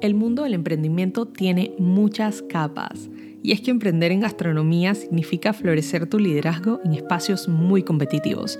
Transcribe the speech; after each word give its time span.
El 0.00 0.14
mundo 0.14 0.44
del 0.44 0.54
emprendimiento 0.54 1.26
tiene 1.26 1.74
muchas 1.78 2.40
capas 2.40 3.10
y 3.42 3.52
es 3.52 3.60
que 3.60 3.70
emprender 3.70 4.12
en 4.12 4.20
gastronomía 4.20 4.94
significa 4.94 5.52
florecer 5.52 6.06
tu 6.06 6.18
liderazgo 6.18 6.80
en 6.84 6.94
espacios 6.94 7.48
muy 7.48 7.82
competitivos. 7.82 8.58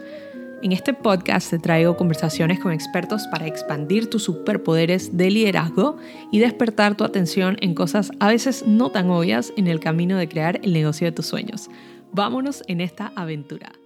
En 0.62 0.72
este 0.72 0.92
podcast 0.92 1.48
te 1.48 1.58
traigo 1.58 1.96
conversaciones 1.96 2.61
con 2.61 2.72
expertos 2.72 3.26
para 3.29 3.47
expandir 3.47 4.11
tus 4.11 4.24
superpoderes 4.24 5.16
de 5.16 5.30
liderazgo 5.30 5.97
y 6.30 6.40
despertar 6.40 6.94
tu 6.94 7.04
atención 7.04 7.57
en 7.62 7.75
cosas 7.75 8.11
a 8.20 8.29
veces 8.29 8.66
no 8.66 8.90
tan 8.90 9.08
obvias 9.08 9.54
en 9.57 9.66
el 9.66 9.80
camino 9.80 10.19
de 10.19 10.29
crear 10.29 10.61
el 10.62 10.75
negocio 10.75 11.07
de 11.07 11.12
tus 11.12 11.25
sueños. 11.25 11.70
Vámonos 12.12 12.62
en 12.66 12.83
esta 12.83 13.12
aventura. 13.16 13.79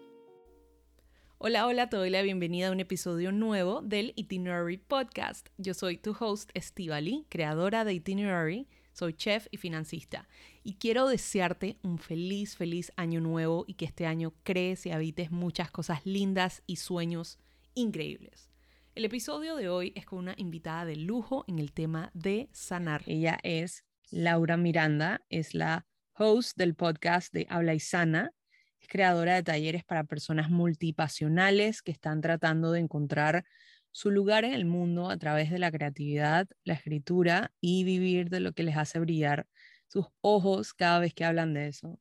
Hola, 1.47 1.67
hola, 1.67 1.91
te 1.91 1.99
doy 1.99 2.09
la 2.09 2.23
bienvenida 2.23 2.69
a 2.69 2.73
un 2.73 2.81
episodio 2.81 3.31
nuevo 3.31 3.83
del 3.83 4.15
Itinerary 4.17 4.79
Podcast. 4.79 5.51
Yo 5.59 5.75
soy 5.75 5.99
tu 5.99 6.17
host, 6.19 6.49
Estivali, 6.55 7.27
creadora 7.29 7.85
de 7.85 7.93
Itinerary, 7.93 8.67
soy 8.95 9.13
chef 9.13 9.47
y 9.51 9.59
financista. 9.59 10.27
Y 10.63 10.77
quiero 10.77 11.07
desearte 11.07 11.77
un 11.83 11.99
feliz, 11.99 12.57
feliz 12.57 12.93
año 12.97 13.21
nuevo 13.21 13.67
y 13.69 13.75
que 13.75 13.85
este 13.85 14.07
año 14.07 14.33
crees 14.43 14.87
y 14.87 14.91
habites 14.91 15.31
muchas 15.31 15.71
cosas 15.71 16.07
lindas 16.07 16.63
y 16.67 16.77
sueños 16.77 17.39
increíbles. 17.75 18.49
El 18.95 19.05
episodio 19.05 19.55
de 19.57 19.69
hoy 19.69 19.93
es 19.97 20.07
con 20.07 20.21
una 20.21 20.35
invitada 20.39 20.87
de 20.87 20.97
lujo 20.97 21.45
en 21.47 21.59
el 21.59 21.73
tema 21.73 22.11
de 22.15 22.49
sanar. 22.53 23.03
Ella 23.05 23.39
es 23.43 23.85
Laura 24.11 24.57
Miranda, 24.57 25.21
es 25.29 25.53
la 25.53 25.85
host 26.17 26.57
del 26.57 26.75
podcast 26.75 27.35
de 27.35 27.47
Habla 27.51 27.75
y 27.75 27.81
Sana 27.81 28.33
creadora 28.89 29.35
de 29.37 29.43
talleres 29.43 29.85
para 29.85 30.05
personas 30.05 30.51
multipasionales 30.51 31.83
que 31.83 31.93
están 31.93 32.21
tratando 32.21 32.73
de 32.73 32.81
encontrar 32.81 33.45
su 33.93 34.11
lugar 34.11 34.45
en 34.45 34.55
el 34.55 34.65
mundo 34.65 35.11
a 35.11 35.17
través 35.19 35.51
de 35.51 35.59
la 35.59 35.71
creatividad, 35.71 36.49
la 36.65 36.75
escritura 36.75 37.53
y 37.61 37.85
vivir 37.85 38.29
de 38.31 38.41
lo 38.41 38.53
que 38.53 38.65
les 38.65 38.77
hace 38.77 38.99
brillar 38.99 39.47
sus 39.89 40.07
ojos 40.21 40.75
cada 40.75 40.99
vez 41.01 41.15
que 41.15 41.25
hablan 41.25 41.55
de 41.55 41.69
eso. 41.69 42.01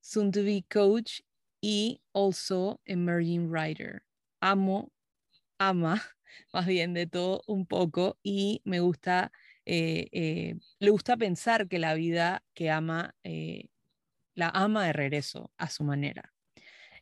Soon 0.00 0.30
to 0.32 0.42
be 0.44 0.64
coach 0.68 1.20
y 1.62 2.02
also 2.12 2.80
emerging 2.86 3.48
writer. 3.50 4.02
Amo, 4.40 4.92
ama 5.58 6.02
más 6.52 6.66
bien 6.66 6.94
de 6.94 7.06
todo 7.06 7.42
un 7.46 7.66
poco 7.66 8.18
y 8.22 8.62
me 8.64 8.80
gusta, 8.80 9.32
eh, 9.66 10.08
eh, 10.12 10.56
le 10.80 10.90
gusta 10.90 11.16
pensar 11.16 11.68
que 11.68 11.78
la 11.78 11.94
vida 11.94 12.44
que 12.54 12.70
ama 12.70 13.14
eh, 13.24 13.68
la 14.34 14.48
ama 14.50 14.84
de 14.84 14.92
regreso 14.92 15.52
a 15.56 15.70
su 15.70 15.84
manera. 15.84 16.32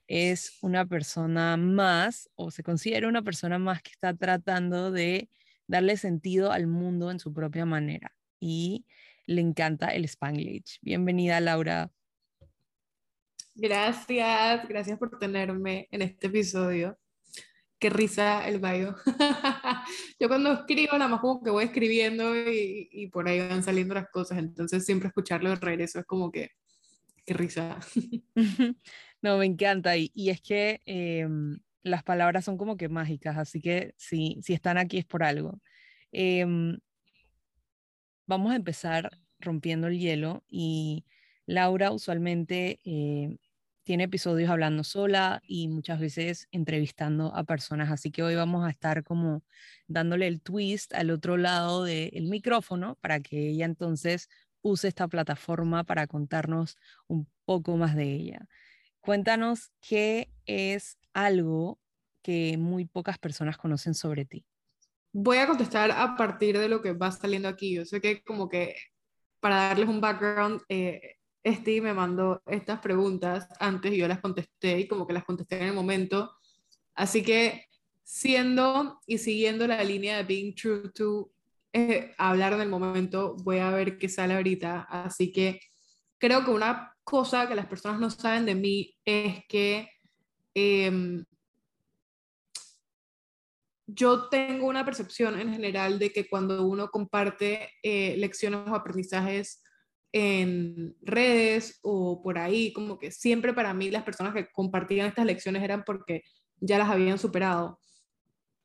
Es 0.06 0.58
una 0.61 0.84
persona 0.86 1.56
más, 1.56 2.28
o 2.34 2.50
se 2.50 2.62
considera 2.62 3.08
una 3.08 3.22
persona 3.22 3.58
más 3.58 3.83
que 3.83 3.92
está 3.92 4.14
tratando 4.14 4.91
de 4.91 5.28
darle 5.66 5.97
sentido 5.97 6.52
al 6.52 6.66
mundo 6.66 7.11
en 7.11 7.19
su 7.19 7.33
propia 7.33 7.64
manera. 7.64 8.14
Y 8.41 8.84
le 9.27 9.41
encanta 9.41 9.89
el 9.89 10.05
Spanglish. 10.05 10.78
Bienvenida, 10.83 11.41
Laura. 11.41 11.91
Gracias, 13.55 14.69
gracias 14.69 14.98
por 14.98 15.19
tenerme 15.19 15.89
en 15.91 16.02
este 16.02 16.27
episodio. 16.27 16.98
Qué 17.78 17.91
risa 17.91 18.46
el 18.48 18.61
bayo. 18.61 18.94
Yo 20.20 20.28
cuando 20.28 20.52
escribo, 20.52 20.92
nada 20.92 21.08
más 21.08 21.20
como 21.20 21.42
que 21.42 21.50
voy 21.50 21.64
escribiendo 21.64 22.36
y, 22.36 22.89
y, 22.92 23.08
por 23.08 23.28
ahí 23.28 23.41
van 23.41 23.62
saliendo 23.62 23.94
las 23.94 24.08
cosas, 24.08 24.39
entonces 24.39 24.84
siempre 24.84 25.08
escucharlo 25.08 25.50
de 25.50 25.56
regreso 25.56 25.98
es 25.98 26.06
como 26.06 26.30
que 26.30 26.50
Qué 27.24 27.34
risa. 27.34 27.78
No, 29.22 29.38
me 29.38 29.46
encanta. 29.46 29.96
Y, 29.96 30.10
es 30.30 30.40
que 30.40 30.80
em, 30.84 31.60
las 31.84 32.02
palabras 32.02 32.44
son 32.44 32.58
como 32.58 32.76
que 32.76 32.88
mágicas, 32.88 33.36
así 33.38 33.60
que 33.60 33.94
si, 33.96 34.40
están 34.48 34.78
aquí 34.78 34.98
es 34.98 35.04
por 35.04 35.22
algo. 35.22 35.60
Em, 36.10 36.78
vamos 38.26 38.52
a 38.52 38.56
empezar 38.56 39.10
rompiendo 39.38 39.86
el 39.86 39.98
hielo 39.98 40.44
y 40.48 41.05
Laura 41.46 41.92
usualmente 41.92 42.80
eh, 42.84 43.36
tiene 43.84 44.05
episodios 44.05 44.50
hablando 44.50 44.84
sola 44.84 45.42
y 45.46 45.68
muchas 45.68 46.00
veces 46.00 46.48
entrevistando 46.52 47.34
a 47.34 47.44
personas, 47.44 47.90
así 47.90 48.11
que 48.11 48.22
hoy 48.22 48.34
vamos 48.34 48.64
a 48.66 48.70
estar 48.70 49.05
como 49.05 49.44
dándole 49.86 50.27
el 50.28 50.40
twist 50.40 50.94
al 50.94 51.11
otro 51.11 51.36
lado 51.36 51.84
del 51.84 52.24
micrófono 52.27 52.96
para 53.00 53.20
que 53.20 53.50
ella 53.50 53.66
entonces 53.66 54.28
use 54.62 54.89
esta 54.89 55.08
plataforma 55.08 55.84
para 55.84 56.06
contarnos 56.06 56.77
un 57.06 57.28
poco 57.45 57.77
más 57.77 57.95
de 57.95 58.12
ella. 58.12 58.48
Cuéntanos 59.00 59.73
qué 59.80 60.30
es 60.46 60.98
algo 61.12 61.78
que 62.23 62.56
muy 62.56 62.84
pocas 62.84 63.18
personas 63.18 63.58
conocen 63.58 63.95
sobre 63.95 64.24
ti. 64.24 64.45
Voy 65.12 65.39
a 65.39 65.46
contestar 65.46 65.90
a 65.90 66.17
partir 66.17 66.58
de 66.58 66.68
lo 66.68 66.80
que 66.80 66.92
va 66.92 67.11
saliendo 67.11 67.48
aquí. 67.48 67.74
Yo 67.74 67.84
sé 67.84 68.00
que 68.00 68.23
como 68.23 68.48
que 68.48 68.77
para 69.40 69.56
darles 69.56 69.89
un 69.89 70.00
background, 70.00 70.62
eh, 70.68 71.17
Steve 71.44 71.80
me 71.80 71.92
mandó 71.92 72.40
estas 72.46 72.79
preguntas 72.79 73.48
antes 73.58 73.92
y 73.92 73.96
yo 73.96 74.06
las 74.06 74.20
contesté 74.20 74.79
y 74.79 74.89
como 74.89 75.06
que 75.06 75.12
las 75.12 75.24
contesté 75.24 75.58
en 75.58 75.68
el 75.68 75.74
momento. 75.74 76.33
Así 76.94 77.23
que 77.23 77.67
siendo 78.05 79.00
y 79.06 79.18
siguiendo 79.18 79.67
la 79.67 79.83
línea 79.83 80.18
de 80.18 80.23
being 80.23 80.55
true 80.55 80.90
to 80.92 81.30
eh, 81.72 82.14
hablar 82.18 82.52
en 82.52 82.60
el 82.60 82.68
momento, 82.68 83.36
voy 83.42 83.58
a 83.58 83.70
ver 83.70 83.98
qué 83.98 84.08
sale 84.08 84.34
ahorita. 84.34 84.83
Así 84.83 85.33
que 85.33 85.60
creo 86.18 86.44
que 86.44 86.50
una 86.50 86.94
cosa 87.05 87.48
que 87.48 87.55
las 87.55 87.66
personas 87.66 88.00
no 88.00 88.10
saben 88.10 88.46
de 88.46 88.55
mí 88.55 88.96
es 89.05 89.44
que 89.48 89.88
em, 90.55 91.24
yo 93.86 94.28
tengo 94.28 94.66
una 94.66 94.84
percepción 94.84 95.38
en 95.38 95.52
general 95.52 95.98
de 95.98 96.12
que 96.12 96.28
cuando 96.28 96.66
uno 96.66 96.88
comparte 96.88 97.70
eh, 97.82 98.16
lecciones 98.18 98.68
o 98.68 98.74
aprendizajes 98.74 99.62
en 100.12 100.94
redes 101.00 101.78
o 101.82 102.22
por 102.22 102.38
ahí, 102.38 102.72
como 102.72 102.98
que 102.98 103.11
siempre 103.11 103.55
para 103.55 103.72
mí 103.74 103.90
las 103.90 104.02
personas 104.02 104.34
que 104.34 104.50
compartían 104.52 105.06
estas 105.08 105.27
lecciones 105.27 105.62
eran 105.62 105.84
porque 105.84 106.22
ya 106.61 106.78
las 106.78 106.90
habían 106.90 107.18
superado. 107.18 107.78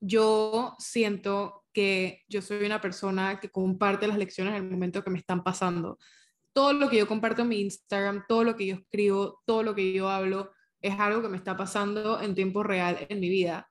Yo 0.00 0.76
siento 0.78 1.64
que 1.78 2.24
yo 2.26 2.42
soy 2.42 2.66
una 2.66 2.80
persona 2.80 3.38
que 3.38 3.50
comparte 3.50 4.08
las 4.08 4.18
lecciones 4.18 4.52
en 4.56 4.64
el 4.64 4.68
momento 4.68 5.04
que 5.04 5.10
me 5.10 5.18
están 5.20 5.44
pasando. 5.44 5.96
Todo 6.52 6.72
lo 6.72 6.90
que 6.90 6.96
yo 6.96 7.06
comparto 7.06 7.42
en 7.42 7.50
mi 7.50 7.60
Instagram, 7.60 8.24
todo 8.26 8.42
lo 8.42 8.56
que 8.56 8.66
yo 8.66 8.74
escribo, 8.74 9.40
todo 9.46 9.62
lo 9.62 9.76
que 9.76 9.92
yo 9.92 10.08
hablo, 10.08 10.50
es 10.80 10.98
algo 10.98 11.22
que 11.22 11.28
me 11.28 11.36
está 11.36 11.56
pasando 11.56 12.20
en 12.20 12.34
tiempo 12.34 12.64
real 12.64 13.06
en 13.08 13.20
mi 13.20 13.28
vida. 13.28 13.68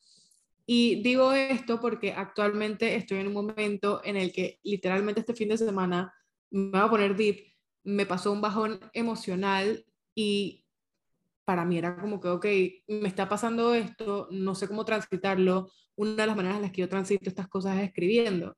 Y 0.66 1.04
digo 1.04 1.34
esto 1.34 1.82
porque 1.82 2.14
actualmente 2.14 2.96
estoy 2.96 3.18
en 3.18 3.28
un 3.28 3.34
momento 3.34 4.00
en 4.06 4.16
el 4.16 4.32
que 4.32 4.62
literalmente 4.64 5.20
este 5.20 5.34
fin 5.34 5.50
de 5.50 5.58
semana 5.58 6.14
me 6.50 6.80
voy 6.80 6.80
a 6.80 6.90
poner 6.90 7.18
deep, 7.18 7.44
me 7.84 8.06
pasó 8.06 8.32
un 8.32 8.40
bajón 8.40 8.80
emocional 8.94 9.86
y 10.16 10.64
para 11.48 11.64
mí 11.64 11.78
era 11.78 11.96
como 11.96 12.20
que, 12.20 12.28
ok, 12.28 12.46
me 12.90 13.08
está 13.08 13.30
pasando 13.30 13.74
esto, 13.74 14.28
no 14.32 14.54
sé 14.54 14.68
cómo 14.68 14.84
transitarlo. 14.84 15.72
Una 15.96 16.12
de 16.24 16.28
las 16.28 16.36
maneras 16.36 16.58
en 16.58 16.64
las 16.64 16.74
que 16.74 16.82
yo 16.82 16.90
transito 16.90 17.30
estas 17.30 17.48
cosas 17.48 17.78
es 17.78 17.86
escribiendo. 17.86 18.58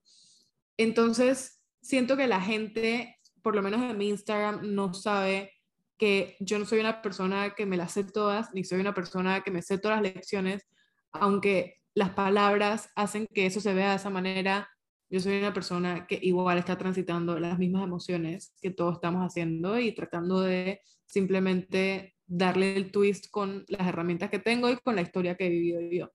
Entonces, 0.75 1.61
siento 1.83 2.17
que 2.17 2.25
la 2.25 2.41
gente, 2.41 3.15
por 3.43 3.53
lo 3.53 3.61
menos 3.61 3.83
en 3.83 3.95
mi 3.95 4.09
Instagram, 4.09 4.73
no 4.73 4.95
sabe 4.95 5.51
que 5.99 6.35
yo 6.39 6.57
no 6.57 6.65
soy 6.65 6.79
una 6.79 7.03
persona 7.03 7.53
que 7.53 7.67
me 7.67 7.77
las 7.77 7.91
sé 7.91 8.05
todas, 8.05 8.51
ni 8.55 8.63
soy 8.63 8.79
una 8.79 8.95
persona 8.95 9.41
que 9.41 9.51
me 9.51 9.61
sé 9.61 9.77
todas 9.77 10.01
las 10.01 10.15
lecciones, 10.15 10.67
aunque 11.11 11.75
las 11.93 12.09
palabras 12.09 12.89
hacen 12.95 13.27
que 13.31 13.45
eso 13.45 13.61
se 13.61 13.75
vea 13.75 13.91
de 13.91 13.97
esa 13.97 14.09
manera. 14.09 14.67
Yo 15.11 15.19
soy 15.19 15.37
una 15.37 15.53
persona 15.53 16.07
que 16.07 16.17
igual 16.23 16.57
está 16.57 16.75
transitando 16.75 17.37
las 17.37 17.59
mismas 17.59 17.83
emociones 17.83 18.55
que 18.59 18.71
todos 18.71 18.95
estamos 18.95 19.23
haciendo 19.23 19.79
y 19.79 19.93
tratando 19.93 20.41
de 20.41 20.81
simplemente 21.05 22.15
darle 22.29 22.77
el 22.77 22.91
twist 22.91 23.29
con 23.31 23.65
las 23.67 23.87
herramientas 23.87 24.29
que 24.29 24.39
tengo 24.39 24.69
y 24.69 24.77
con 24.77 24.95
la 24.95 25.01
historia 25.01 25.35
que 25.35 25.47
he 25.47 25.49
vivido 25.49 25.81
yo. 25.81 26.11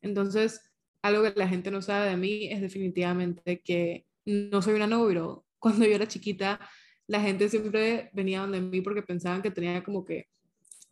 Entonces, 0.00 0.60
algo 1.02 1.22
que 1.22 1.32
la 1.36 1.48
gente 1.48 1.70
no 1.70 1.82
sabe 1.82 2.08
de 2.08 2.16
mí 2.16 2.48
es 2.50 2.60
definitivamente 2.60 3.60
que 3.60 4.06
no 4.24 4.62
soy 4.62 4.74
una 4.74 4.86
novio. 4.86 5.44
Cuando 5.58 5.84
yo 5.84 5.94
era 5.94 6.06
chiquita, 6.06 6.60
la 7.06 7.20
gente 7.20 7.48
siempre 7.48 8.10
venía 8.12 8.40
donde 8.40 8.60
mí 8.60 8.80
porque 8.80 9.02
pensaban 9.02 9.42
que 9.42 9.50
tenía 9.50 9.82
como 9.82 10.04
que 10.04 10.28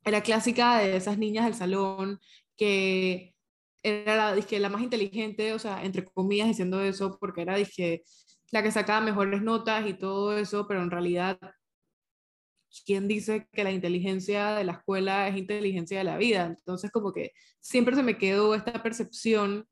era 0.04 0.22
clásica 0.22 0.78
de 0.78 0.96
esas 0.96 1.18
niñas 1.18 1.44
del 1.46 1.54
salón 1.54 2.20
que 2.56 3.34
era 3.82 4.34
la, 4.34 4.68
más 4.68 4.82
inteligente, 4.82 5.52
o 5.52 5.58
sea, 5.58 5.84
entre 5.84 6.04
comillas 6.04 6.48
diciendo 6.48 6.80
eso, 6.80 7.18
porque 7.20 7.42
era 7.42 7.56
la 8.50 8.62
que 8.62 8.70
sacaba 8.70 9.04
mejores 9.04 9.42
notas 9.42 9.86
y 9.86 9.94
todo 9.94 10.36
eso, 10.36 10.66
pero 10.66 10.82
en 10.82 10.90
realidad 10.90 11.38
¿quién 12.84 13.08
dice 13.08 13.48
que 13.52 13.64
la 13.64 13.72
inteligencia 13.72 14.54
de 14.54 14.64
la 14.64 14.72
escuela 14.72 15.28
es 15.28 15.36
inteligencia 15.36 15.98
de 15.98 16.04
la 16.04 16.16
vida? 16.16 16.46
Entonces 16.46 16.90
como 16.90 17.12
que 17.12 17.32
siempre 17.60 17.96
se 17.96 18.02
me 18.02 18.18
quedó 18.18 18.54
esta 18.54 18.82
percepción 18.82 19.66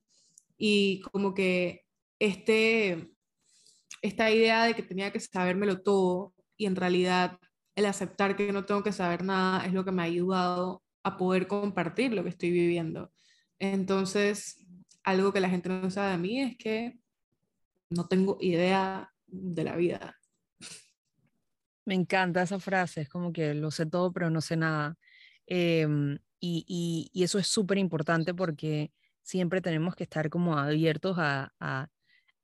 y 0.57 1.01
como 1.13 1.35
que 1.35 1.83
este, 2.19 3.11
esta 4.03 4.31
idea 4.31 4.65
de 4.65 4.75
que 4.75 4.83
tenía 4.83 5.13
que 5.13 5.21
sabérmelo 5.21 5.83
todo 5.83 6.35
y 6.57 6.67
en 6.67 6.77
realidad 6.77 7.39
el 7.75 7.87
aceptar 7.87 8.37
que 8.37 8.53
no 8.53 8.65
tengo 8.65 8.83
que 8.83 8.93
saber 8.93 9.25
nada 9.25 9.67
es 9.67 9.73
lo 9.73 9.85
que 9.85 9.93
me 9.93 10.03
ha 10.03 10.07
ayudado 10.07 10.83
a 11.03 11.17
poder 11.17 11.47
compartir 11.49 12.13
lo 12.13 12.23
que 12.23 12.29
estoy 12.31 12.51
viviendo. 12.51 13.13
Entonces, 13.59 14.65
algo 15.03 15.33
que 15.33 15.41
la 15.41 15.49
gente 15.49 15.69
no 15.69 15.91
sabe 15.91 16.13
de 16.13 16.19
mí 16.19 16.41
es 16.41 16.57
que 16.57 16.99
no 17.91 18.07
tengo 18.07 18.39
idea 18.41 19.13
de 19.27 19.65
la 19.65 19.77
vida. 19.77 20.17
Me 21.84 21.94
encanta 21.94 22.43
esa 22.43 22.61
frase, 22.61 23.02
es 23.02 23.08
como 23.08 23.32
que 23.32 23.55
lo 23.55 23.70
sé 23.70 23.87
todo 23.87 24.12
pero 24.12 24.31
no 24.31 24.40
sé 24.40 24.56
nada. 24.56 24.96
Em, 25.46 26.19
y, 26.40 27.11
eso 27.14 27.38
es 27.38 27.46
súper 27.49 27.79
importante 27.79 28.34
porque 28.34 28.93
siempre 29.23 29.61
tenemos 29.61 29.94
que 29.96 30.05
estar 30.05 30.31
como 30.31 30.58
abiertos 30.58 31.17
a, 31.19 31.52
a, 31.61 31.88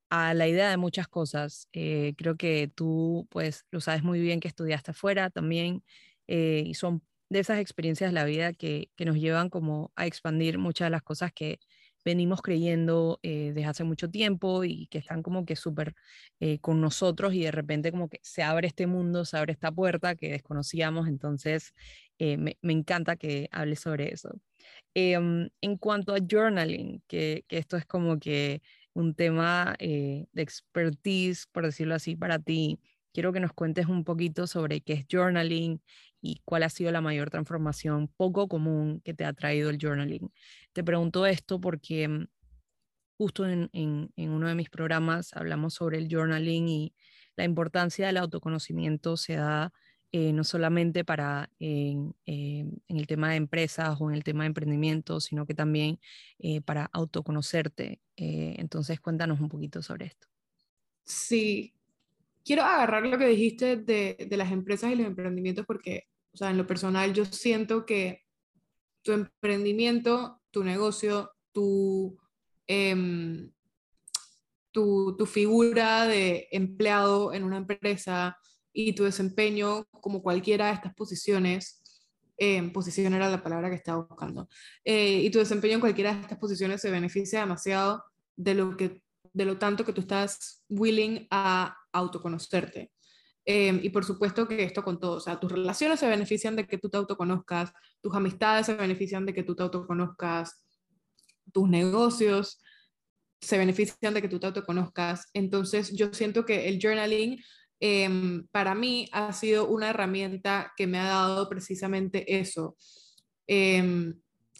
a 0.09 0.33
la 0.33 0.47
idea 0.47 0.69
de 0.69 0.77
muchas 0.77 1.07
cosas. 1.07 1.67
Eh, 1.73 2.13
creo 2.17 2.37
que 2.37 2.71
tú 2.75 3.27
pues 3.31 3.65
lo 3.71 3.81
sabes 3.81 4.03
muy 4.03 4.19
bien 4.21 4.39
que 4.39 4.47
estudiaste 4.47 4.91
afuera 4.91 5.29
también 5.29 5.83
eh, 6.27 6.63
y 6.65 6.73
son 6.75 7.03
de 7.29 7.39
esas 7.39 7.59
experiencias 7.59 8.11
de 8.11 8.15
la 8.15 8.25
vida 8.25 8.53
que, 8.53 8.91
que, 8.95 9.05
nos 9.05 9.17
llevan 9.17 9.49
como 9.49 9.91
a 9.95 10.07
expandir 10.07 10.57
muchas 10.57 10.87
de 10.87 10.91
las 10.91 11.03
cosas 11.03 11.31
que 11.33 11.59
venimos 12.09 12.41
creyendo 12.41 13.19
eh, 13.23 13.51
desde 13.53 13.65
hace 13.65 13.83
mucho 13.83 14.09
tiempo 14.09 14.63
y 14.63 14.87
que 14.87 14.97
están 14.99 15.23
como 15.23 15.45
que 15.45 15.55
súper 15.55 15.95
con 16.61 16.79
nosotros 16.81 17.33
y 17.33 17.43
de 17.43 17.51
repente 17.51 17.91
como 17.91 18.09
que 18.09 18.19
se 18.23 18.43
abre 18.43 18.67
este 18.67 18.87
mundo, 18.87 19.25
se 19.25 19.37
abre 19.37 19.51
esta 19.53 19.71
puerta 19.71 20.15
que 20.15 20.31
desconocíamos, 20.31 21.07
entonces 21.07 21.73
me, 22.17 22.57
me, 22.61 22.73
encanta 22.73 23.17
que 23.17 23.49
hables 23.51 23.81
sobre 23.81 24.13
eso. 24.13 24.29
Em, 24.93 25.49
en 25.61 25.77
cuanto 25.77 26.13
a 26.13 26.19
journaling, 26.19 27.01
que, 27.07 27.43
que, 27.47 27.57
esto 27.57 27.77
es 27.77 27.85
como 27.85 28.19
que 28.19 28.61
un 28.93 29.15
tema 29.15 29.75
de 29.79 30.27
expertise, 30.35 31.47
por 31.51 31.65
decirlo 31.65 31.95
así, 31.95 32.15
para 32.15 32.39
ti, 32.39 32.79
quiero 33.13 33.33
que 33.33 33.39
nos 33.39 33.53
cuentes 33.53 33.87
un 33.87 34.03
poquito 34.03 34.47
sobre 34.47 34.81
qué 34.81 34.93
es 34.93 35.05
journaling 35.11 35.81
y 36.21 36.41
cuál 36.45 36.63
ha 36.63 36.69
sido 36.69 36.91
la 36.91 37.01
mayor 37.01 37.29
transformación 37.29 38.07
poco 38.17 38.47
común 38.47 39.01
que 39.03 39.13
te 39.13 39.25
ha 39.25 39.33
traído 39.33 39.69
el 39.69 39.77
journaling. 39.79 40.31
Te 40.73 40.83
pregunto 40.83 41.25
esto 41.25 41.59
porque 41.61 42.07
mm, 42.07 42.27
justo 43.17 43.47
en, 43.47 43.69
uno 44.15 44.47
de 44.47 44.55
mis 44.55 44.69
programas 44.69 45.33
hablamos 45.33 45.73
sobre 45.73 45.97
el 45.97 46.07
journaling 46.09 46.67
y 46.69 46.93
la 47.35 47.43
importancia 47.43 48.07
del 48.07 48.17
autoconocimiento 48.17 49.17
se 49.17 49.35
da 49.35 49.71
eh, 50.11 50.33
no 50.33 50.43
solamente 50.43 51.05
para 51.05 51.51
en, 51.59 52.15
en, 52.25 52.81
el 52.87 53.05
tema 53.05 53.29
de 53.29 53.35
empresas 53.35 53.95
o 53.99 54.09
en 54.09 54.15
el 54.15 54.23
tema 54.23 54.43
de 54.43 54.47
emprendimiento, 54.47 55.19
sino 55.19 55.45
que 55.45 55.53
también 55.53 55.99
eh, 56.39 56.61
para 56.61 56.89
autoconocerte. 56.91 58.01
Eh, 58.15 58.55
entonces, 58.57 58.99
cuéntanos 58.99 59.39
un 59.39 59.49
poquito 59.49 59.83
sobre 59.83 60.07
esto. 60.07 60.27
Sí, 61.03 61.75
quiero 62.43 62.63
agarrar 62.63 63.05
lo 63.05 63.17
que 63.17 63.27
dijiste 63.27 63.77
de, 63.77 64.27
de, 64.29 64.37
las 64.37 64.51
empresas 64.51 64.91
y 64.91 64.95
los 64.95 65.07
emprendimientos 65.07 65.65
porque, 65.65 66.07
o 66.33 66.37
sea, 66.37 66.49
en 66.49 66.57
lo 66.57 66.67
personal 66.67 67.13
yo 67.13 67.25
siento 67.25 67.85
que 67.85 68.23
tu 69.01 69.11
emprendimiento, 69.11 70.41
tu 70.51 70.63
negocio, 70.63 71.31
tu, 71.51 72.17
eh, 72.67 73.49
tu, 74.71 75.15
tu, 75.17 75.25
figura 75.25 76.05
de 76.05 76.47
empleado 76.51 77.33
en 77.33 77.43
una 77.43 77.57
empresa 77.57 78.37
y 78.73 78.93
tu 78.93 79.03
desempeño 79.03 79.85
como 79.91 80.21
cualquiera 80.21 80.67
de 80.67 80.73
estas 80.73 80.93
posiciones, 80.93 81.81
eh, 82.37 82.61
posición 82.71 83.13
era 83.13 83.29
la 83.29 83.43
palabra 83.43 83.69
que 83.69 83.75
estaba 83.75 84.05
buscando, 84.05 84.47
eh, 84.85 85.21
y 85.23 85.29
tu 85.29 85.39
desempeño 85.39 85.75
en 85.75 85.79
cualquiera 85.81 86.13
de 86.13 86.21
estas 86.21 86.37
posiciones 86.37 86.81
se 86.81 86.91
beneficia 86.91 87.41
demasiado 87.41 88.03
de 88.35 88.53
lo 88.53 88.77
que 88.77 89.01
de 89.33 89.45
lo 89.45 89.57
tanto 89.57 89.85
que 89.85 89.93
tú 89.93 90.01
estás 90.01 90.63
willing 90.69 91.27
a 91.31 91.75
autoconocerte. 91.91 92.91
Eh, 93.45 93.79
y 93.81 93.89
por 93.89 94.05
supuesto 94.05 94.47
que 94.47 94.63
esto 94.63 94.83
con 94.83 94.99
todo, 94.99 95.13
o 95.13 95.19
sea, 95.19 95.39
tus 95.39 95.51
relaciones 95.51 95.99
se 95.99 96.07
benefician 96.07 96.55
de 96.55 96.67
que 96.67 96.77
tú 96.77 96.89
te 96.89 96.97
autoconozcas, 96.97 97.71
tus 98.01 98.13
amistades 98.13 98.67
se 98.67 98.75
benefician 98.75 99.25
de 99.25 99.33
que 99.33 99.43
tú 99.43 99.55
te 99.55 99.63
autoconozcas, 99.63 100.63
tus 101.51 101.67
negocios 101.67 102.61
se 103.41 103.57
benefician 103.57 104.13
de 104.13 104.21
que 104.21 104.27
tú 104.27 104.39
te 104.39 104.47
autoconozcas. 104.47 105.29
Entonces, 105.33 105.91
yo 105.95 106.13
siento 106.13 106.45
que 106.45 106.67
el 106.67 106.79
journaling 106.79 107.41
em, 107.79 108.45
para 108.51 108.75
mí 108.75 109.07
ha 109.13 109.31
sido 109.33 109.67
una 109.67 109.89
herramienta 109.89 110.73
que 110.75 110.85
me 110.85 110.99
ha 110.99 111.05
dado 111.05 111.47
precisamente 111.49 112.39
eso, 112.39 112.75
em, 113.47 114.13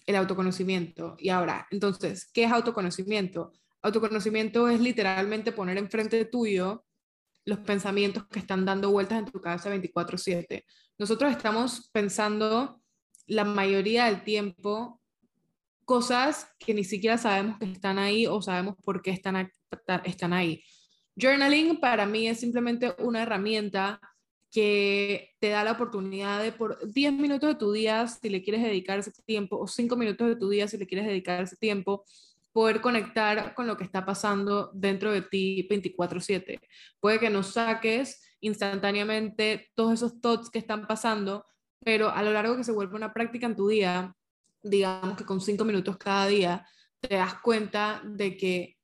el 0.08 0.16
autoconocimiento. 0.16 1.16
Y 1.20 1.30
ahora, 1.30 1.68
entonces, 1.70 2.30
¿qué 2.34 2.46
es 2.46 2.52
autoconocimiento? 2.52 3.52
Autoconocimiento 3.82 4.68
es 4.70 4.80
literalmente 4.80 5.52
poner 5.52 5.78
enfrente 5.78 6.26
tuyo 6.26 6.86
los 7.46 7.60
pensamientos 7.60 8.28
que 8.28 8.40
están 8.40 8.66
dando 8.66 8.92
vueltas 8.92 9.20
en 9.20 9.26
tu 9.26 9.40
cabeza 9.42 9.70
24/7. 9.70 10.66
Nosotros 10.98 11.32
estamos 11.32 11.90
pensando 11.92 12.82
la 13.26 13.44
mayoría 13.44 14.06
del 14.06 14.24
tiempo 14.24 15.00
cosas 15.86 16.48
que 16.60 16.74
ni 16.74 16.84
siquiera 16.84 17.18
sabemos 17.18 17.58
que 17.58 17.66
están 17.66 17.98
ahí 17.98 18.28
o 18.28 18.42
sabemos 18.42 18.76
por 18.84 19.02
qué 19.02 19.12
están, 19.12 19.52
están 20.04 20.34
ahí. 20.34 20.64
Journaling 21.16 21.80
para 21.80 22.06
mí 22.06 22.28
es 22.28 22.40
simplemente 22.40 22.94
una 23.00 23.24
herramienta 23.24 24.00
que 24.52 25.36
te 25.40 25.50
da 25.50 25.64
la 25.64 25.74
oportunidad 25.74 26.42
de 26.42 26.52
por 26.52 26.92
10 26.92 27.14
minutos 27.14 27.50
de 27.50 27.56
tu 27.56 27.72
día, 27.72 28.08
si 28.08 28.30
le 28.30 28.42
quieres 28.42 28.64
dedicar 28.64 29.00
ese 29.00 29.12
tiempo, 29.26 29.58
o 29.58 29.68
5 29.68 29.96
minutos 29.96 30.28
de 30.28 30.36
tu 30.36 30.50
día, 30.50 30.68
si 30.68 30.78
le 30.78 30.88
quieres 30.88 31.08
dedicar 31.08 31.42
ese 31.44 31.56
tiempo, 31.56 32.04
poder 32.60 32.82
conectar 32.82 33.56
con 33.56 33.68
lo 33.68 33.78
que 33.78 33.86
está 33.86 34.06
pasando 34.06 34.70
dentro 34.74 35.14
de 35.14 35.22
ti 35.22 35.66
24/7. 35.70 36.60
Puede 37.00 37.18
que 37.18 37.30
no 37.30 37.42
saques 37.42 38.22
instantáneamente 38.42 39.72
todos 39.76 39.94
esos 39.94 40.20
thoughts 40.20 40.50
que 40.50 40.60
están 40.60 40.86
pasando, 40.86 41.46
pero 41.80 42.10
a 42.10 42.22
lo 42.22 42.34
largo 42.34 42.58
que 42.58 42.66
se 42.66 42.74
vuelve 42.74 42.98
una 42.98 43.14
práctica 43.14 43.46
en 43.46 43.56
tu 43.56 43.70
día, 43.70 44.14
digamos 44.62 45.16
que 45.16 45.24
con 45.24 45.40
cinco 45.40 45.64
minutos 45.64 45.96
cada 45.96 46.28
día, 46.28 46.68
te 47.00 47.16
das 47.16 47.36
cuenta 47.36 48.02
de 48.04 48.36
que 48.36 48.78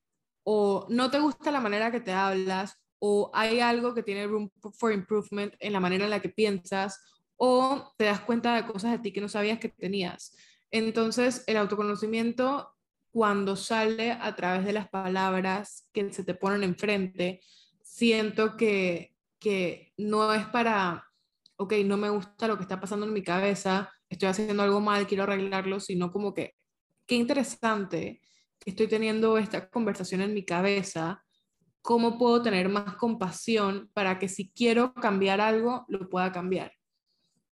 o 0.45 0.88
no 0.89 1.12
te 1.12 1.19
gusta 1.19 1.51
la 1.51 1.60
manera 1.60 1.92
que 1.92 2.00
te 2.00 2.13
hablas, 2.13 2.81
o 3.00 3.30
hay 3.33 3.60
algo 3.60 3.94
que 3.94 4.04
tiene 4.04 4.25
room 4.25 4.50
for 4.80 4.94
improvement 4.94 5.54
en 5.60 5.74
la 5.74 5.81
manera 5.81 6.06
en 6.06 6.12
la 6.12 6.21
que 6.21 6.30
piensas, 6.30 7.04
o 7.36 7.94
te 7.98 8.06
das 8.06 8.21
cuenta 8.21 8.56
de 8.56 8.66
cosas 8.71 8.94
de 8.94 9.00
ti 9.00 9.12
que 9.12 9.19
no 9.19 9.28
sabías 9.28 9.60
que 9.60 9.68
tenías. 9.68 10.33
Entonces, 10.71 11.44
el 11.48 11.57
autoconocimiento 11.57 12.75
cuando 13.16 13.56
sale 13.56 14.12
a 14.12 14.36
través 14.36 14.66
de 14.66 14.74
las 14.74 14.90
palabras 14.90 15.88
que 15.94 16.12
se 16.12 16.26
te 16.26 16.34
ponen 16.34 16.66
enfrente, 16.66 17.40
siento 17.82 18.58
que, 18.58 19.16
que 19.40 19.94
no 19.96 20.34
es 20.34 20.46
para, 20.48 21.02
ok, 21.56 21.76
no 21.86 21.96
me 21.96 22.10
gusta 22.10 22.50
lo 22.50 22.58
que 22.58 22.64
está 22.64 22.78
pasando 22.78 23.06
en 23.06 23.14
mi 23.14 23.24
cabeza, 23.24 23.90
estoy 24.10 24.28
haciendo 24.28 24.64
algo 24.64 24.82
mal, 24.82 25.08
quiero 25.08 25.24
arreglarlo, 25.24 25.80
sino 25.80 26.12
como 26.12 26.34
que, 26.34 26.56
qué 27.06 27.16
interesante 27.16 28.20
que 28.60 28.72
estoy 28.72 28.90
teniendo 28.90 29.38
esta 29.38 29.70
conversación 29.70 30.20
en 30.20 30.34
mi 30.34 30.44
cabeza, 30.44 31.24
cómo 31.81 32.18
puedo 32.18 32.42
tener 32.42 32.68
más 32.68 32.98
compasión 32.98 33.90
para 33.94 34.19
que 34.19 34.28
si 34.28 34.50
quiero 34.50 34.94
cambiar 34.94 35.40
algo, 35.40 35.86
lo 35.88 36.10
pueda 36.10 36.34
cambiar. 36.34 36.74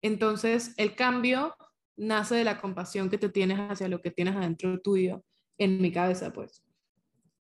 Entonces, 0.02 0.72
el 0.76 0.94
cambio 0.94 1.56
nace 1.96 2.36
de 2.36 2.44
la 2.44 2.60
compasión 2.60 3.10
que 3.10 3.18
te 3.18 3.28
tienes 3.28 3.58
hacia 3.58 3.88
lo 3.88 4.00
que 4.00 4.12
tienes 4.12 4.36
adentro 4.36 4.78
tuyo 4.80 5.24
en 5.58 5.80
mi 5.80 5.92
cabeza, 5.92 6.32
pues. 6.32 6.64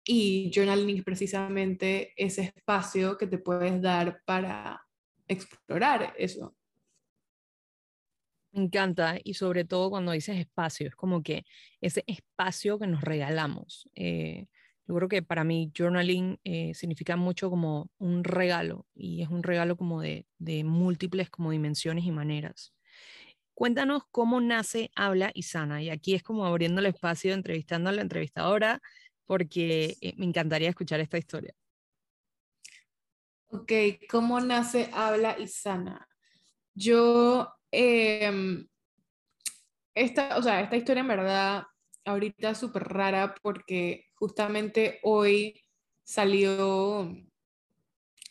Y 0.06 0.52
journaling 0.54 0.98
es 0.98 1.04
precisamente 1.04 2.14
ese 2.16 2.54
espacio 2.56 3.18
que 3.18 3.28
te 3.28 3.40
puedes 3.40 3.82
dar 3.82 4.22
para 4.26 4.82
explorar 5.28 6.14
eso. 6.18 6.56
Me 8.54 8.64
encanta, 8.64 9.18
y 9.24 9.34
sobre 9.34 9.66
todo 9.66 9.90
cuando 9.90 10.12
dices 10.14 10.38
espacio, 10.38 10.88
es 10.88 10.96
como 10.96 11.24
que 11.24 11.44
ese 11.82 12.04
espacio 12.08 12.80
que 12.80 12.88
nos 12.88 13.02
regalamos. 13.02 13.90
Eh, 13.96 14.46
yo 14.88 14.96
creo 14.96 15.10
que 15.10 15.24
para 15.24 15.44
mí 15.44 15.72
journaling 15.76 16.40
eh, 16.44 16.74
significa 16.76 17.18
mucho 17.18 17.50
como 17.50 17.90
un 17.98 18.24
regalo, 18.24 18.86
y 18.94 19.24
es 19.24 19.30
un 19.30 19.42
regalo 19.42 19.76
como 19.76 20.02
de, 20.02 20.28
de 20.38 20.64
múltiples 20.64 21.30
como 21.32 21.52
dimensiones 21.52 22.06
y 22.06 22.12
maneras. 22.12 22.75
Cuéntanos 23.56 24.04
cómo 24.12 24.42
nace 24.42 24.92
Habla 24.96 25.32
y 25.34 25.44
Sana. 25.44 25.82
Y 25.82 25.90
aquí 25.90 26.14
es 26.14 26.24
como 26.24 26.46
abriendo 26.46 26.82
el 26.82 26.88
espacio, 26.88 27.34
entrevistando 27.34 27.90
a 27.90 27.94
la 27.94 28.02
entrevistadora, 28.02 28.82
porque 29.26 29.96
eh, 30.02 30.14
me 30.18 30.26
encantaría 30.26 30.70
escuchar 30.70 31.00
esta 31.00 31.18
historia. 31.18 31.54
Ok, 33.48 33.72
¿cómo 34.10 34.42
nace 34.42 34.90
Habla 34.94 35.40
y 35.40 35.48
Sana? 35.48 36.06
Yo, 36.74 37.50
eh, 37.72 38.68
esta, 39.94 40.38
o 40.38 40.44
sea, 40.44 40.60
esta 40.60 40.76
historia 40.76 41.02
en 41.02 41.08
verdad 41.08 41.64
ahorita 42.04 42.50
es 42.50 42.58
súper 42.58 42.84
rara 42.84 43.36
porque 43.42 44.08
justamente 44.16 45.00
hoy 45.04 45.64
salió 46.04 47.10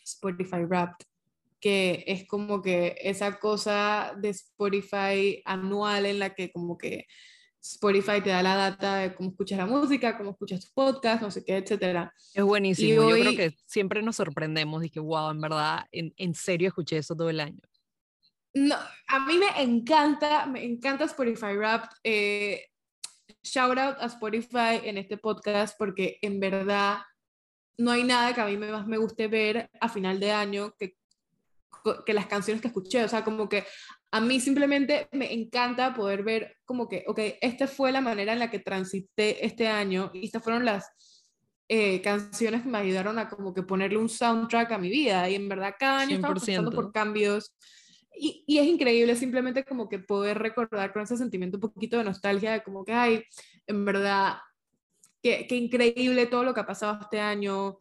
Spotify 0.03 0.63
Wrapped 0.63 1.07
que 1.65 2.03
es 2.05 2.27
como 2.27 2.61
que 2.61 2.95
esa 3.01 3.39
cosa 3.39 4.13
de 4.19 4.29
Spotify 4.29 5.41
anual 5.45 6.05
en 6.05 6.19
la 6.19 6.35
que 6.35 6.51
como 6.51 6.77
que 6.77 7.07
Spotify 7.59 8.21
te 8.21 8.29
da 8.29 8.43
la 8.43 8.55
data 8.55 8.97
de 8.97 9.15
cómo 9.15 9.29
escuchas 9.31 9.57
la 9.57 9.65
música, 9.65 10.15
cómo 10.15 10.29
escuchas 10.29 10.59
tus 10.59 10.69
podcasts, 10.69 11.23
no 11.23 11.31
sé 11.31 11.43
qué, 11.43 11.57
etcétera. 11.57 12.13
Es 12.35 12.43
buenísimo. 12.43 13.09
Yo 13.09 13.15
creo 13.15 13.35
que 13.35 13.57
siempre 13.65 14.03
nos 14.03 14.17
sorprendemos. 14.17 14.79
Dije, 14.79 14.99
wow, 14.99 15.31
en 15.31 15.41
verdad, 15.41 15.87
en, 15.91 16.13
en, 16.17 16.35
serio 16.35 16.67
escuché 16.67 16.97
eso 16.97 17.15
todo 17.15 17.31
el 17.31 17.39
año. 17.39 17.61
No, 18.53 18.75
a 19.07 19.25
mí 19.25 19.39
me 19.39 19.63
encanta, 19.63 20.45
me 20.45 20.63
encanta 20.63 21.05
Spotify 21.05 21.55
Rap. 21.55 21.91
Eh, 22.03 22.61
shout 23.41 23.79
out 23.79 23.97
a 23.99 24.05
Spotify 24.05 24.81
en 24.83 24.99
este 24.99 25.17
podcast 25.17 25.75
porque 25.79 26.19
en 26.21 26.39
verdad 26.39 26.99
no 27.79 27.89
hay 27.89 28.03
nada 28.03 28.35
que 28.35 28.41
a 28.41 28.45
mí 28.45 28.55
más 28.55 28.85
me 28.85 28.97
guste 28.97 29.27
ver 29.27 29.71
a 29.81 29.89
final 29.89 30.19
de 30.19 30.31
año 30.31 30.75
que, 30.77 30.95
que 32.05 32.13
las 32.13 32.27
canciones 32.27 32.61
que 32.61 32.67
escuché. 32.67 33.03
O 33.03 33.07
sea, 33.07 33.23
como 33.23 33.47
que 33.49 33.65
a 34.11 34.21
mí 34.21 34.39
simplemente 34.39 35.07
me 35.11 35.33
encanta 35.33 35.93
poder 35.93 36.23
ver 36.23 36.57
como 36.65 36.87
que, 36.87 37.03
ok, 37.07 37.19
esta 37.41 37.67
fue 37.67 37.91
la 37.91 38.01
manera 38.01 38.33
en 38.33 38.39
la 38.39 38.49
que 38.49 38.59
transité 38.59 39.45
este 39.45 39.67
año 39.67 40.11
y 40.13 40.25
estas 40.25 40.43
fueron 40.43 40.65
las 40.65 40.89
eh, 41.67 42.01
canciones 42.01 42.61
que 42.61 42.69
me 42.69 42.77
ayudaron 42.77 43.17
a 43.17 43.27
como 43.27 43.53
que 43.53 43.63
ponerle 43.63 43.97
un 43.97 44.09
soundtrack 44.09 44.71
a 44.71 44.77
mi 44.77 44.89
vida. 44.89 45.29
Y 45.29 45.35
en 45.35 45.49
verdad 45.49 45.75
cada 45.77 45.99
año 45.99 46.15
estamos 46.15 46.39
pasando 46.39 46.71
por 46.71 46.91
cambios. 46.91 47.55
Y, 48.17 48.45
y, 48.47 48.59
es 48.59 48.65
increíble 48.67 49.13
simplemente 49.17 49.65
como 49.65 49.89
que 49.89 49.99
poder 49.99 50.39
recordar 50.39 50.93
con 50.93 51.01
ese 51.01 51.17
sentimiento 51.17 51.57
un 51.57 51.61
poquito 51.61 51.97
de 51.97 52.05
nostalgia 52.05 52.53
de 52.53 52.63
como 52.63 52.85
que, 52.85 52.93
ay, 52.93 53.23
en 53.67 53.83
verdad, 53.83 54.37
qué, 55.21 55.45
qué 55.49 55.57
increíble 55.57 56.25
todo 56.27 56.45
lo 56.45 56.53
que 56.53 56.61
ha 56.61 56.65
pasado 56.65 56.97
este 57.01 57.19
año 57.19 57.77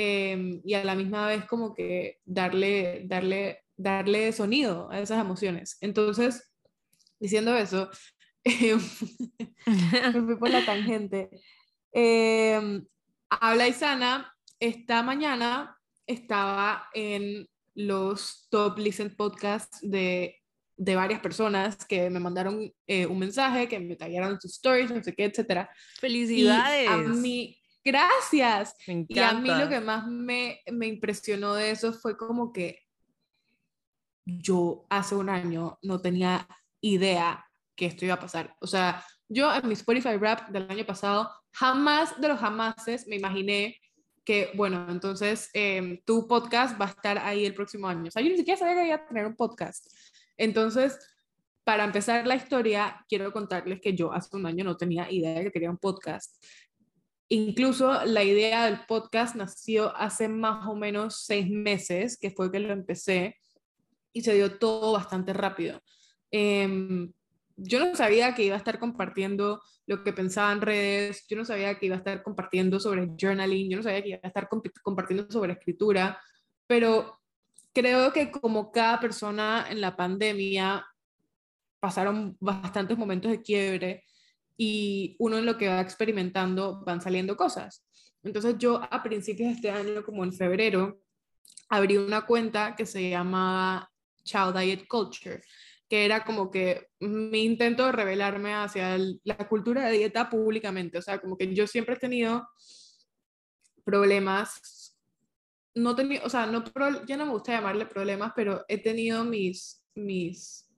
em, 0.00 0.60
y 0.64 0.74
a 0.74 0.84
la 0.84 0.94
misma 0.94 1.26
vez 1.26 1.44
como 1.46 1.74
que 1.74 2.20
darle, 2.24 3.02
darle, 3.06 3.64
darle 3.76 4.30
sonido 4.30 4.88
a 4.92 5.00
esas 5.00 5.20
emociones. 5.20 5.76
Entonces, 5.80 6.54
diciendo 7.18 7.56
eso, 7.56 7.90
me 9.66 10.22
fui 10.22 10.36
por 10.36 10.50
la 10.50 10.64
tangente. 10.64 11.30
Eh, 11.92 12.80
Habla 13.28 13.66
y 13.66 13.72
Sana, 13.72 14.32
esta 14.60 15.02
mañana 15.02 15.76
estaba 16.06 16.88
en 16.94 17.48
los 17.74 18.46
top 18.50 18.78
listen 18.78 19.14
podcasts 19.16 19.80
de, 19.82 20.36
de 20.76 20.94
varias 20.94 21.18
personas 21.20 21.84
que 21.86 22.08
me 22.08 22.20
mandaron 22.20 22.72
eh, 22.86 23.06
un 23.06 23.18
mensaje, 23.18 23.66
que 23.66 23.80
me 23.80 23.96
tallaron 23.96 24.40
sus 24.40 24.52
stories, 24.52 24.92
no 24.92 25.02
sé 25.02 25.12
qué, 25.12 25.24
etcétera. 25.24 25.68
Felicidades. 25.98 26.88
a 26.88 26.98
mí, 26.98 27.57
gracias. 27.88 28.74
y 28.86 29.18
a 29.18 29.32
mí 29.34 29.48
lo 29.48 29.68
que 29.68 29.80
más 29.80 30.06
me, 30.06 30.60
me 30.70 30.86
impresionó 30.86 31.54
de 31.54 31.70
eso 31.70 31.92
fue 31.92 32.16
como 32.16 32.52
que 32.52 32.80
yo 34.24 34.86
hace 34.90 35.14
un 35.14 35.28
año 35.30 35.78
no 35.82 36.00
tenía 36.00 36.46
idea 36.80 37.46
que 37.74 37.86
esto 37.86 38.04
iba 38.04 38.14
a 38.14 38.20
pasar. 38.20 38.54
O 38.60 38.66
sea, 38.66 39.04
yo 39.28 39.54
en 39.54 39.66
mi 39.66 39.74
Spotify 39.74 40.16
Rap 40.16 40.48
del 40.50 40.70
año 40.70 40.84
pasado, 40.84 41.30
jamás 41.52 42.20
de 42.20 42.28
los 42.28 42.38
jamases 42.38 43.06
me 43.06 43.16
imaginé 43.16 43.78
que, 44.24 44.50
bueno, 44.54 44.86
entonces 44.90 45.48
em, 45.54 46.00
tu 46.04 46.28
podcast 46.28 46.78
va 46.78 46.86
a 46.86 46.90
estar 46.90 47.18
ahí 47.18 47.46
el 47.46 47.54
próximo 47.54 47.88
año. 47.88 48.08
O 48.08 48.10
sea, 48.10 48.22
yo 48.22 48.28
ni 48.28 48.36
siquiera 48.36 48.58
sabía 48.58 48.74
que 48.74 48.86
iba 48.86 48.96
a 48.96 49.06
tener 49.06 49.26
un 49.26 49.36
podcast. 49.36 49.86
Entonces, 50.36 50.98
para 51.64 51.84
empezar 51.84 52.26
la 52.26 52.36
historia, 52.36 53.04
quiero 53.08 53.32
contarles 53.32 53.80
que 53.80 53.94
yo 53.94 54.12
hace 54.12 54.36
un 54.36 54.46
año 54.46 54.64
no 54.64 54.76
tenía 54.76 55.10
idea 55.10 55.34
de 55.34 55.44
que 55.44 55.52
quería 55.52 55.70
un 55.70 55.78
podcast. 55.78 56.34
Incluso 57.30 58.04
la 58.04 58.24
idea 58.24 58.64
del 58.64 58.80
podcast 58.86 59.36
nació 59.36 59.94
hace 59.96 60.28
más 60.28 60.66
o 60.66 60.74
menos 60.74 61.24
seis 61.24 61.48
meses, 61.48 62.18
que 62.18 62.30
fue 62.30 62.50
que 62.50 62.60
lo 62.60 62.72
empecé, 62.72 63.36
y 64.12 64.22
se 64.22 64.34
dio 64.34 64.58
todo 64.58 64.92
bastante 64.92 65.32
rápido. 65.32 65.80
Eh, 66.30 67.08
yo 67.58 67.80
no 67.80 67.94
sabía 67.96 68.34
que 68.34 68.44
iba 68.44 68.54
a 68.54 68.58
estar 68.58 68.78
compartiendo 68.78 69.60
lo 69.86 70.04
que 70.04 70.12
pensaba 70.12 70.52
en 70.52 70.60
redes, 70.60 71.26
yo 71.28 71.36
no 71.36 71.44
sabía 71.44 71.78
que 71.78 71.86
iba 71.86 71.96
a 71.96 71.98
estar 71.98 72.22
compartiendo 72.22 72.78
sobre 72.78 73.08
journaling, 73.18 73.70
yo 73.70 73.78
no 73.78 73.82
sabía 73.82 74.02
que 74.02 74.08
iba 74.10 74.20
a 74.22 74.28
estar 74.28 74.48
compartiendo 74.82 75.30
sobre 75.30 75.54
escritura, 75.54 76.20
pero 76.66 77.18
creo 77.72 78.12
que 78.12 78.30
como 78.30 78.70
cada 78.70 79.00
persona 79.00 79.66
en 79.68 79.80
la 79.80 79.96
pandemia 79.96 80.86
pasaron 81.80 82.36
bastantes 82.38 82.96
momentos 82.96 83.30
de 83.30 83.42
quiebre 83.42 84.04
y 84.58 85.16
uno 85.18 85.38
en 85.38 85.46
lo 85.46 85.56
que 85.56 85.68
va 85.68 85.80
experimentando 85.80 86.82
van 86.84 87.00
saliendo 87.00 87.36
cosas. 87.36 87.86
Entonces 88.22 88.56
yo 88.58 88.82
a 88.90 89.02
principios 89.02 89.48
de 89.48 89.54
este 89.54 89.70
año, 89.70 90.04
como 90.04 90.24
en 90.24 90.34
febrero, 90.34 91.00
abrí 91.70 91.96
una 91.96 92.26
cuenta 92.26 92.76
que 92.76 92.84
se 92.84 93.08
llama 93.08 93.90
Child 94.24 94.58
Diet 94.58 94.86
Culture 94.86 95.40
que 95.88 96.04
era 96.04 96.24
como 96.24 96.50
que 96.50 96.90
mi 97.00 97.44
intento 97.44 97.86
de 97.86 97.92
revelarme 97.92 98.54
hacia 98.54 98.98
la 99.24 99.48
cultura 99.48 99.86
de 99.86 99.96
dieta 99.96 100.28
públicamente. 100.28 100.98
O 100.98 101.02
sea, 101.02 101.18
como 101.18 101.36
que 101.36 101.54
yo 101.54 101.66
siempre 101.66 101.94
he 101.94 101.98
tenido 101.98 102.46
problemas, 103.84 104.98
no 105.74 105.96
tenía, 105.96 106.20
o 106.24 106.28
sea, 106.28 106.46
no, 106.46 106.62
ya 107.06 107.16
no 107.16 107.24
me 107.24 107.32
gusta 107.32 107.52
llamarle 107.52 107.86
problemas, 107.86 108.32
pero 108.36 108.64
he 108.68 108.78
tenido 108.78 109.24
mis, 109.24 109.82
mis 109.94 110.68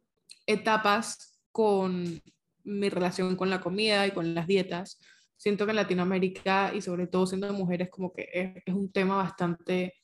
etapas 0.47 1.41
con 1.51 2.23
mi 2.64 2.88
relación 2.88 3.37
con 3.37 3.50
la 3.50 3.61
comida 3.61 4.07
y 4.07 4.12
con 4.12 4.35
las 4.35 4.47
dietas. 4.47 5.00
Siento 5.37 5.64
que 5.64 5.71
en 5.71 5.76
Latinoamérica 5.76 6.73
y 6.75 6.83
sobre 6.83 7.07
todo 7.07 7.26
siendo 7.26 7.52
mujeres 7.52 7.88
como 7.90 8.12
que 8.12 8.29
es, 8.64 8.75
un 8.75 8.93
tema 8.93 9.17
bastante 9.17 9.95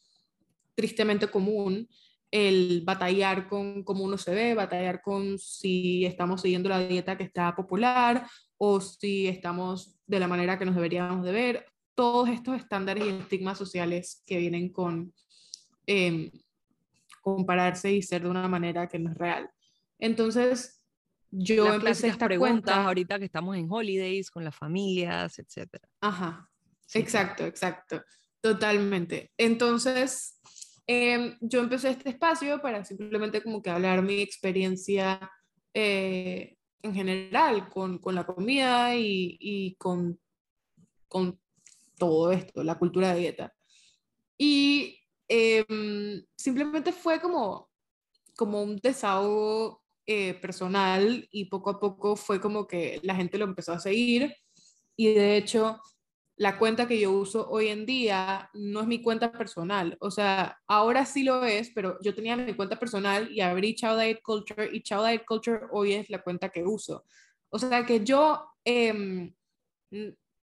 tristemente 0.75 1.29
común 1.29 1.89
el 2.31 2.83
batallar 2.85 3.49
con 3.49 3.85
cómo 3.85 4.05
uno 4.05 4.19
se 4.19 4.35
ve, 4.35 4.55
batallar 4.55 5.01
con 5.01 5.39
si 5.39 6.05
estamos 6.05 6.43
siguiendo 6.43 6.69
la 6.69 6.87
dieta 6.87 7.17
que 7.17 7.25
está 7.25 7.55
popular 7.55 8.27
o 8.59 8.81
si 8.81 9.29
estamos 9.29 9.97
de 10.07 10.21
la 10.21 10.29
manera 10.29 10.59
que 10.59 10.65
nos 10.65 10.75
deberíamos 10.75 11.25
de 11.25 11.33
ver, 11.33 11.67
todos 11.95 12.29
estos 12.29 12.57
estándares 12.57 13.05
y 13.05 13.09
estigmas 13.09 13.57
sociales 13.57 14.23
que 14.27 14.39
vienen 14.39 14.71
con 14.71 15.15
em, 15.87 16.31
compararse 17.23 17.93
y 17.93 18.03
ser 18.03 18.23
de 18.23 18.29
una 18.29 18.49
manera 18.49 18.89
que 18.89 18.99
no 18.99 19.11
es 19.11 19.17
real. 19.17 19.51
Entonces, 19.99 20.83
yo 21.31 21.73
empecé 21.73 22.09
esta 22.09 22.27
preguntas 22.27 22.77
ahorita 22.77 23.19
que 23.19 23.25
estamos 23.25 23.57
en 23.57 23.67
holidays 23.71 24.31
con 24.31 24.45
las 24.45 24.55
familias, 24.55 25.39
etc. 25.39 25.79
Ajá, 26.01 26.49
exacto, 26.95 27.45
exacto, 27.45 28.03
totalmente. 28.41 29.33
Entonces, 29.37 30.37
Em, 30.89 31.37
yo 31.41 31.61
empecé 31.61 31.91
este 31.91 32.11
espacio 32.11 32.63
para 32.63 32.85
simplemente 32.85 33.43
como 33.43 33.61
que 33.61 33.71
hablar 33.71 34.03
mi 34.03 34.21
experiencia 34.21 35.31
eh, 35.75 36.57
en 36.81 36.95
general 36.95 37.69
con, 37.69 37.99
con, 37.99 38.15
la 38.15 38.25
comida 38.25 38.95
y, 38.95 39.37
y 39.41 39.75
con, 39.77 40.21
con, 41.09 41.41
todo 41.99 42.31
esto, 42.31 42.63
la 42.63 42.79
cultura 42.79 43.15
de 43.15 43.21
dieta. 43.21 43.55
Y 44.39 45.01
em, 45.29 46.25
simplemente 46.37 46.93
fue 46.93 47.21
como, 47.21 47.71
como 48.37 48.63
un 48.63 48.77
desahogo 48.77 49.83
eh, 50.07 50.35
personal 50.35 51.29
y 51.31 51.47
poco 51.47 51.71
a 51.71 51.81
poco 51.81 52.17
fue 52.17 52.41
como 52.41 52.67
que 52.67 53.01
la 53.03 53.15
gente 53.15 53.39
lo 53.39 53.45
empezó 53.45 53.73
a 53.73 53.81
seguir 53.81 54.35
y 54.97 55.13
de 55.13 55.37
hecho 55.37 55.81
la 56.37 56.59
cuenta 56.59 56.87
que 56.87 57.01
yo 57.01 57.13
uso 57.13 57.49
hoy 57.49 57.69
en 57.69 57.87
día 57.87 58.51
no 58.53 58.83
es 58.83 58.87
mi 58.87 59.03
cuenta 59.03 59.33
personal. 59.33 59.97
O 60.01 60.11
sea, 60.11 60.59
ahora 60.67 61.07
sí 61.07 61.25
lo 61.25 61.45
es, 61.45 61.71
pero 61.71 61.99
yo 62.03 62.15
tenía 62.15 62.37
mi 62.37 62.53
cuenta 62.55 62.79
personal 62.79 63.33
y 63.33 63.41
abrí 63.41 63.75
Chao 63.75 63.97
Diet 63.97 64.21
Culture 64.23 64.69
y 64.71 64.83
Chao 64.83 65.05
Diet 65.05 65.25
Culture 65.27 65.63
hoy 65.71 65.95
es 65.95 66.11
la 66.11 66.23
cuenta 66.23 66.51
que 66.51 66.63
uso. 66.63 67.05
O 67.49 67.59
sea 67.59 67.87
que 67.87 68.05
yo, 68.05 68.45
em, 68.65 69.35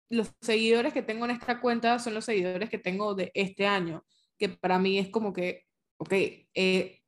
los 0.10 0.32
seguidores 0.42 0.94
que 0.94 1.04
tengo 1.04 1.26
en 1.26 1.32
esta 1.32 1.62
cuenta 1.62 2.00
son 2.00 2.16
los 2.16 2.26
seguidores 2.26 2.70
que 2.70 2.80
tengo 2.80 3.14
de 3.14 3.32
este 3.36 3.68
año, 3.68 4.04
que 4.38 4.50
para 4.50 4.80
mí 4.80 4.98
es 4.98 5.10
como 5.10 5.32
que, 5.32 5.66
ok, 5.98 6.14
he 6.56 7.03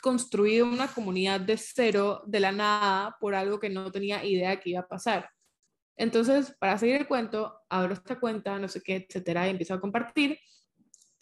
construido 0.00 0.66
una 0.66 0.88
comunidad 0.88 1.40
de 1.40 1.56
cero, 1.56 2.22
de 2.26 2.40
la 2.40 2.52
nada, 2.52 3.16
por 3.20 3.34
algo 3.34 3.60
que 3.60 3.70
no 3.70 3.90
tenía 3.90 4.24
idea 4.24 4.60
que 4.60 4.70
iba 4.70 4.80
a 4.80 4.88
pasar. 4.88 5.28
Entonces, 5.96 6.54
para 6.58 6.78
seguir 6.78 6.96
el 6.96 7.06
cuento, 7.06 7.60
abro 7.68 7.94
esta 7.94 8.18
cuenta, 8.18 8.58
no 8.58 8.68
sé 8.68 8.82
qué, 8.82 8.96
etcétera, 8.96 9.46
y 9.46 9.50
empiezo 9.50 9.74
a 9.74 9.80
compartir. 9.80 10.38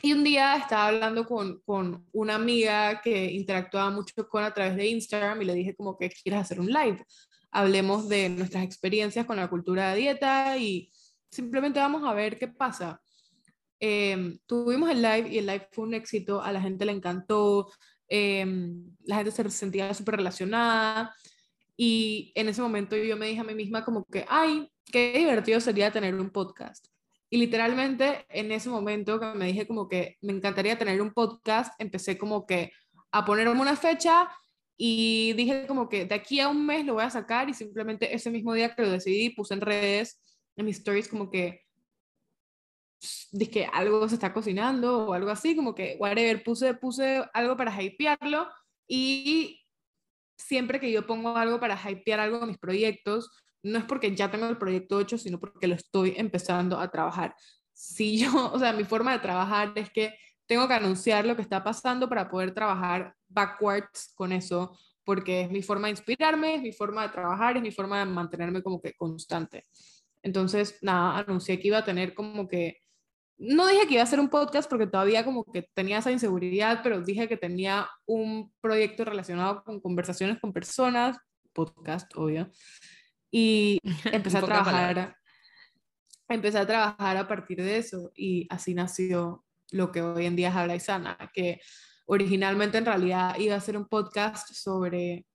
Y 0.02 0.12
un 0.12 0.24
día 0.24 0.56
estaba 0.56 0.88
hablando 0.88 1.26
con, 1.26 1.60
con 1.60 2.06
una 2.12 2.36
amiga 2.36 3.02
que 3.02 3.32
interactuaba 3.32 3.90
mucho 3.90 4.26
con 4.28 4.44
a 4.44 4.54
través 4.54 4.76
de 4.76 4.86
Instagram 4.86 5.42
y 5.42 5.44
le 5.44 5.54
dije 5.54 5.74
como 5.76 5.98
que 5.98 6.08
quieres 6.08 6.40
hacer 6.40 6.60
un 6.60 6.68
live. 6.72 7.04
Hablemos 7.50 8.08
de 8.08 8.30
nuestras 8.30 8.64
experiencias 8.64 9.26
con 9.26 9.36
la 9.36 9.50
cultura 9.50 9.90
de 9.90 10.00
dieta 10.00 10.56
y 10.56 10.90
simplemente 11.30 11.80
vamos 11.80 12.02
a 12.04 12.14
ver 12.14 12.38
qué 12.38 12.48
pasa. 12.48 13.00
Em, 13.78 14.38
tuvimos 14.46 14.90
el 14.90 15.02
live 15.02 15.28
y 15.30 15.38
el 15.38 15.46
live 15.46 15.68
fue 15.72 15.84
un 15.84 15.94
éxito, 15.94 16.42
a 16.42 16.52
la 16.52 16.60
gente 16.60 16.84
le 16.84 16.92
encantó, 16.92 17.70
em, 18.10 18.94
la 19.04 19.16
gente 19.16 19.30
se 19.30 19.50
sentía 19.50 19.94
súper 19.94 20.16
relacionada 20.16 21.14
y 21.76 22.32
en 22.34 22.48
ese 22.48 22.60
momento 22.60 22.96
yo 22.96 23.16
me 23.16 23.26
dije 23.26 23.40
a 23.40 23.44
mí 23.44 23.54
misma 23.54 23.84
como 23.84 24.04
que, 24.04 24.26
ay, 24.28 24.70
qué 24.92 25.14
divertido 25.16 25.60
sería 25.60 25.90
tener 25.90 26.14
un 26.14 26.30
podcast. 26.30 26.86
Y 27.30 27.38
literalmente 27.38 28.26
en 28.28 28.52
ese 28.52 28.68
momento 28.68 29.18
que 29.18 29.26
me 29.34 29.46
dije 29.46 29.66
como 29.66 29.88
que 29.88 30.18
me 30.20 30.32
encantaría 30.32 30.76
tener 30.76 31.00
un 31.00 31.12
podcast, 31.12 31.72
empecé 31.80 32.18
como 32.18 32.44
que 32.44 32.72
a 33.12 33.24
ponerme 33.24 33.60
una 33.60 33.76
fecha 33.76 34.28
y 34.76 35.32
dije 35.34 35.66
como 35.66 35.88
que 35.88 36.06
de 36.06 36.14
aquí 36.14 36.40
a 36.40 36.48
un 36.48 36.66
mes 36.66 36.84
lo 36.84 36.94
voy 36.94 37.04
a 37.04 37.10
sacar 37.10 37.48
y 37.48 37.54
simplemente 37.54 38.14
ese 38.14 38.30
mismo 38.30 38.52
día 38.52 38.74
que 38.74 38.82
lo 38.82 38.90
decidí 38.90 39.30
puse 39.30 39.54
en 39.54 39.60
redes, 39.60 40.20
en 40.56 40.66
mis 40.66 40.78
stories 40.78 41.08
como 41.08 41.30
que 41.30 41.62
dije 43.32 43.68
algo 43.72 44.08
se 44.08 44.14
está 44.14 44.32
cocinando 44.32 45.06
o 45.08 45.12
algo 45.12 45.30
así, 45.30 45.56
como 45.56 45.74
que 45.74 45.96
whatever, 45.98 46.42
puse, 46.42 46.74
puse 46.74 47.24
algo 47.32 47.56
para 47.56 47.82
hypearlo 47.82 48.48
y 48.86 49.60
siempre 50.36 50.80
que 50.80 50.90
yo 50.90 51.06
pongo 51.06 51.36
algo 51.36 51.60
para 51.60 51.76
hypear 51.76 52.20
algo 52.20 52.40
de 52.40 52.46
mis 52.46 52.58
proyectos, 52.58 53.30
no 53.62 53.78
es 53.78 53.84
porque 53.84 54.14
ya 54.14 54.30
tengo 54.30 54.46
el 54.46 54.58
proyecto 54.58 55.00
hecho, 55.00 55.18
sino 55.18 55.38
porque 55.38 55.66
lo 55.66 55.74
estoy 55.74 56.14
empezando 56.16 56.78
a 56.78 56.90
trabajar. 56.90 57.34
si 57.72 58.18
yo, 58.18 58.30
o 58.52 58.58
sea, 58.58 58.72
mi 58.72 58.84
forma 58.84 59.12
de 59.12 59.20
trabajar 59.20 59.72
es 59.76 59.90
que 59.90 60.14
tengo 60.46 60.66
que 60.66 60.74
anunciar 60.74 61.24
lo 61.26 61.36
que 61.36 61.42
está 61.42 61.62
pasando 61.62 62.08
para 62.08 62.28
poder 62.28 62.52
trabajar 62.52 63.14
backwards 63.28 64.12
con 64.16 64.32
eso, 64.32 64.76
porque 65.04 65.42
es 65.42 65.50
mi 65.50 65.62
forma 65.62 65.86
de 65.86 65.92
inspirarme, 65.92 66.56
es 66.56 66.62
mi 66.62 66.72
forma 66.72 67.02
de 67.02 67.10
trabajar, 67.10 67.56
es 67.56 67.62
mi 67.62 67.70
forma 67.70 68.00
de 68.00 68.06
mantenerme 68.06 68.62
como 68.62 68.80
que 68.80 68.94
constante. 68.94 69.66
Entonces, 70.22 70.78
nada, 70.82 71.18
anuncié 71.18 71.58
que 71.60 71.68
iba 71.68 71.78
a 71.78 71.84
tener 71.84 72.14
como 72.14 72.48
que, 72.48 72.79
no 73.40 73.66
dije 73.66 73.86
que 73.86 73.94
iba 73.94 74.02
a 74.02 74.04
hacer 74.04 74.20
un 74.20 74.28
podcast 74.28 74.68
porque 74.68 74.86
todavía 74.86 75.24
como 75.24 75.44
que 75.44 75.66
tenía 75.72 75.98
esa 75.98 76.12
inseguridad, 76.12 76.80
pero 76.82 77.00
dije 77.00 77.26
que 77.26 77.38
tenía 77.38 77.88
un 78.04 78.52
proyecto 78.60 79.06
relacionado 79.06 79.64
con 79.64 79.80
conversaciones 79.80 80.38
con 80.38 80.52
personas, 80.52 81.16
podcast, 81.54 82.14
obvio, 82.16 82.50
y 83.30 83.80
empecé 84.12 84.38
a 84.38 84.42
trabajar. 84.42 85.16
Empecé 86.28 86.58
a 86.58 86.66
trabajar 86.66 87.16
a 87.16 87.26
partir 87.26 87.62
de 87.62 87.78
eso 87.78 88.12
y 88.14 88.46
así 88.50 88.74
nació 88.74 89.44
lo 89.70 89.90
que 89.90 90.02
hoy 90.02 90.26
en 90.26 90.36
día 90.36 90.50
es 90.50 90.54
Habla 90.54 90.76
y 90.76 90.80
Sana, 90.80 91.16
que 91.32 91.60
originalmente 92.04 92.76
en 92.76 92.84
realidad 92.84 93.36
iba 93.38 93.56
a 93.56 93.60
ser 93.60 93.76
un 93.76 93.88
podcast 93.88 94.52
sobre 94.52 95.26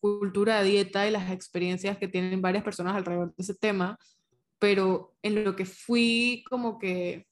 cultura 0.00 0.62
de 0.62 0.68
dieta 0.68 1.06
y 1.08 1.10
las 1.10 1.32
experiencias 1.32 1.98
que 1.98 2.06
tienen 2.06 2.40
varias 2.40 2.62
personas 2.62 2.94
alrededor 2.94 3.34
de 3.34 3.42
ese 3.42 3.54
tema, 3.54 3.98
pero 4.58 5.16
en 5.22 5.44
lo 5.44 5.56
que 5.56 5.64
fui 5.64 6.44
como 6.48 6.78
que 6.78 7.26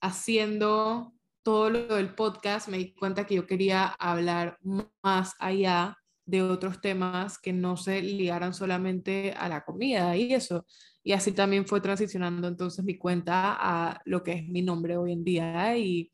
haciendo 0.00 1.14
todo 1.42 1.70
lo 1.70 1.96
del 1.96 2.14
podcast 2.14 2.68
me 2.68 2.78
di 2.78 2.94
cuenta 2.94 3.26
que 3.26 3.36
yo 3.36 3.46
quería 3.46 3.86
hablar 3.86 4.58
más 5.02 5.34
allá 5.38 5.96
de 6.24 6.42
otros 6.42 6.80
temas 6.80 7.38
que 7.38 7.52
no 7.52 7.76
se 7.76 8.00
ligaran 8.00 8.54
solamente 8.54 9.32
a 9.36 9.48
la 9.48 9.64
comida 9.64 10.16
y 10.16 10.32
eso. 10.32 10.66
Y 11.02 11.12
así 11.12 11.32
también 11.32 11.66
fue 11.66 11.80
transicionando 11.80 12.46
entonces 12.46 12.84
mi 12.84 12.96
cuenta 12.96 13.56
a 13.58 14.00
lo 14.04 14.22
que 14.22 14.32
es 14.32 14.48
mi 14.48 14.62
nombre 14.62 14.96
hoy 14.96 15.12
en 15.12 15.24
día 15.24 15.76
y 15.76 16.12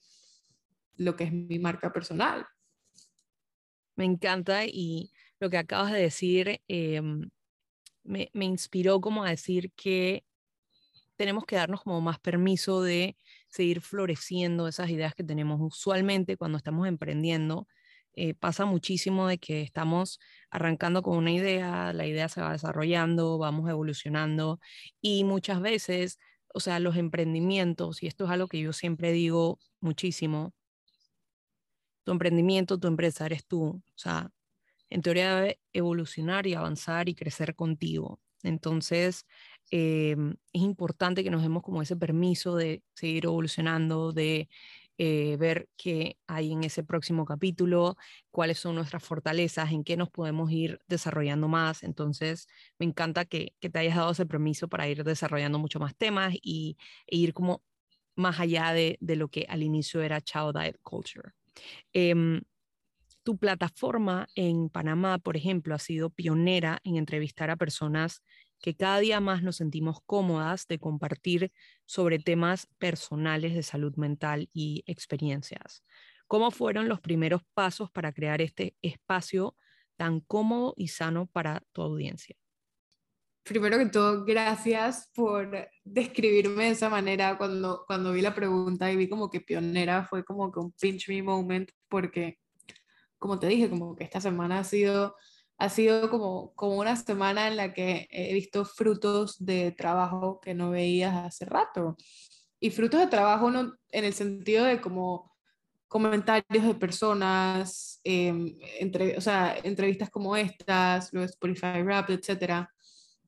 lo 0.97 1.15
que 1.15 1.25
es 1.25 1.33
mi 1.33 1.59
marca 1.59 1.93
personal. 1.93 2.47
Me 3.97 4.05
encanta 4.05 4.65
y 4.65 5.13
lo 5.41 5.51
que 5.51 5.59
acabas 5.59 5.93
de 5.93 6.01
decir 6.01 6.63
em, 6.69 7.29
me, 8.03 8.31
me 8.33 8.47
inspiró 8.47 9.01
como 9.01 9.25
a 9.25 9.31
decir 9.31 9.73
que 9.73 10.25
tenemos 11.19 11.45
que 11.45 11.57
darnos 11.57 11.83
como 11.83 12.01
más 12.01 12.21
permiso 12.21 12.81
de 12.83 13.17
seguir 13.49 13.81
floreciendo 13.81 14.69
esas 14.69 14.89
ideas 14.91 15.15
que 15.15 15.25
tenemos 15.25 15.59
usualmente 15.61 16.37
cuando 16.37 16.59
estamos 16.59 16.87
emprendiendo. 16.87 17.67
Eh, 18.15 18.35
pasa 18.35 18.67
muchísimo 18.67 19.29
de 19.29 19.39
que 19.39 19.63
estamos 19.63 20.21
arrancando 20.51 21.03
con 21.03 21.17
una 21.19 21.33
idea, 21.33 21.93
la 21.93 22.07
idea 22.07 22.29
se 22.29 22.41
va 22.41 22.53
desarrollando, 22.53 23.39
vamos 23.39 23.69
evolucionando 23.69 24.61
y 25.01 25.25
muchas 25.25 25.61
veces, 25.61 26.19
o 26.55 26.61
sea, 26.61 26.81
los 26.81 26.97
emprendimientos, 26.97 28.03
y 28.03 28.07
esto 28.07 28.25
es 28.25 28.31
algo 28.31 28.49
que 28.49 28.61
yo 28.61 28.73
siempre 28.73 29.13
digo 29.13 29.59
muchísimo, 29.81 30.55
tu 32.05 32.13
emprendimiento, 32.13 32.79
tu 32.79 32.89
empresa 32.89 33.27
eres 33.27 33.45
tú. 33.47 33.67
O 33.67 33.99
sea, 33.99 34.31
en 34.89 35.03
teoría 35.03 35.37
debe 35.37 35.61
evolucionar 35.73 36.47
y 36.47 36.55
avanzar 36.55 37.09
y 37.09 37.15
crecer 37.15 37.55
contigo. 37.55 38.21
Entonces, 38.43 39.27
em, 39.71 40.35
es 40.53 40.63
importante 40.63 41.25
que 41.25 41.31
nos 41.31 41.43
demos 41.43 41.63
como 41.63 41.83
ese 41.83 41.97
permiso 41.97 42.57
de 42.57 42.83
seguir 42.95 43.27
evolucionando, 43.27 44.13
de 44.13 44.49
eh, 45.01 45.37
ver 45.39 45.69
qué 45.77 46.19
hay 46.27 46.53
en 46.53 46.65
ese 46.65 46.83
próximo 46.83 47.25
capítulo, 47.25 47.97
cuáles 48.33 48.59
son 48.59 48.75
nuestras 48.75 49.05
fortalezas, 49.05 49.71
en 49.71 49.85
qué 49.85 49.97
nos 49.97 50.11
podemos 50.11 50.51
ir 50.51 50.81
desarrollando 50.89 51.47
más. 51.47 51.85
Entonces, 51.85 52.49
me 52.81 52.87
encanta 52.87 53.25
que, 53.25 53.55
te 53.61 53.79
hayas 53.79 53.97
dado 53.97 54.11
ese 54.11 54.27
permiso 54.27 54.69
para 54.69 54.89
ir 54.89 55.05
desarrollando 55.05 55.61
mucho 55.61 55.79
más 55.79 55.95
temas 55.97 56.35
y, 56.43 56.77
e 57.07 57.17
ir 57.17 57.33
como 57.33 57.63
más 58.17 58.41
allá 58.41 58.73
de, 58.73 58.99
de 59.01 59.17
lo 59.17 59.29
que 59.29 59.47
al 59.49 59.63
inicio 59.63 60.03
era 60.03 60.21
Child 60.21 60.59
Diet 60.59 60.79
Culture. 60.83 61.31
Em, 61.93 62.43
tu 63.23 63.39
plataforma 63.39 64.27
en 64.35 64.69
Panamá, 64.69 65.19
por 65.19 65.37
ejemplo, 65.37 65.75
ha 65.75 65.79
sido 65.79 66.11
pionera 66.11 66.81
en 66.83 66.97
entrevistar 66.97 67.51
a 67.51 67.57
personas 67.57 68.23
que 68.61 68.77
cada 68.77 68.99
día 68.99 69.21
más 69.21 69.43
nos 69.43 69.57
sentimos 69.57 69.99
cómodas 70.05 70.67
de 70.67 70.79
compartir 70.79 71.53
sobre 71.87 72.19
temas 72.19 72.67
personales 72.79 73.55
de 73.55 73.63
salud 73.63 73.95
mental 73.97 74.49
y 74.53 74.83
experiencias. 74.87 75.85
¿Cómo 76.27 76.51
fueron 76.51 76.89
los 76.89 77.01
primeros 77.01 77.43
pasos 77.55 77.91
para 77.91 78.13
crear 78.13 78.43
este 78.43 78.77
espacio 78.83 79.57
tan 79.97 80.21
cómodo 80.21 80.75
y 80.77 80.89
sano 80.89 81.27
para 81.27 81.63
tu 81.73 81.83
audiencia? 81.83 82.37
Primero 83.49 83.79
que 83.79 83.87
todo, 83.87 84.27
gracias 84.27 85.11
por 85.15 85.71
describirme 85.83 86.65
de 86.65 86.71
esa 86.71 86.91
manera. 86.91 87.39
Cuando, 87.39 87.85
cuando 87.87 88.13
vi 88.13 88.21
la 88.21 88.35
pregunta 88.35 88.93
y 88.93 88.97
vi 88.97 89.09
como 89.09 89.31
que 89.31 89.41
pionera, 89.41 90.05
fue 90.05 90.23
como 90.23 90.53
que 90.53 90.61
un 90.61 90.73
pinch 90.73 91.09
me 91.09 91.23
moment, 91.23 91.71
porque, 91.89 92.39
como 93.17 93.39
te 93.39 93.47
dije, 93.47 93.71
como 93.71 93.97
que 93.97 94.05
esta 94.05 94.21
semana 94.21 94.59
ha 94.59 94.65
sido 94.65 95.17
ha 95.59 95.69
sido 95.69 96.09
como, 96.09 96.55
como 96.55 96.77
una 96.79 96.97
semana 96.97 97.49
en 97.49 97.57
la 97.57 97.75
que 97.75 98.09
he 98.11 98.33
visto 98.33 98.65
frutos 98.65 99.45
de 99.45 99.73
trabajo 99.73 100.41
que 100.41 100.55
no 100.55 100.71
veías 100.71 101.15
hace 101.15 101.45
rato. 101.45 101.97
Y 102.61 102.71
frutos 102.71 103.01
de 103.01 103.09
trabajo 103.09 103.51
no, 103.51 103.75
en 103.91 104.05
el 104.05 104.15
sentido 104.15 104.65
de 104.65 104.81
como 104.81 105.33
comentarios 105.89 106.65
de 106.65 106.75
personas, 106.75 108.01
em, 108.05 108.55
entre, 108.79 109.17
o 109.17 109.21
sea, 109.21 109.57
entrevistas 109.63 110.11
como 110.11 110.37
estas, 110.37 111.13
los 111.13 111.31
Spotify 111.31 111.83
Rap, 111.83 112.11
etcétera, 112.11 112.73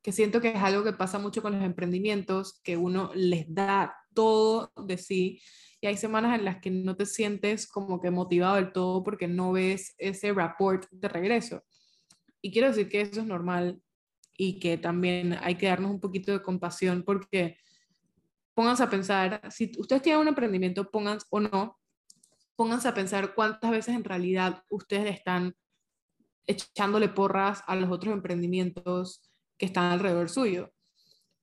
que 0.03 0.13
siento 0.13 0.41
que 0.41 0.51
es 0.51 0.57
algo 0.57 0.85
que 0.85 0.93
pasa 0.93 1.19
mucho 1.19 1.43
con 1.43 1.53
los 1.53 1.63
emprendimientos, 1.63 2.61
que 2.63 2.77
uno 2.77 3.11
les 3.15 3.53
da 3.53 3.95
todo 4.15 4.73
de 4.87 4.99
sí 4.99 5.41
y 5.81 5.87
hay 5.87 5.97
semanas 5.97 6.39
en 6.39 6.45
las 6.45 6.61
que 6.61 6.71
no 6.71 6.95
te 6.97 7.07
sientes 7.07 7.67
como 7.67 8.01
que 8.01 8.11
motivado 8.11 8.57
del 8.57 8.73
todo 8.73 9.03
porque 9.03 9.27
no 9.27 9.53
ves 9.53 9.95
ese 9.99 10.33
report 10.33 10.87
de 10.91 11.09
regreso. 11.09 11.65
Y 12.43 12.53
quiero 12.53 12.69
decir 12.69 12.89
que 12.89 13.03
eso 13.03 13.21
es 13.21 13.27
normal 13.27 13.81
y 14.37 14.59
que 14.59 14.79
también 14.79 15.37
hay 15.43 15.57
que 15.57 15.67
darnos 15.67 15.91
un 15.91 16.01
poquito 16.01 16.33
de 16.33 16.43
compasión 16.43 17.03
porque 17.03 17.59
pónganse 18.55 18.83
a 18.83 18.91
pensar, 18.91 19.43
si 19.51 19.73
ustedes 19.79 20.03
tienen 20.03 20.23
un 20.23 20.29
emprendimiento, 20.29 20.91
pónganse 20.91 21.27
o 21.31 21.41
no, 21.41 21.79
pónganse 22.57 22.89
a 22.89 22.95
pensar 22.95 23.35
cuántas 23.35 23.71
veces 23.71 23.95
en 23.95 24.05
realidad 24.05 24.63
ustedes 24.69 25.15
están 25.15 25.55
echándole 26.47 27.09
porras 27.09 27.63
a 27.67 27.77
los 27.77 27.91
otros 27.91 28.13
emprendimientos 28.13 29.23
que 29.57 29.67
están 29.67 29.93
alrededor 29.93 30.29
suyo. 30.29 30.73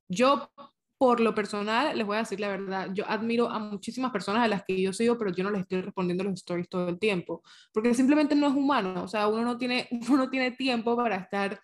Yo 0.07 0.51
por 0.97 1.19
lo 1.19 1.35
personal, 1.35 1.95
les 1.95 2.05
voy 2.05 2.15
a 2.15 2.19
decir 2.21 2.39
la 2.39 2.49
verdad, 2.49 2.89
yo 2.93 3.05
admiro 3.07 3.49
a 3.49 3.59
muchísimas 3.59 4.11
personas 4.11 4.43
a 4.43 4.47
las 4.47 4.63
que 4.63 4.81
yo 4.81 4.91
sigo, 4.93 5.17
pero 5.17 5.31
yo 5.31 5.43
no 5.43 5.51
les 5.51 5.61
estoy 5.61 5.81
respondiendo 5.81 6.23
los 6.23 6.33
stories 6.33 6.67
todo 6.69 6.89
el 6.89 6.97
tiempo, 6.97 7.43
porque 7.71 7.93
simplemente 7.93 8.35
no 8.35 8.47
es 8.47 8.53
humano, 8.53 9.03
o 9.03 9.07
sea, 9.07 9.27
uno 9.27 9.43
no 9.43 9.57
tiene, 9.57 9.87
uno 10.09 10.17
no 10.17 10.29
tiene 10.29 10.51
tiempo 10.51 10.95
para 10.95 11.17
estar 11.17 11.61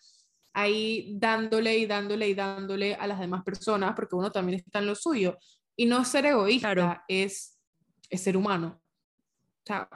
ahí 0.53 1.15
dándole 1.17 1.77
y 1.77 1.85
dándole 1.85 2.29
y 2.29 2.35
dándole 2.35 2.95
a 2.95 3.07
las 3.07 3.19
demás 3.19 3.43
personas, 3.43 3.93
porque 3.95 4.15
uno 4.15 4.31
también 4.31 4.59
está 4.59 4.79
en 4.79 4.85
lo 4.85 4.95
suyo. 4.95 5.37
Y 5.75 5.87
no 5.87 6.05
ser 6.05 6.27
egoísta 6.27 7.03
es, 7.07 7.59
es 8.07 8.21
ser 8.21 8.37
humano. 8.37 8.79
O 8.79 9.65
sea, 9.65 9.89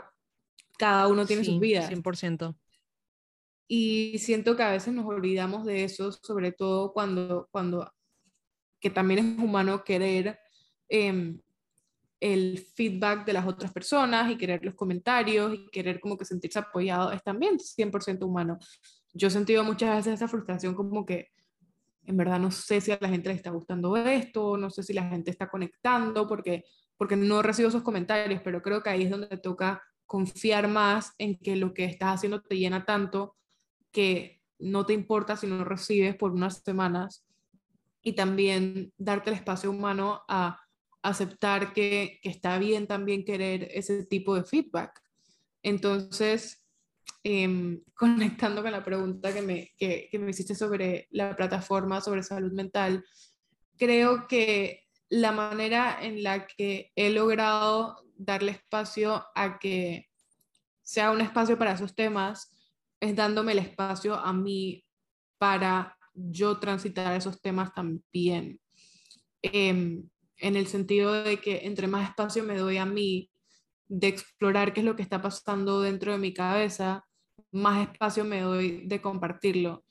cada 0.80 1.08
uno 1.08 1.28
tiene 1.28 1.44
sus 1.44 1.60
vidas. 1.60 1.92
100%. 1.92 2.56
Y 3.68 4.18
siento 4.18 4.56
que 4.56 4.64
a 4.64 4.72
veces 4.72 4.94
nos 4.94 5.06
olvidamos 5.06 5.66
de 5.66 5.84
eso, 5.84 6.12
sobre 6.12 6.52
todo 6.52 6.94
cuando, 6.94 7.48
cuando 7.52 7.94
que 8.80 8.90
también 8.90 9.20
es 9.20 9.44
humano 9.44 9.84
querer 9.84 10.40
em, 10.90 11.40
el 12.20 12.60
feedback 12.76 13.26
de 13.26 13.34
las 13.34 13.46
otras 13.46 13.72
personas 13.72 14.32
y 14.32 14.38
querer 14.38 14.64
los 14.64 14.76
comentarios 14.76 15.54
y 15.54 15.68
querer 15.70 16.00
como 16.00 16.18
que 16.18 16.26
sentirse 16.26 16.60
apoyado, 16.60 17.12
es 17.12 17.24
también 17.24 17.58
100% 17.60 18.26
humano. 18.26 18.58
Yo 19.14 19.28
he 19.28 19.32
sentido 19.32 19.64
muchas 19.64 19.96
veces 19.98 20.16
esa 20.16 20.28
frustración 20.28 20.74
como 20.74 21.06
que 21.06 21.32
en 22.06 22.16
verdad 22.16 22.40
no 22.40 22.52
sé 22.52 22.80
si 22.80 22.92
a 22.92 22.98
la 23.02 23.10
gente 23.10 23.30
le 23.30 23.36
está 23.36 23.52
gustando 23.52 23.96
esto, 23.98 24.58
no 24.58 24.70
sé 24.70 24.82
si 24.82 24.94
la 24.94 25.10
gente 25.10 25.30
está 25.30 25.50
conectando 25.50 26.28
porque, 26.28 26.64
porque 26.96 27.18
no 27.18 27.42
recibo 27.42 27.68
esos 27.68 27.84
comentarios, 27.84 28.42
pero 28.44 28.62
creo 28.62 28.82
que 28.82 28.90
ahí 28.90 29.04
es 29.04 29.10
donde 29.10 29.38
toca 29.38 29.84
confiar 30.06 30.70
más 30.70 31.14
en 31.18 31.38
que 31.38 31.58
lo 31.58 31.74
que 31.74 31.84
estás 31.84 32.16
haciendo 32.16 32.42
te 32.42 32.58
llena 32.58 32.86
tanto 32.86 33.36
que 33.92 34.42
no 34.58 34.86
te 34.86 34.94
importa 34.94 35.36
si 35.36 35.48
no 35.48 35.66
recibes 35.66 36.16
por 36.16 36.32
unas 36.32 36.64
semanas 36.64 37.27
y 38.08 38.14
también 38.14 38.94
darte 38.98 39.32
el 39.32 39.36
espacio 39.36 39.70
humano 39.70 40.22
a 40.30 40.62
aceptar 41.02 41.74
que, 41.74 42.22
que 42.24 42.30
está 42.30 42.58
bien 42.58 42.88
también 42.88 43.26
querer 43.26 43.68
ese 43.74 44.06
tipo 44.06 44.34
de 44.34 44.46
feedback. 44.46 45.02
Entonces, 45.62 46.66
em, 47.22 47.84
conectando 47.94 48.64
con 48.64 48.72
la 48.72 48.86
pregunta 48.86 49.34
que 49.34 49.42
me, 49.42 49.74
que, 49.78 50.08
que 50.10 50.20
me 50.20 50.30
hiciste 50.30 50.56
sobre 50.56 51.10
la 51.12 51.36
plataforma, 51.36 52.00
sobre 52.00 52.24
salud 52.24 52.54
mental, 52.54 53.04
creo 53.78 54.26
que 54.26 54.86
la 55.10 55.34
manera 55.34 55.98
en 56.02 56.24
la 56.24 56.48
que 56.48 56.94
he 56.96 57.10
logrado 57.10 58.06
darle 58.16 58.54
espacio 58.54 59.26
a 59.36 59.60
que 59.60 60.08
sea 60.82 61.12
un 61.12 61.20
espacio 61.20 61.58
para 61.58 61.74
esos 61.74 61.94
temas 61.94 62.54
es 63.02 63.18
dándome 63.18 63.52
el 63.52 63.60
espacio 63.60 64.16
a 64.16 64.32
mí 64.32 64.86
para 65.38 65.97
yo 66.18 66.60
transitar 66.60 67.16
esos 67.16 67.40
temas 67.42 67.74
también. 67.74 68.60
Em, 69.42 70.10
en 70.40 70.56
el 70.56 70.68
sentido 70.68 71.14
de 71.14 71.38
que 71.38 71.66
entre 71.66 71.88
más 71.88 72.10
espacio 72.10 72.44
me 72.44 72.58
doy 72.58 72.78
a 72.78 72.86
mí 72.86 73.30
de 73.88 74.08
explorar 74.08 74.74
qué 74.74 74.82
es 74.82 74.86
lo 74.86 74.96
que 74.96 75.04
está 75.04 75.22
pasando 75.22 75.82
dentro 75.82 76.12
de 76.12 76.18
mi 76.18 76.34
cabeza, 76.34 77.06
más 77.52 77.88
espacio 77.88 78.26
me 78.26 78.42
doy 78.42 78.86
de 78.86 79.02
compartirlo. 79.02 79.86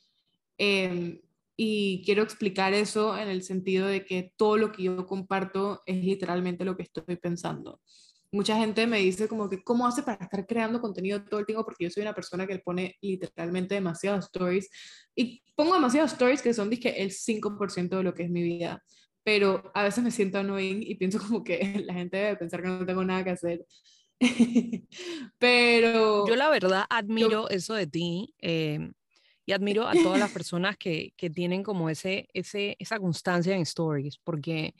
Em, 0.59 1.21
y 1.57 2.03
quiero 2.05 2.23
explicar 2.23 2.75
eso 2.75 3.17
en 3.17 3.29
el 3.29 3.43
sentido 3.43 3.87
de 3.87 4.05
que 4.05 4.33
todo 4.37 4.59
lo 4.59 4.73
que 4.73 4.85
yo 4.85 5.07
comparto 5.07 5.83
es 5.87 6.05
literalmente 6.05 6.65
lo 6.65 6.77
que 6.77 6.83
estoy 6.83 7.17
pensando. 7.17 7.81
Mucha 8.33 8.57
gente 8.57 8.87
me 8.87 8.99
dice 8.99 9.29
como 9.29 9.49
que, 9.49 9.63
¿cómo 9.63 9.87
hace 9.87 10.03
para 10.03 10.25
estar 10.25 10.47
creando 10.47 10.81
contenido 10.81 11.23
todo 11.25 11.41
el 11.41 11.47
tiempo? 11.47 11.65
Porque 11.65 11.85
yo 11.85 11.91
soy 11.91 12.03
una 12.03 12.15
persona 12.15 12.47
que 12.47 12.59
pone 12.59 12.97
literalmente 13.01 13.75
demasiados 13.75 14.27
stories 14.27 14.69
y 15.15 15.43
pongo 15.55 15.75
demasiados 15.75 16.13
stories 16.13 16.43
que 16.43 16.55
son 16.55 16.71
dije, 16.71 17.03
el 17.03 17.11
5% 17.11 17.97
de 17.97 18.03
lo 18.03 18.15
que 18.15 18.25
es 18.25 18.31
mi 18.31 18.43
vida. 18.43 18.83
Pero 19.23 19.71
a 19.75 19.83
veces 19.83 20.05
me 20.05 20.11
siento 20.11 20.39
annoying 20.39 20.83
y 20.83 20.95
pienso 20.97 21.19
como 21.19 21.43
que 21.43 21.59
la 21.87 21.95
gente 21.95 22.17
debe 22.17 22.37
pensar 22.37 22.63
que 22.63 22.69
no 22.69 22.87
tengo 22.87 23.05
nada 23.05 23.25
que 23.25 23.31
hacer. 23.31 23.65
Pero... 25.39 26.27
Yo 26.27 26.37
la 26.37 26.51
verdad 26.51 26.85
admiro 26.89 27.49
eso 27.49 27.75
de 27.75 27.87
ti. 27.87 28.35
Eh, 28.41 28.91
y 29.47 29.53
admiro 29.53 29.87
a 29.87 29.93
todas 30.03 30.19
las 30.19 30.33
personas 30.33 30.77
que, 30.77 31.15
que 31.17 31.31
tienen 31.31 31.63
como 31.63 31.89
ese, 31.89 32.29
ese, 32.35 32.77
esa 32.79 32.99
constancia 32.99 33.55
en 33.55 33.63
stories, 33.63 34.19
porque 34.19 34.75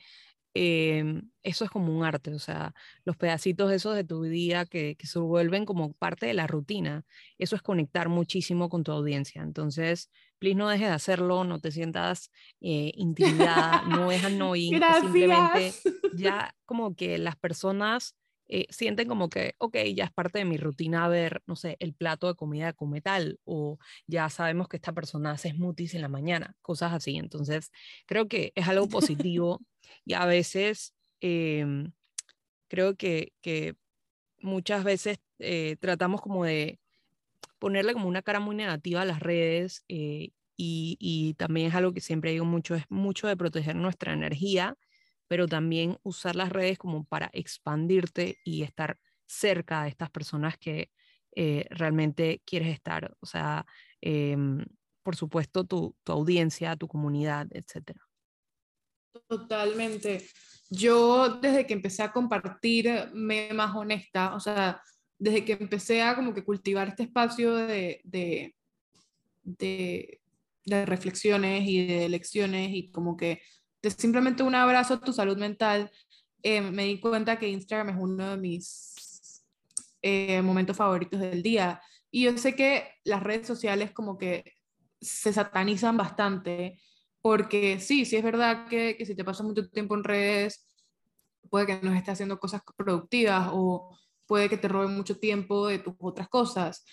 em, 0.57 1.31
eso 1.43 1.65
es 1.65 1.71
como 1.71 1.97
un 1.97 2.05
arte, 2.05 2.33
o 2.33 2.39
sea, 2.39 2.75
los 3.05 3.17
pedacitos 3.17 3.71
esos 3.73 3.95
de 3.95 4.05
tu 4.05 4.23
día 4.23 4.65
que, 4.65 4.97
que, 4.97 5.07
se 5.07 5.19
vuelven 5.19 5.67
como 5.67 5.93
parte 5.93 6.27
de 6.27 6.35
la 6.35 6.47
rutina, 6.47 7.05
eso 7.39 7.57
es 7.57 7.63
conectar 7.63 8.09
muchísimo 8.09 8.69
con 8.69 8.83
tu 8.83 8.93
audiencia. 8.93 9.43
Entonces, 9.43 10.11
please 10.39 10.57
no 10.57 10.69
dejes 10.69 10.89
de 10.89 10.95
hacerlo, 10.95 11.45
no 11.45 11.61
te 11.61 11.71
sientas 11.71 12.31
eh, 12.61 12.93
intimidada, 12.95 13.83
no 13.83 14.11
es 14.11 14.25
annoying, 14.25 14.81
simplemente 15.01 15.73
ya 16.15 16.55
como 16.65 16.95
que 16.95 17.19
las 17.19 17.37
personas 17.37 18.17
eh, 18.49 18.67
sienten 18.71 19.09
como 19.09 19.29
que, 19.29 19.55
ok, 19.59 19.77
ya 19.95 20.05
es 20.05 20.13
parte 20.13 20.39
de 20.39 20.45
mi 20.45 20.57
rutina 20.57 21.09
ver, 21.09 21.43
no 21.47 21.57
sé, 21.57 21.77
el 21.81 21.95
plato 21.95 22.29
de 22.29 22.35
comida 22.35 22.73
como 22.73 23.01
tal, 23.01 23.41
o 23.45 23.79
ya 24.07 24.29
sabemos 24.31 24.69
que 24.69 24.77
esta 24.77 24.93
persona 24.93 25.33
hace 25.33 25.51
smoothies 25.51 25.95
en 25.95 26.03
la 26.03 26.09
mañana, 26.09 26.55
cosas 26.63 26.93
así. 26.93 27.17
Entonces, 27.17 27.73
creo 28.07 28.29
que 28.29 28.53
es 28.55 28.69
algo 28.69 28.89
positivo 29.19 29.61
y 30.05 30.15
a 30.15 30.27
veces 30.27 30.95
em, 31.21 31.93
creo 32.69 32.97
que, 32.97 33.33
que, 33.43 33.75
muchas 34.41 34.85
veces 34.85 35.19
eh, 35.41 35.77
tratamos 35.81 36.21
como 36.21 36.45
de 36.45 36.79
ponerle 37.59 37.95
como 37.95 38.09
una 38.09 38.23
cara 38.23 38.39
muy 38.41 38.55
negativa 38.55 39.03
a 39.03 39.05
las 39.07 39.21
redes 39.21 39.85
eh, 39.89 40.31
y, 40.57 40.97
y, 41.01 41.35
también 41.35 41.69
es 41.69 41.75
algo 41.75 41.93
que 41.93 42.01
siempre 42.01 42.33
digo 42.33 42.45
mucho, 42.45 42.75
es 42.75 42.85
mucho 42.91 43.27
de 43.29 43.37
proteger 43.37 43.77
nuestra 43.77 44.13
energía 44.13 44.77
pero 45.29 45.47
también 45.47 45.99
usar 46.03 46.37
las 46.37 46.51
redes 46.51 46.79
como 46.79 47.05
para 47.05 47.31
expandirte 47.33 48.39
y 48.45 48.63
estar 48.63 48.99
cerca 49.27 49.83
de 49.83 49.89
estas 49.89 50.11
personas 50.11 50.57
que 50.59 50.91
eh, 51.35 51.67
realmente 51.71 52.43
quieres 52.45 52.69
estar. 52.69 53.15
O 53.21 53.27
sea, 53.27 53.67
em, 54.01 54.65
por 55.03 55.17
supuesto, 55.17 55.65
tu, 55.65 55.95
tu, 56.03 56.13
audiencia, 56.13 56.77
tu 56.77 56.89
comunidad, 56.89 57.47
etc. 57.51 57.99
Totalmente. 59.29 60.27
Yo 60.71 61.29
desde 61.41 61.67
que 61.67 61.75
empecé 61.75 62.03
a 62.03 62.13
compartir 62.13 63.11
me 63.13 63.53
más 63.53 63.75
honesta, 63.77 64.35
o 64.35 64.41
sea, 64.41 64.81
desde 65.19 65.45
que 65.45 65.53
empecé 65.53 66.03
a 66.03 66.15
como 66.15 66.35
que 66.35 66.45
cultivar 66.45 66.89
este 66.89 67.05
espacio 67.05 67.55
de, 67.55 68.01
de, 68.05 68.55
de, 69.43 70.21
de 70.65 70.87
reflexiones 70.87 71.63
y 71.67 71.87
de 71.87 72.09
lecciones 72.09 72.71
y 72.73 72.91
como 72.91 73.17
que 73.17 73.41
simplemente 73.91 74.43
un 74.43 74.55
abrazo 74.55 74.95
a 74.95 75.01
tu 75.01 75.13
salud 75.13 75.37
mental, 75.37 75.91
eh, 76.43 76.61
me 76.61 76.85
di 76.85 77.01
cuenta 77.01 77.39
que 77.39 77.49
Instagram 77.49 77.91
es 77.91 77.97
uno 77.99 78.31
de 78.31 78.37
mis 78.37 79.45
eh, 80.03 80.43
momentos 80.43 80.77
favoritos 80.77 81.21
del 81.21 81.43
día. 81.43 81.81
Y 82.11 82.25
yo 82.25 82.39
sé 82.39 82.55
que 82.55 82.89
las 83.05 83.23
redes 83.23 83.47
sociales 83.47 83.93
como 83.93 84.17
que 84.19 84.55
se 85.01 85.33
satanizan 85.33 85.97
bastante, 85.97 86.81
porque 87.21 87.81
sí, 87.81 88.05
sí 88.05 88.17
es 88.17 88.23
verdad 88.23 88.69
que, 88.69 88.97
que 88.97 89.07
si 89.07 89.15
te 89.15 89.25
pasas 89.25 89.47
mucho 89.47 89.69
tiempo 89.69 89.95
en 89.95 90.05
redes, 90.05 90.67
puede 91.51 91.67
que 91.67 91.81
no 91.83 91.93
estés 91.93 92.15
haciendo 92.15 92.39
cosas 92.39 92.63
productivas 92.77 93.51
o 93.53 93.97
puede 94.27 94.49
que 94.49 94.57
te 94.57 94.69
roben 94.69 94.95
mucho 94.95 95.19
tiempo 95.19 95.69
de 95.69 95.79
tus 95.79 95.95
otras 95.99 96.29
cosas. 96.29 96.85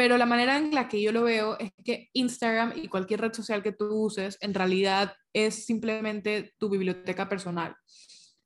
Pero 0.00 0.16
la 0.16 0.24
manera 0.24 0.56
en 0.56 0.74
la 0.74 0.88
que 0.88 1.02
yo 1.02 1.12
lo 1.12 1.24
veo 1.24 1.58
es 1.58 1.72
que 1.84 2.08
Instagram 2.14 2.72
y 2.74 2.88
cualquier 2.88 3.20
red 3.20 3.34
social 3.34 3.62
que 3.62 3.72
tú 3.72 3.84
uses 3.92 4.38
en 4.40 4.54
realidad 4.54 5.12
es 5.34 5.66
simplemente 5.66 6.54
tu 6.56 6.70
biblioteca 6.70 7.28
personal 7.28 7.76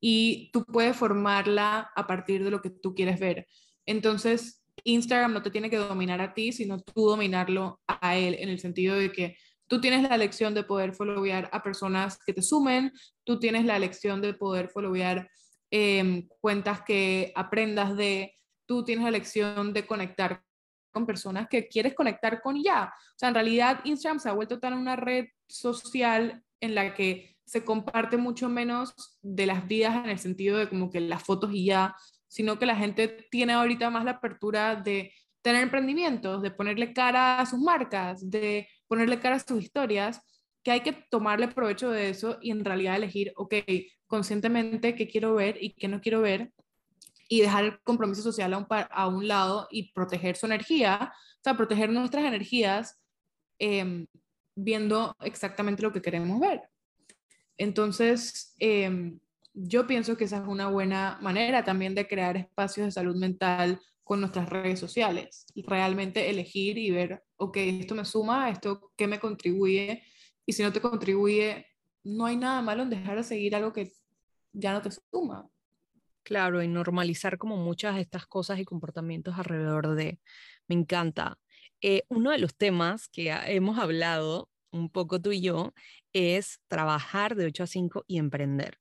y 0.00 0.50
tú 0.52 0.64
puedes 0.64 0.96
formarla 0.96 1.92
a 1.94 2.08
partir 2.08 2.42
de 2.42 2.50
lo 2.50 2.60
que 2.60 2.70
tú 2.70 2.92
quieres 2.92 3.20
ver. 3.20 3.46
Entonces, 3.86 4.64
Instagram 4.82 5.32
no 5.32 5.42
te 5.42 5.52
tiene 5.52 5.70
que 5.70 5.76
dominar 5.76 6.20
a 6.20 6.34
ti, 6.34 6.50
sino 6.50 6.80
tú 6.80 7.06
dominarlo 7.06 7.80
a 7.86 8.16
él 8.16 8.34
en 8.40 8.48
el 8.48 8.58
sentido 8.58 8.96
de 8.96 9.12
que 9.12 9.36
tú 9.68 9.80
tienes 9.80 10.02
la 10.02 10.16
elección 10.16 10.54
de 10.54 10.64
poder 10.64 10.92
followear 10.92 11.50
a 11.52 11.62
personas 11.62 12.18
que 12.26 12.32
te 12.32 12.42
sumen, 12.42 12.90
tú 13.22 13.38
tienes 13.38 13.64
la 13.64 13.76
elección 13.76 14.20
de 14.20 14.34
poder 14.34 14.70
followear 14.70 15.30
eh, 15.70 16.26
cuentas 16.40 16.82
que 16.82 17.32
aprendas 17.36 17.96
de, 17.96 18.34
tú 18.66 18.84
tienes 18.84 19.04
la 19.04 19.10
elección 19.10 19.72
de 19.72 19.86
conectar 19.86 20.42
con 20.94 21.04
personas 21.04 21.48
que 21.48 21.68
quieres 21.68 21.94
conectar 21.94 22.40
con 22.40 22.62
ya. 22.62 22.84
O 22.86 23.18
sea, 23.18 23.28
en 23.28 23.34
realidad 23.34 23.80
Instagram 23.84 24.20
se 24.20 24.30
ha 24.30 24.32
vuelto 24.32 24.58
tan 24.60 24.72
una 24.72 24.96
red 24.96 25.26
social 25.46 26.42
en 26.60 26.74
la 26.74 26.94
que 26.94 27.36
se 27.44 27.64
comparte 27.64 28.16
mucho 28.16 28.48
menos 28.48 28.94
de 29.20 29.44
las 29.44 29.68
vidas 29.68 29.96
en 29.96 30.10
el 30.10 30.18
sentido 30.18 30.56
de 30.56 30.68
como 30.68 30.90
que 30.90 31.00
las 31.00 31.22
fotos 31.22 31.50
y 31.52 31.66
ya, 31.66 31.94
sino 32.28 32.58
que 32.58 32.66
la 32.66 32.76
gente 32.76 33.26
tiene 33.30 33.52
ahorita 33.52 33.90
más 33.90 34.04
la 34.04 34.12
apertura 34.12 34.76
de 34.76 35.12
tener 35.42 35.62
emprendimientos, 35.62 36.40
de 36.40 36.50
ponerle 36.50 36.94
cara 36.94 37.40
a 37.40 37.46
sus 37.46 37.60
marcas, 37.60 38.30
de 38.30 38.66
ponerle 38.88 39.20
cara 39.20 39.36
a 39.36 39.40
sus 39.40 39.62
historias, 39.62 40.22
que 40.62 40.70
hay 40.70 40.80
que 40.80 40.92
tomarle 41.10 41.48
provecho 41.48 41.90
de 41.90 42.08
eso 42.08 42.38
y 42.40 42.50
en 42.50 42.64
realidad 42.64 42.96
elegir, 42.96 43.34
ok, 43.36 43.54
conscientemente 44.06 44.94
qué 44.94 45.06
quiero 45.06 45.34
ver 45.34 45.62
y 45.62 45.74
qué 45.74 45.88
no 45.88 46.00
quiero 46.00 46.22
ver 46.22 46.50
y 47.34 47.40
dejar 47.40 47.64
el 47.64 47.80
compromiso 47.82 48.22
social 48.22 48.66
a 48.68 49.08
un, 49.08 49.26
lado 49.26 49.66
y 49.72 49.92
proteger 49.92 50.36
su 50.36 50.46
energía, 50.46 51.12
o 51.12 51.42
sea, 51.42 51.56
proteger 51.56 51.90
nuestras 51.90 52.24
energías 52.24 53.00
em, 53.58 54.06
viendo 54.54 55.16
exactamente 55.20 55.82
lo 55.82 55.92
que 55.92 56.00
queremos 56.00 56.38
ver. 56.38 56.62
Entonces, 57.58 58.54
em, 58.60 59.18
yo 59.52 59.86
pienso 59.88 60.16
que 60.16 60.24
esa 60.24 60.38
es 60.38 60.46
una 60.46 60.68
buena 60.68 61.18
manera 61.22 61.64
también 61.64 61.96
de 61.96 62.06
crear 62.06 62.36
espacios 62.36 62.86
de 62.86 62.92
salud 62.92 63.16
mental 63.16 63.80
con 64.04 64.20
nuestras 64.20 64.48
redes 64.48 64.78
sociales 64.78 65.46
realmente 65.56 66.30
elegir 66.30 66.78
y 66.78 66.92
ver, 66.92 67.24
ok, 67.36 67.56
esto 67.56 67.96
me 67.96 68.04
suma, 68.04 68.50
esto 68.50 68.92
qué 68.96 69.08
me 69.08 69.18
contribuye 69.18 70.04
y 70.46 70.52
si 70.52 70.62
no 70.62 70.72
te 70.72 70.80
contribuye, 70.80 71.66
no 72.04 72.26
hay 72.26 72.36
nada 72.36 72.62
malo 72.62 72.84
en 72.84 72.90
dejar 72.90 73.16
de 73.16 73.24
seguir 73.24 73.56
algo 73.56 73.72
que 73.72 73.90
ya 74.52 74.72
no 74.72 74.82
te 74.82 74.90
suma. 75.10 75.48
Claro, 76.24 76.62
y 76.62 76.68
normalizar 76.68 77.36
como 77.36 77.56
muchas 77.58 77.96
de 77.96 78.00
estas 78.00 78.26
cosas 78.26 78.58
y 78.58 78.64
comportamientos 78.64 79.38
alrededor 79.38 79.94
de, 79.94 80.20
me 80.68 80.74
encanta. 80.74 81.38
Eh, 81.82 82.04
uno 82.08 82.30
de 82.30 82.38
los 82.38 82.56
temas 82.56 83.08
que 83.08 83.30
hemos 83.48 83.78
hablado 83.78 84.48
un 84.70 84.88
poco 84.88 85.20
tú 85.20 85.32
y 85.32 85.42
yo 85.42 85.74
es 86.14 86.60
trabajar 86.66 87.34
de 87.36 87.44
8 87.46 87.64
a 87.64 87.66
5 87.66 88.04
y 88.06 88.16
emprender. 88.18 88.78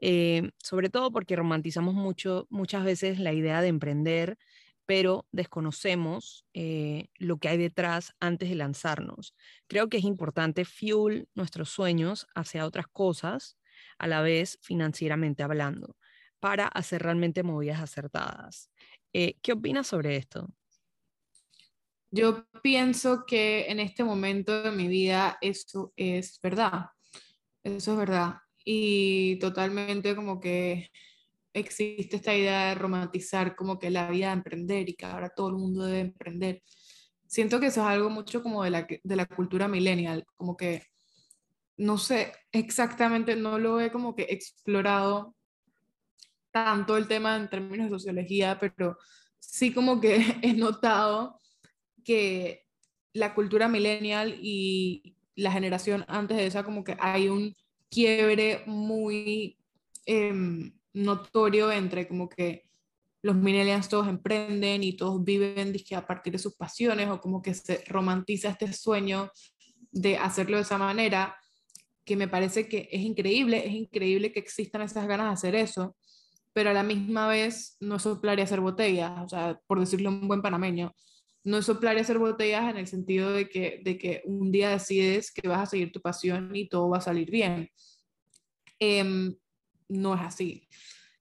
Eh, 0.00 0.50
sobre 0.62 0.88
todo 0.88 1.12
porque 1.12 1.36
romantizamos 1.36 1.94
mucho, 1.94 2.46
muchas 2.50 2.82
veces 2.84 3.18
la 3.18 3.34
idea 3.34 3.60
de 3.60 3.68
emprender, 3.68 4.38
pero 4.86 5.26
desconocemos 5.32 6.46
eh, 6.54 7.08
lo 7.16 7.36
que 7.38 7.48
hay 7.48 7.58
detrás 7.58 8.14
antes 8.20 8.48
de 8.48 8.54
lanzarnos. 8.54 9.34
Creo 9.66 9.88
que 9.90 9.98
es 9.98 10.04
importante 10.04 10.64
fuel 10.64 11.28
nuestros 11.34 11.68
sueños 11.68 12.26
hacia 12.34 12.64
otras 12.64 12.86
cosas, 12.88 13.58
a 13.98 14.06
la 14.06 14.22
vez 14.22 14.58
financieramente 14.62 15.42
hablando 15.42 15.96
para 16.46 16.68
hacer 16.68 17.02
realmente 17.02 17.42
movidas 17.42 17.80
acertadas. 17.80 18.70
Eh, 19.12 19.34
¿Qué 19.42 19.50
opinas 19.50 19.88
sobre 19.88 20.14
esto? 20.14 20.48
Yo 22.12 22.46
pienso 22.62 23.24
que 23.26 23.66
en 23.66 23.80
este 23.80 24.04
momento 24.04 24.62
de 24.62 24.70
mi 24.70 24.86
vida 24.86 25.38
eso 25.40 25.92
es 25.96 26.38
verdad. 26.40 26.84
Eso 27.64 27.92
es 27.94 27.98
verdad. 27.98 28.34
Y 28.64 29.40
totalmente 29.40 30.14
como 30.14 30.38
que 30.38 30.88
existe 31.52 32.14
esta 32.14 32.32
idea 32.32 32.68
de 32.68 32.76
romantizar 32.76 33.56
como 33.56 33.80
que 33.80 33.90
la 33.90 34.08
vida 34.08 34.28
de 34.28 34.34
emprender 34.34 34.88
y 34.88 34.94
que 34.94 35.04
ahora 35.04 35.30
todo 35.30 35.48
el 35.48 35.56
mundo 35.56 35.84
debe 35.84 35.98
emprender. 35.98 36.62
Siento 37.26 37.58
que 37.58 37.66
eso 37.66 37.80
es 37.80 37.88
algo 37.88 38.08
mucho 38.08 38.40
como 38.40 38.62
de 38.62 38.70
la, 38.70 38.86
de 39.02 39.16
la 39.16 39.26
cultura 39.26 39.66
millennial, 39.66 40.24
como 40.36 40.56
que 40.56 40.84
no 41.76 41.98
sé 41.98 42.32
exactamente, 42.52 43.34
no 43.34 43.58
lo 43.58 43.80
he 43.80 43.90
como 43.90 44.14
que 44.14 44.28
explorado 44.30 45.35
tanto 46.56 46.96
el 46.96 47.06
tema 47.06 47.36
en 47.36 47.50
términos 47.50 47.90
de 47.90 47.98
sociología, 47.98 48.58
pero 48.58 48.96
sí 49.38 49.74
como 49.74 50.00
que 50.00 50.16
he 50.42 50.54
notado 50.54 51.38
que 52.02 52.64
la 53.12 53.34
cultura 53.34 53.68
millennial 53.68 54.38
y 54.40 55.18
la 55.34 55.52
generación 55.52 56.06
antes 56.08 56.38
de 56.38 56.46
esa 56.46 56.64
como 56.64 56.82
que 56.82 56.96
hay 56.98 57.28
un 57.28 57.54
quiebre 57.90 58.62
muy 58.64 59.58
em, 60.06 60.72
notorio 60.94 61.70
entre 61.70 62.08
como 62.08 62.26
que 62.26 62.64
los 63.20 63.36
millennials 63.36 63.90
todos 63.90 64.08
emprenden 64.08 64.82
y 64.82 64.96
todos 64.96 65.22
viven 65.22 65.74
a 65.94 66.06
partir 66.06 66.32
de 66.32 66.38
sus 66.38 66.56
pasiones 66.56 67.10
o 67.10 67.20
como 67.20 67.42
que 67.42 67.52
se 67.52 67.84
romantiza 67.86 68.48
este 68.48 68.72
sueño 68.72 69.30
de 69.90 70.16
hacerlo 70.16 70.56
de 70.56 70.62
esa 70.62 70.78
manera, 70.78 71.36
que 72.02 72.16
me 72.16 72.28
parece 72.28 72.66
que 72.66 72.88
es 72.90 73.02
increíble, 73.02 73.66
es 73.66 73.74
increíble 73.74 74.32
que 74.32 74.40
existan 74.40 74.80
esas 74.80 75.06
ganas 75.06 75.26
de 75.26 75.32
hacer 75.32 75.54
eso, 75.54 75.96
pero 76.56 76.70
a 76.70 76.72
la 76.72 76.82
misma 76.82 77.28
vez 77.28 77.76
no 77.80 77.96
es 77.96 78.02
soplar 78.02 78.38
y 78.38 78.42
hacer 78.42 78.62
botellas, 78.62 79.12
o 79.22 79.28
sea, 79.28 79.60
por 79.66 79.78
decirlo 79.78 80.08
un 80.08 80.26
buen 80.26 80.40
panameño, 80.40 80.94
no 81.44 81.58
es 81.58 81.66
soplar 81.66 81.98
y 81.98 82.00
hacer 82.00 82.18
botellas 82.18 82.70
en 82.70 82.78
el 82.78 82.86
sentido 82.86 83.30
de 83.30 83.46
que, 83.46 83.82
de 83.84 83.98
que 83.98 84.22
un 84.24 84.50
día 84.50 84.70
decides 84.70 85.30
que 85.30 85.48
vas 85.48 85.60
a 85.60 85.66
seguir 85.66 85.92
tu 85.92 86.00
pasión 86.00 86.56
y 86.56 86.66
todo 86.66 86.88
va 86.88 86.96
a 86.96 87.02
salir 87.02 87.30
bien. 87.30 87.68
Em, 88.78 89.36
no 89.90 90.14
es 90.14 90.22
así, 90.22 90.66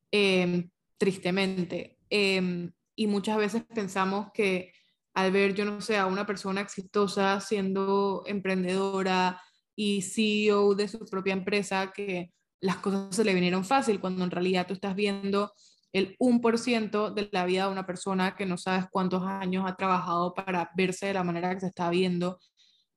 em, 0.10 0.70
tristemente. 0.98 1.98
Em, 2.10 2.72
y 2.96 3.08
muchas 3.08 3.36
veces 3.36 3.66
pensamos 3.76 4.28
que 4.34 4.72
al 5.16 5.34
ver, 5.34 5.54
yo 5.54 5.66
no 5.66 5.82
sé, 5.82 5.98
a 5.98 6.06
una 6.06 6.26
persona 6.26 6.62
exitosa 6.62 7.42
siendo 7.42 8.24
emprendedora 8.26 9.42
y 9.76 10.02
CEO 10.02 10.76
de 10.76 10.88
su 10.88 11.00
propia 11.00 11.34
empresa, 11.34 11.92
que 11.94 12.32
las 12.66 12.78
cosas 12.78 13.16
se 13.16 13.24
le 13.24 13.34
vinieron 13.34 13.64
fácil, 13.64 14.00
cuando 14.00 14.24
en 14.24 14.32
realidad 14.32 14.66
tú 14.68 14.74
estás 14.74 14.96
viendo 14.96 15.54
el 15.94 16.18
1% 16.18 17.14
de 17.14 17.30
la 17.32 17.46
vida 17.46 17.66
de 17.66 17.72
una 17.72 17.86
persona 17.86 18.36
que 18.36 18.46
no 18.46 18.58
sabes 18.58 18.86
cuántos 18.92 19.24
años 19.24 19.64
ha 19.66 19.76
trabajado 19.76 20.34
para 20.34 20.72
verse 20.76 21.06
de 21.06 21.14
la 21.14 21.24
manera 21.24 21.54
que 21.54 21.62
se 21.62 21.68
está 21.68 21.90
viendo 21.90 22.40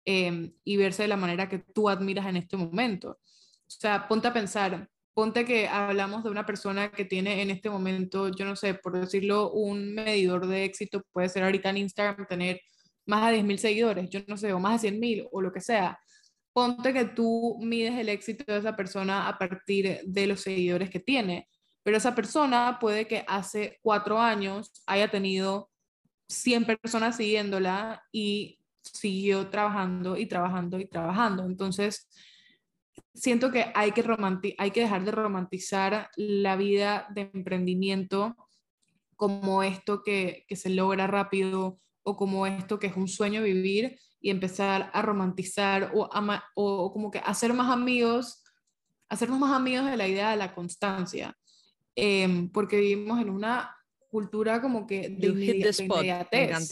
em, 0.05 0.53
y 0.65 0.77
verse 0.77 1.03
de 1.03 1.09
la 1.09 1.17
manera 1.17 1.49
que 1.49 1.59
tú 1.59 1.89
admiras 1.89 2.27
en 2.27 2.37
este 2.37 2.57
momento. 2.57 3.11
O 3.11 3.71
sea, 3.71 4.09
ponte 4.09 4.27
a 4.29 4.33
pensar, 4.33 4.89
ponte 5.15 5.45
que 5.45 5.69
hablamos 5.69 6.25
de 6.25 6.31
una 6.31 6.47
persona 6.47 6.91
que 6.91 7.05
tiene 7.05 7.43
en 7.43 7.51
este 7.51 7.71
momento, 7.71 8.31
yo 8.31 8.45
no 8.45 8.57
sé, 8.57 8.75
por 8.75 8.99
decirlo, 8.99 9.53
un 9.53 9.95
medidor 9.95 10.47
de 10.47 10.65
éxito, 10.65 11.03
puede 11.13 11.29
ser 11.29 11.45
ahorita 11.45 11.71
en 11.71 11.79
Instagram 11.79 12.27
tener 12.27 12.61
más 13.07 13.31
de 13.31 13.43
10.000 13.43 13.59
seguidores, 13.59 14.11
yo 14.11 14.21
no 14.27 14.37
sé, 14.37 14.53
o 14.53 14.61
más 14.61 14.83
de 14.83 14.89
100.000 14.89 15.29
o 15.31 15.41
lo 15.41 15.53
que 15.53 15.61
sea. 15.61 15.99
Ponte 16.59 16.93
que 16.93 17.05
tú 17.05 17.57
mides 17.61 17.97
el 17.97 18.09
éxito 18.09 18.53
de 18.53 18.59
esa 18.59 18.75
persona 18.75 19.29
a 19.29 19.39
partir 19.39 20.01
de 20.05 20.27
los 20.27 20.41
seguidores 20.41 20.91
que 20.91 20.99
tiene, 20.99 21.49
pero 21.85 21.97
esa 21.97 22.17
persona 22.17 22.79
puede 22.81 23.07
que 23.07 23.25
hace 23.29 23.79
cuatro 23.81 24.19
años 24.19 24.73
haya 24.85 25.09
tenido 25.09 25.71
100 26.29 26.65
personas 26.65 27.17
siguiéndola 27.17 28.03
y 28.11 28.59
siguió 28.83 29.49
trabajando 29.51 30.17
y 30.17 30.27
trabajando 30.27 30.81
y 30.81 30.89
trabajando. 30.89 31.45
Entonces, 31.45 32.09
siento 33.15 33.53
que 33.53 33.71
hay 33.77 33.93
que, 33.93 34.05
hay 34.59 34.73
que 34.73 34.81
dejar 34.81 35.05
de 35.05 35.13
romantizar 35.13 36.11
la 36.17 36.57
vida 36.57 37.07
de 37.15 37.31
emprendimiento 37.35 38.35
como 39.15 39.63
esto 39.63 40.03
que, 40.03 40.45
que 40.49 40.57
se 40.57 40.71
logra 40.71 41.07
rápido 41.07 41.79
o 42.03 42.17
como 42.17 42.49
esto 42.49 42.81
que 42.81 42.89
es 42.89 42.97
un 42.97 43.07
sueño 43.07 43.45
vivir 43.45 43.97
y 44.21 44.31
empezar 44.31 44.91
a 44.93 45.03
romantizar 45.03 45.93
o, 45.95 46.09
o 46.55 46.93
como 46.93 47.11
que 47.11 47.19
hacer 47.19 47.53
más 47.55 47.71
amigos, 47.71 48.43
hacernos 49.09 49.39
más 49.39 49.53
amigos 49.53 49.87
de 49.87 49.97
la 49.97 50.09
idea 50.09 50.31
de 50.31 50.37
la 50.37 50.55
constancia, 50.55 51.37
em, 51.95 52.51
porque 52.51 52.79
vivimos 52.79 53.21
en 53.21 53.31
una 53.31 53.75
cultura 54.11 54.61
como 54.61 54.87
que 54.87 55.09
de, 55.09 55.29
inmediatez. 55.79 56.69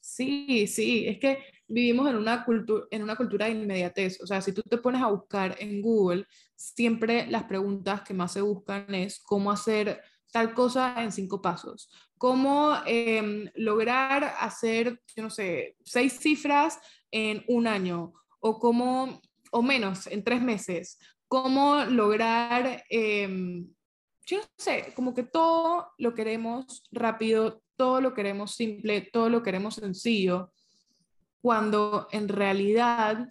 Sí, 0.00 0.66
sí, 0.66 1.06
es 1.06 1.18
que 1.18 1.38
vivimos 1.66 2.08
en 2.10 2.16
una, 2.16 2.44
cultura 2.44 2.86
en 2.90 3.02
una 3.02 3.16
cultura 3.16 3.46
de 3.46 3.52
inmediatez. 3.52 4.20
O 4.20 4.26
sea, 4.26 4.40
si 4.40 4.52
tú 4.52 4.62
te 4.62 4.78
pones 4.78 5.02
a 5.02 5.08
buscar 5.08 5.56
en 5.58 5.80
Google, 5.80 6.26
siempre 6.54 7.26
las 7.26 7.44
preguntas 7.44 8.02
que 8.02 8.14
más 8.14 8.32
se 8.32 8.42
buscan 8.42 8.94
es 8.94 9.18
cómo 9.20 9.50
hacer 9.50 10.02
tal 10.30 10.52
cosa 10.52 11.02
en 11.02 11.10
cinco 11.10 11.40
pasos. 11.40 11.88
Cómo 12.24 12.74
em, 12.86 13.50
lograr 13.54 14.24
hacer, 14.38 14.98
yo 15.14 15.24
no 15.24 15.28
sé, 15.28 15.76
seis 15.84 16.14
cifras 16.18 16.78
en 17.10 17.44
un 17.48 17.66
año 17.66 18.14
o 18.40 18.58
cómo, 18.58 19.20
o 19.50 19.60
menos, 19.60 20.06
en 20.06 20.24
tres 20.24 20.40
meses. 20.40 20.98
Cómo 21.28 21.84
lograr, 21.84 22.82
em, 22.88 23.68
yo 24.24 24.38
no 24.38 24.44
sé, 24.56 24.94
como 24.96 25.12
que 25.12 25.24
todo 25.24 25.88
lo 25.98 26.14
queremos 26.14 26.88
rápido, 26.90 27.62
todo 27.76 28.00
lo 28.00 28.14
queremos 28.14 28.54
simple, 28.54 29.02
todo 29.12 29.28
lo 29.28 29.42
queremos 29.42 29.74
sencillo 29.74 30.50
cuando 31.42 32.08
en 32.10 32.30
realidad 32.30 33.28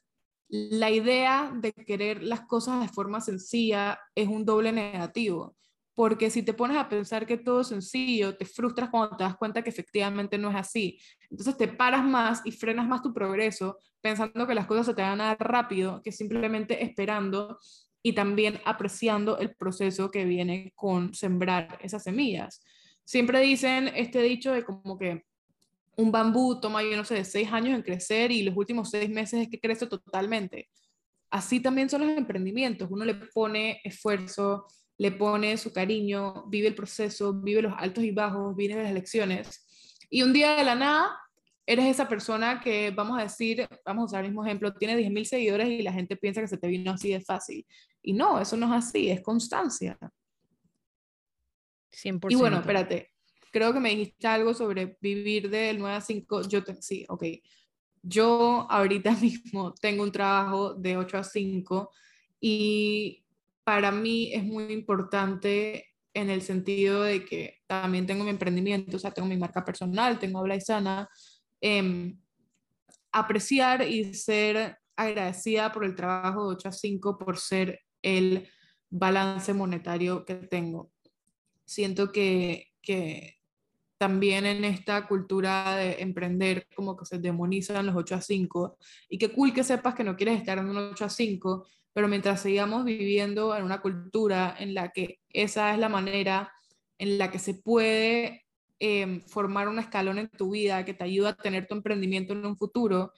la 0.50 0.92
idea 0.92 1.52
de 1.52 1.74
querer 1.74 2.22
las 2.22 2.42
cosas 2.42 2.80
de 2.80 2.94
forma 2.94 3.22
sencilla 3.22 4.00
es 4.14 4.28
un 4.28 4.46
doble 4.46 4.72
negativo. 4.72 5.56
Porque 5.96 6.30
si 6.30 6.42
te 6.42 6.54
pones 6.54 6.78
a 6.78 6.90
pensar 6.90 7.28
que 7.28 7.38
todo 7.38 7.62
es 7.62 7.68
sencillo, 7.68 8.36
te 8.36 8.46
frustras 8.46 8.90
cuando 8.90 9.16
te 9.16 9.24
das 9.24 9.38
cuenta 9.38 9.62
que 9.62 9.70
efectivamente 9.70 10.38
no 10.38 10.50
es 10.50 10.56
así. 10.56 11.00
Entonces 11.30 11.56
te 11.56 11.68
paras 11.68 12.04
más 12.04 12.42
y 12.46 12.52
frenas 12.52 12.88
más 12.88 13.02
tu 13.02 13.14
progreso 13.14 13.78
pensando 14.02 14.48
que 14.48 14.56
las 14.56 14.66
cosas 14.66 14.88
se 14.88 14.94
te 14.94 15.02
van 15.02 15.22
a 15.22 15.26
dar 15.26 15.38
rápido 15.40 16.02
que 16.02 16.12
simplemente 16.12 16.84
esperando 16.84 17.60
y 18.02 18.14
también 18.14 18.60
apreciando 18.66 19.38
el 19.38 19.56
proceso 19.56 20.12
que 20.12 20.26
viene 20.26 20.74
con 20.76 21.14
sembrar 21.14 21.80
esas 21.82 22.04
semillas. 22.04 22.62
Siempre 23.06 23.40
dicen 23.40 23.90
este 23.96 24.22
dicho 24.22 24.52
de 24.52 24.64
como 24.64 24.98
que 24.98 25.24
un 25.96 26.12
bambú 26.12 26.60
toma, 26.60 26.84
yo 26.84 26.98
no 26.98 27.06
sé, 27.06 27.24
seis 27.24 27.52
años 27.52 27.76
en 27.76 27.82
crecer 27.82 28.32
y 28.32 28.44
los 28.44 28.58
últimos 28.58 28.90
seis 28.90 29.10
meses 29.10 29.42
es 29.42 29.50
que 29.50 29.60
crece 29.60 29.88
totalmente. 29.88 30.70
Así 31.30 31.60
también 31.60 31.90
son 31.90 32.02
los 32.02 32.18
emprendimientos. 32.18 32.90
Uno 32.92 33.06
le 33.06 33.16
pone 33.16 33.80
esfuerzo, 33.84 34.68
le 34.98 35.12
pone 35.12 35.58
su 35.58 35.74
cariño, 35.74 36.46
vive 36.48 36.68
el 36.68 36.76
proceso, 36.76 37.34
vive 37.34 37.62
los 37.62 37.74
altos 37.78 38.04
y 38.04 38.12
bajos, 38.12 38.56
vive 38.56 38.82
las 38.82 38.94
lecciones. 38.94 39.66
Y 40.10 40.22
un 40.22 40.34
día 40.34 40.56
de 40.56 40.64
la 40.64 40.76
nada, 40.76 41.20
eres 41.66 41.86
esa 41.86 42.08
persona 42.08 42.62
que, 42.62 42.92
vamos 42.92 43.20
a 43.20 43.24
decir, 43.24 43.68
vamos 43.86 44.04
a 44.04 44.06
usar 44.06 44.24
el 44.24 44.32
mismo 44.32 44.46
ejemplo, 44.46 44.74
tiene 44.74 44.98
10.000 44.98 45.24
seguidores 45.26 45.68
y 45.70 45.82
la 45.82 45.94
gente 45.94 46.16
piensa 46.16 46.42
que 46.42 46.48
se 46.48 46.58
te 46.58 46.68
vino 46.68 46.92
así 46.92 47.12
de 47.12 47.22
fácil. 47.22 47.66
Y 48.02 48.14
no, 48.14 48.40
eso 48.40 48.58
no 48.58 48.68
es 48.68 48.86
así, 48.86 49.10
es 49.10 49.22
constancia. 49.22 49.98
100%. 51.92 52.28
Y 52.30 52.36
bueno, 52.36 52.58
espérate, 52.58 53.12
creo 53.52 53.72
que 53.72 53.80
me 53.80 53.90
dijiste 53.90 54.28
algo 54.28 54.54
sobre 54.54 54.98
vivir 55.00 55.50
del 55.50 55.80
9 55.80 55.96
a 55.96 56.02
5. 56.02 56.48
Yo 56.48 56.62
sí, 56.80 57.06
ok. 57.08 57.24
Yo 58.02 58.68
ahorita 58.70 59.12
mismo 59.22 59.74
tengo 59.76 60.04
un 60.04 60.12
trabajo 60.12 60.74
de 60.74 60.98
8 60.98 61.18
a 61.18 61.24
5 61.24 61.92
y 62.42 63.23
para 63.64 63.92
mí 63.92 64.32
es 64.34 64.44
muy 64.44 64.72
importante 64.74 65.88
en 66.14 66.30
el 66.30 66.42
sentido 66.42 67.04
de 67.04 67.26
que 67.26 67.62
también 67.68 68.06
tengo 68.06 68.24
mi 68.24 68.30
emprendimiento, 68.30 68.98
o 68.98 69.00
sea, 69.00 69.12
tengo 69.12 69.28
mi 69.28 69.38
marca 69.38 69.66
personal, 69.66 70.20
tengo 70.20 70.40
Habla 70.40 70.56
y 70.56 70.62
Sana, 70.62 71.10
em, 71.60 72.20
apreciar 73.12 73.88
y 73.88 74.14
ser 74.14 74.78
agradecida 74.96 75.72
por 75.72 75.86
el 75.86 75.96
trabajo 75.96 76.48
de 76.48 76.56
8 76.56 76.70
a 76.70 76.72
5 76.72 77.18
por 77.18 77.38
ser 77.38 77.80
el 78.02 78.48
balance 78.90 79.54
monetario 79.54 80.24
que 80.26 80.36
tengo. 80.36 80.92
Siento 81.66 82.12
que, 82.12 82.68
que 82.82 83.38
también 83.98 84.46
en 84.46 84.66
esta 84.66 85.08
cultura 85.08 85.78
de 85.78 86.02
emprender, 86.02 86.68
como 86.76 86.96
que 86.96 87.06
se 87.06 87.20
demonizan 87.20 87.86
los 87.86 87.96
8 87.96 88.16
a 88.16 88.22
5, 88.22 88.78
y 89.10 89.18
qué 89.18 89.30
cool 89.30 89.54
que 89.54 89.64
sepas 89.64 89.96
que 89.96 90.04
no 90.04 90.16
quieres 90.16 90.38
estar 90.38 90.58
en 90.58 90.70
un 90.70 90.78
8 90.78 91.06
a 91.06 91.10
5, 91.10 91.66
pero 91.94 92.08
mientras 92.08 92.42
sigamos 92.42 92.86
viviendo 92.86 93.56
en 93.56 93.64
una 93.64 93.82
cultura 93.82 94.56
en 94.58 94.74
la 94.74 94.90
que 94.90 95.20
esa 95.30 95.74
es 95.74 95.80
la 95.80 95.90
manera 95.90 96.52
en 96.98 97.18
la 97.18 97.32
que 97.32 97.40
se 97.40 97.54
puede 97.54 98.46
em, 98.80 99.22
formar 99.22 99.68
un 99.68 99.80
escalón 99.80 100.18
en 100.18 100.30
tu 100.30 100.52
vida 100.52 100.86
que 100.86 100.94
te 100.94 101.04
ayuda 101.04 101.30
a 101.30 101.36
tener 101.36 101.68
tu 101.68 101.76
emprendimiento 101.76 102.34
en 102.34 102.46
un 102.46 102.58
futuro, 102.58 103.12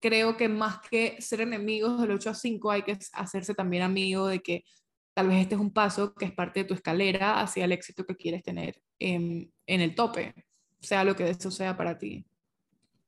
creo 0.00 0.36
que 0.36 0.48
más 0.48 0.80
que 0.90 1.16
ser 1.20 1.40
enemigos 1.40 2.00
del 2.00 2.10
8 2.10 2.30
a 2.30 2.34
5 2.34 2.70
hay 2.70 2.82
que 2.82 2.98
hacerse 3.12 3.54
también 3.54 3.82
amigo 3.82 4.26
de 4.26 4.40
que 4.40 4.64
tal 5.14 5.28
vez 5.28 5.42
este 5.42 5.54
es 5.54 5.60
un 5.60 5.72
paso 5.72 6.14
que 6.14 6.24
es 6.24 6.32
parte 6.32 6.60
de 6.60 6.64
tu 6.64 6.74
escalera 6.74 7.40
hacia 7.40 7.64
el 7.64 7.72
éxito 7.72 8.04
que 8.04 8.16
quieres 8.16 8.42
tener 8.42 8.80
en, 8.98 9.52
el 9.66 9.94
tope, 9.94 10.34
sea 10.80 11.04
lo 11.04 11.14
que 11.14 11.28
eso 11.28 11.50
sea 11.50 11.76
para 11.76 11.98
ti. 11.98 12.24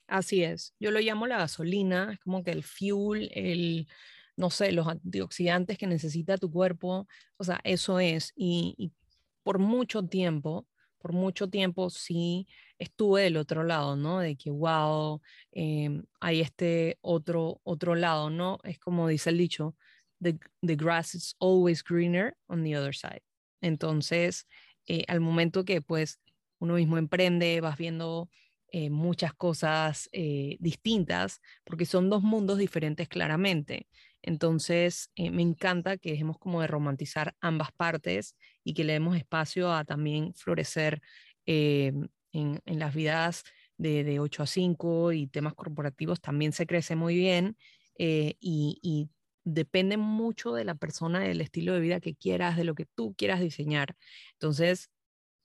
Así 0.06 0.44
es, 0.44 0.74
yo 0.78 0.90
lo 0.90 1.00
llamo 1.00 1.26
la 1.26 1.38
gasolina, 1.38 2.12
es 2.12 2.20
como 2.20 2.44
que 2.44 2.50
el 2.50 2.62
fuel, 2.62 3.30
el, 3.34 3.88
no 4.36 4.50
sé, 4.50 4.72
los 4.72 4.88
antioxidantes 4.88 5.78
que 5.78 5.86
necesita 5.86 6.36
tu 6.38 6.50
cuerpo, 6.50 7.06
o 7.36 7.44
sea, 7.44 7.60
eso 7.64 8.00
es. 8.00 8.32
Y, 8.36 8.92
por 9.42 9.58
mucho 9.58 10.02
tiempo, 10.04 10.66
por 10.98 11.12
mucho 11.12 11.50
tiempo 11.50 11.90
sí 11.90 12.48
estuve 12.78 13.22
del 13.22 13.36
otro 13.36 13.62
lado, 13.62 13.94
¿no? 13.96 14.20
De 14.20 14.36
que, 14.36 14.50
wow, 14.50 15.20
em, 15.52 16.04
hay 16.20 16.40
este 16.40 16.98
otro, 17.02 17.60
otro 17.62 17.94
lado, 17.94 18.30
¿no? 18.30 18.58
Es 18.64 18.78
como 18.78 19.08
dice 19.08 19.30
el 19.30 19.38
dicho, 19.38 19.76
the, 20.22 20.38
the 20.62 20.76
grass 20.76 21.14
is 21.14 21.36
always 21.40 21.82
greener 21.84 22.36
on 22.46 22.64
the 22.64 22.76
other 22.76 22.94
side. 22.94 23.22
Entonces, 23.60 24.46
eh, 24.86 25.04
al 25.08 25.20
momento 25.20 25.64
que 25.64 25.80
pues 25.82 26.20
uno 26.58 26.74
mismo 26.74 26.98
emprende, 26.98 27.60
vas 27.60 27.76
viendo 27.76 28.30
eh, 28.68 28.90
muchas 28.90 29.34
cosas 29.34 30.08
eh, 30.12 30.56
distintas, 30.60 31.40
porque 31.64 31.86
son 31.86 32.10
dos 32.10 32.22
mundos 32.22 32.58
diferentes 32.58 33.08
claramente. 33.08 33.86
Entonces, 34.26 35.10
eh, 35.16 35.30
me 35.30 35.42
encanta 35.42 35.98
que 35.98 36.10
dejemos 36.10 36.38
como 36.38 36.62
de 36.62 36.66
romantizar 36.66 37.34
ambas 37.40 37.72
partes 37.72 38.36
y 38.64 38.72
que 38.72 38.84
le 38.84 38.94
demos 38.94 39.16
espacio 39.16 39.72
a 39.72 39.84
también 39.84 40.34
florecer 40.34 41.02
eh, 41.46 41.92
en, 42.32 42.60
las 42.64 42.94
vidas 42.94 43.44
de, 43.76 44.18
8 44.18 44.42
a 44.42 44.46
5 44.46 45.12
y 45.12 45.26
temas 45.26 45.54
corporativos 45.54 46.20
también 46.20 46.52
se 46.52 46.66
crece 46.66 46.96
muy 46.96 47.16
bien 47.16 47.56
y, 47.98 48.36
y, 48.40 49.10
depende 49.46 49.98
mucho 49.98 50.54
de 50.54 50.64
la 50.64 50.74
persona, 50.74 51.20
del 51.20 51.42
estilo 51.42 51.74
de 51.74 51.80
vida 51.80 52.00
que 52.00 52.14
quieras, 52.14 52.56
de 52.56 52.64
lo 52.64 52.74
que 52.74 52.86
tú 52.86 53.14
quieras 53.14 53.40
diseñar. 53.40 53.94
Entonces, 54.32 54.90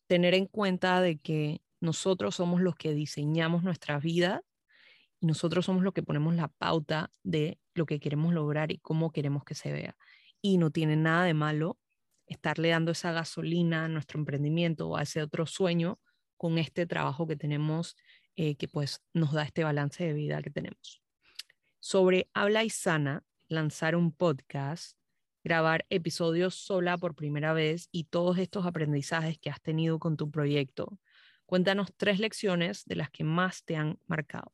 tener 0.07 0.33
en 0.33 0.45
cuenta 0.45 1.01
de 1.01 1.19
que 1.19 1.61
nosotros 1.81 2.35
somos 2.35 2.61
los 2.61 2.75
que 2.75 2.93
diseñamos 2.93 3.63
nuestra 3.63 3.99
vida 3.99 4.41
y 5.19 5.27
nosotros 5.27 5.65
somos 5.65 5.83
los 5.83 5.93
que 5.93 6.03
ponemos 6.03 6.35
la 6.35 6.47
pauta 6.47 7.11
de 7.23 7.59
lo 7.79 7.87
que 7.87 7.99
queremos 7.99 8.33
lograr 8.33 8.71
y 8.71 8.77
cómo 8.77 9.11
queremos 9.11 9.43
que 9.43 9.55
se 9.55 9.71
vea. 9.71 9.95
Y 10.41 10.59
no 10.59 10.69
tiene 10.69 10.95
nada 10.95 11.23
de 11.23 11.33
malo 11.33 11.79
estarle 12.27 12.69
dando 12.69 12.91
esa 12.91 13.11
gasolina 13.11 13.85
a 13.85 13.87
nuestro 13.87 14.19
emprendimiento 14.19 14.87
o 14.87 14.97
a 14.97 15.01
ese 15.01 15.23
otro 15.23 15.47
sueño 15.47 15.99
con 16.37 16.59
este 16.59 16.85
trabajo 16.85 17.25
que 17.25 17.35
tenemos 17.35 17.95
eh, 18.35 18.55
que 18.55 18.67
pues 18.67 19.01
nos 19.13 19.33
da 19.33 19.43
este 19.43 19.63
balance 19.63 20.03
de 20.03 20.13
vida 20.13 20.41
que 20.41 20.51
tenemos. 20.51 21.01
Sobre 21.79 22.29
habla 22.33 22.63
y 22.63 22.69
sana, 22.69 23.23
lanzar 23.47 23.95
un 23.95 24.13
podcast, 24.13 24.97
grabar 25.43 25.85
episodios 25.89 26.55
sola 26.55 26.97
por 26.97 27.15
primera 27.15 27.53
vez 27.53 27.89
y 27.91 28.05
todos 28.05 28.37
estos 28.37 28.65
aprendizajes 28.65 29.39
que 29.39 29.49
has 29.49 29.61
tenido 29.61 29.97
con 29.97 30.17
tu 30.17 30.29
proyecto. 30.29 30.99
Cuéntanos 31.45 31.89
tres 31.97 32.19
lecciones 32.19 32.85
de 32.85 32.95
las 32.95 33.09
que 33.09 33.23
más 33.23 33.63
te 33.63 33.75
han 33.75 33.97
marcado 34.05 34.53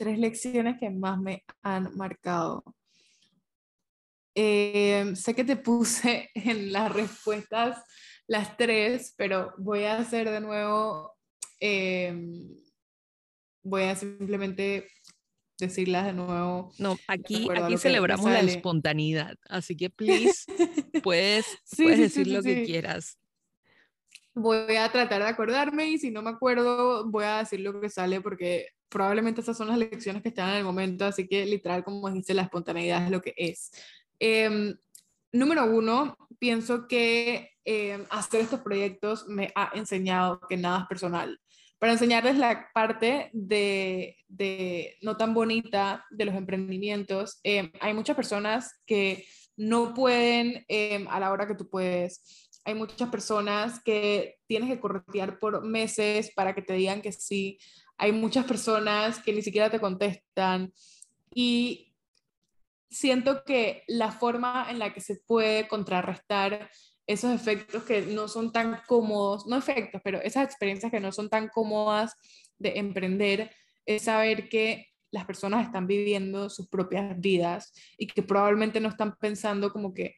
tres 0.00 0.18
lecciones 0.18 0.78
que 0.80 0.88
más 0.88 1.20
me 1.20 1.44
han 1.62 1.94
marcado. 1.94 2.64
Eh, 4.34 5.12
sé 5.14 5.34
que 5.34 5.44
te 5.44 5.56
puse 5.56 6.30
en 6.34 6.72
las 6.72 6.90
respuestas 6.90 7.84
las 8.26 8.56
tres, 8.56 9.12
pero 9.18 9.52
voy 9.58 9.84
a 9.84 9.98
hacer 9.98 10.30
de 10.30 10.40
nuevo, 10.40 11.12
eh, 11.60 12.14
voy 13.62 13.82
a 13.82 13.94
simplemente 13.94 14.88
decirlas 15.58 16.06
de 16.06 16.14
nuevo. 16.14 16.72
No, 16.78 16.96
aquí, 17.06 17.46
aquí 17.54 17.76
celebramos 17.76 18.30
la 18.30 18.40
espontaneidad, 18.40 19.34
así 19.50 19.76
que 19.76 19.90
please, 19.90 20.46
puedes, 21.04 21.44
puedes 21.76 21.98
decir 21.98 22.26
lo 22.28 22.42
que 22.42 22.64
quieras. 22.64 23.18
Voy 24.32 24.76
a 24.76 24.90
tratar 24.90 25.22
de 25.22 25.28
acordarme 25.28 25.90
y 25.90 25.98
si 25.98 26.10
no 26.10 26.22
me 26.22 26.30
acuerdo, 26.30 27.10
voy 27.10 27.24
a 27.24 27.38
decir 27.38 27.60
lo 27.60 27.78
que 27.82 27.90
sale 27.90 28.22
porque 28.22 28.68
probablemente 28.90 29.40
esas 29.40 29.56
son 29.56 29.68
las 29.68 29.78
lecciones 29.78 30.22
que 30.22 30.28
están 30.28 30.50
en 30.50 30.56
el 30.56 30.64
momento, 30.64 31.06
así 31.06 31.26
que 31.26 31.46
literal, 31.46 31.84
como 31.84 32.10
dice, 32.10 32.34
la 32.34 32.42
espontaneidad 32.42 33.04
es 33.04 33.10
lo 33.10 33.22
que 33.22 33.32
es. 33.36 33.70
Em, 34.18 34.76
número 35.32 35.64
uno, 35.64 36.16
pienso 36.38 36.86
que 36.88 37.52
em, 37.64 38.04
hacer 38.10 38.42
estos 38.42 38.60
proyectos 38.60 39.26
me 39.28 39.52
ha 39.54 39.70
enseñado 39.74 40.40
que 40.48 40.56
nada 40.56 40.80
es 40.80 40.86
personal. 40.88 41.40
Para 41.78 41.92
enseñarles 41.92 42.36
la 42.36 42.68
parte 42.74 43.30
de, 43.32 44.16
de 44.28 44.98
no 45.00 45.16
tan 45.16 45.32
bonita 45.32 46.04
de 46.10 46.24
los 46.26 46.34
emprendimientos, 46.34 47.40
em, 47.44 47.72
hay 47.80 47.94
muchas 47.94 48.16
personas 48.16 48.82
que 48.84 49.24
no 49.56 49.94
pueden 49.94 50.64
a 51.08 51.20
la 51.20 51.30
hora 51.30 51.46
que 51.46 51.54
tú 51.54 51.68
puedes. 51.68 52.50
Hay 52.64 52.74
muchas 52.74 53.08
personas 53.08 53.80
que 53.82 54.38
tienes 54.46 54.68
que 54.68 54.80
corretear 54.80 55.38
por 55.38 55.64
meses 55.64 56.32
para 56.34 56.54
que 56.54 56.62
te 56.62 56.74
digan 56.74 57.02
que 57.02 57.12
sí 57.12 57.58
hay 58.00 58.12
muchas 58.12 58.46
personas 58.46 59.18
que 59.18 59.32
ni 59.34 59.42
siquiera 59.42 59.68
te 59.68 59.78
contestan 59.78 60.72
y 61.34 61.94
siento 62.88 63.44
que 63.44 63.84
la 63.88 64.10
forma 64.10 64.66
en 64.70 64.78
la 64.78 64.94
que 64.94 65.02
se 65.02 65.16
puede 65.16 65.68
contrarrestar 65.68 66.70
esos 67.06 67.30
efectos 67.30 67.82
que 67.84 68.00
no 68.00 68.26
son 68.26 68.52
tan 68.52 68.80
cómodos, 68.86 69.46
no 69.46 69.58
efectos, 69.58 70.00
pero 70.02 70.18
esas 70.22 70.44
experiencias 70.44 70.90
que 70.90 70.98
no 70.98 71.12
son 71.12 71.28
tan 71.28 71.48
cómodas 71.48 72.14
de 72.58 72.78
emprender, 72.78 73.50
es 73.84 74.04
saber 74.04 74.48
que 74.48 74.86
las 75.10 75.26
personas 75.26 75.66
están 75.66 75.86
viviendo 75.86 76.48
sus 76.48 76.68
propias 76.68 77.20
vidas 77.20 77.74
y 77.98 78.06
que 78.06 78.22
probablemente 78.22 78.80
no 78.80 78.88
están 78.88 79.14
pensando 79.16 79.72
como 79.72 79.92
que, 79.92 80.14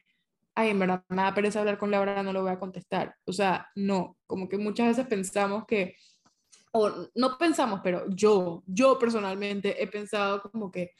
ay, 0.55 0.71
en 0.71 0.79
verdad 0.79 1.03
me 1.09 1.23
da 1.23 1.35
pereza 1.35 1.61
hablar 1.61 1.79
con 1.79 1.90
Laura, 1.90 2.23
no 2.23 2.33
lo 2.33 2.42
voy 2.42 2.53
a 2.53 2.61
contestar. 2.61 3.16
O 3.25 3.33
sea, 3.33 3.66
no, 3.75 4.18
como 4.29 4.49
que 4.49 4.59
muchas 4.59 4.87
veces 4.88 5.07
pensamos 5.09 5.64
que 5.66 5.97
o 6.73 7.09
no 7.15 7.39
pensamos, 7.39 7.81
pero 7.83 8.05
yo, 8.09 8.63
yo 8.67 8.99
personalmente 8.99 9.83
he 9.83 9.87
pensado 9.87 10.43
como 10.43 10.71
que, 10.71 10.93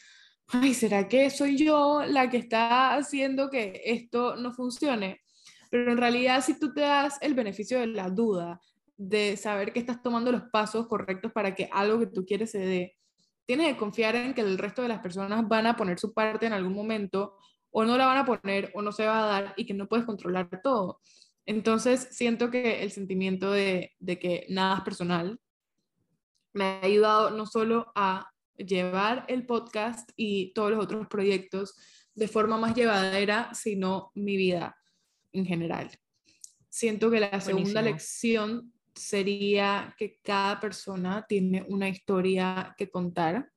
ay, 0.49 0.75
¿será 0.75 1.09
que 1.09 1.31
soy 1.31 1.57
yo 1.57 2.03
la 2.07 2.29
que 2.31 2.37
está 2.37 2.95
haciendo 2.95 3.51
que 3.51 3.81
esto 3.85 4.37
no 4.37 4.53
funcione? 4.53 5.23
Pero 5.71 5.93
en 5.93 5.99
realidad 5.99 6.45
si 6.45 6.59
tú 6.59 6.73
te 6.75 6.83
das 6.83 7.19
el 7.23 7.35
beneficio 7.35 7.81
de 7.81 7.87
la 7.87 8.11
duda, 8.11 8.61
de 8.97 9.37
saber 9.37 9.73
que 9.73 9.81
estás 9.81 10.03
tomando 10.03 10.31
los 10.31 10.43
pasos 10.53 10.87
correctos 10.87 11.33
para 11.33 11.55
que 11.55 11.69
algo 11.73 11.99
que 11.99 12.07
tú 12.07 12.25
quieres 12.25 12.51
se 12.51 12.59
dé, 12.59 12.97
tienes 13.47 13.73
que 13.73 13.79
confiar 13.79 14.15
en 14.15 14.35
que 14.35 14.43
el 14.43 14.59
resto 14.59 14.83
de 14.83 14.89
las 14.89 15.01
personas 15.01 15.49
van 15.49 15.67
a 15.67 15.77
poner 15.77 15.99
su 15.99 16.13
parte 16.13 16.47
en 16.47 16.53
algún 16.53 16.75
momento 16.75 17.37
o 17.71 17.85
no 17.85 17.97
la 17.97 18.07
van 18.07 18.19
a 18.19 18.25
poner 18.27 18.71
o 18.75 18.83
no 18.83 18.93
se 18.93 19.07
va 19.07 19.25
a 19.25 19.27
dar 19.27 19.55
y 19.57 19.65
que 19.65 19.75
no 19.75 19.89
puedes 19.89 20.05
controlar 20.05 20.49
todo. 20.63 21.01
Entonces 21.47 22.09
siento 22.13 22.51
que 22.51 22.83
el 22.83 22.93
sentimiento 22.93 23.51
de, 23.51 23.93
de 23.99 24.19
que 24.19 24.47
nada 24.51 24.77
es 24.77 24.83
personal, 24.83 25.41
me 26.53 26.65
ha 26.65 26.81
ayudado 26.83 27.31
no 27.31 27.47
solo 27.47 27.93
a 27.95 28.31
llevar 28.57 29.25
el 29.29 29.47
podcast 29.47 30.11
y 30.17 30.53
todos 30.53 30.71
los 30.71 30.85
otros 30.85 31.07
proyectos 31.09 31.77
de 32.15 32.29
forma 32.29 32.59
más 32.59 32.75
llevadera, 32.75 33.53
sino 33.55 34.11
mi 34.15 34.37
vida 34.37 34.77
en 35.33 35.47
general. 35.47 35.91
Siento 36.69 37.11
que 37.11 37.21
la 37.21 37.41
segunda 37.41 37.83
lección 37.83 38.73
sería 38.95 39.95
que 39.99 40.19
cada 40.23 40.61
persona 40.61 41.25
tiene 41.27 41.65
una 41.69 41.89
historia 41.89 42.75
que 42.77 42.91
contar. 42.91 43.51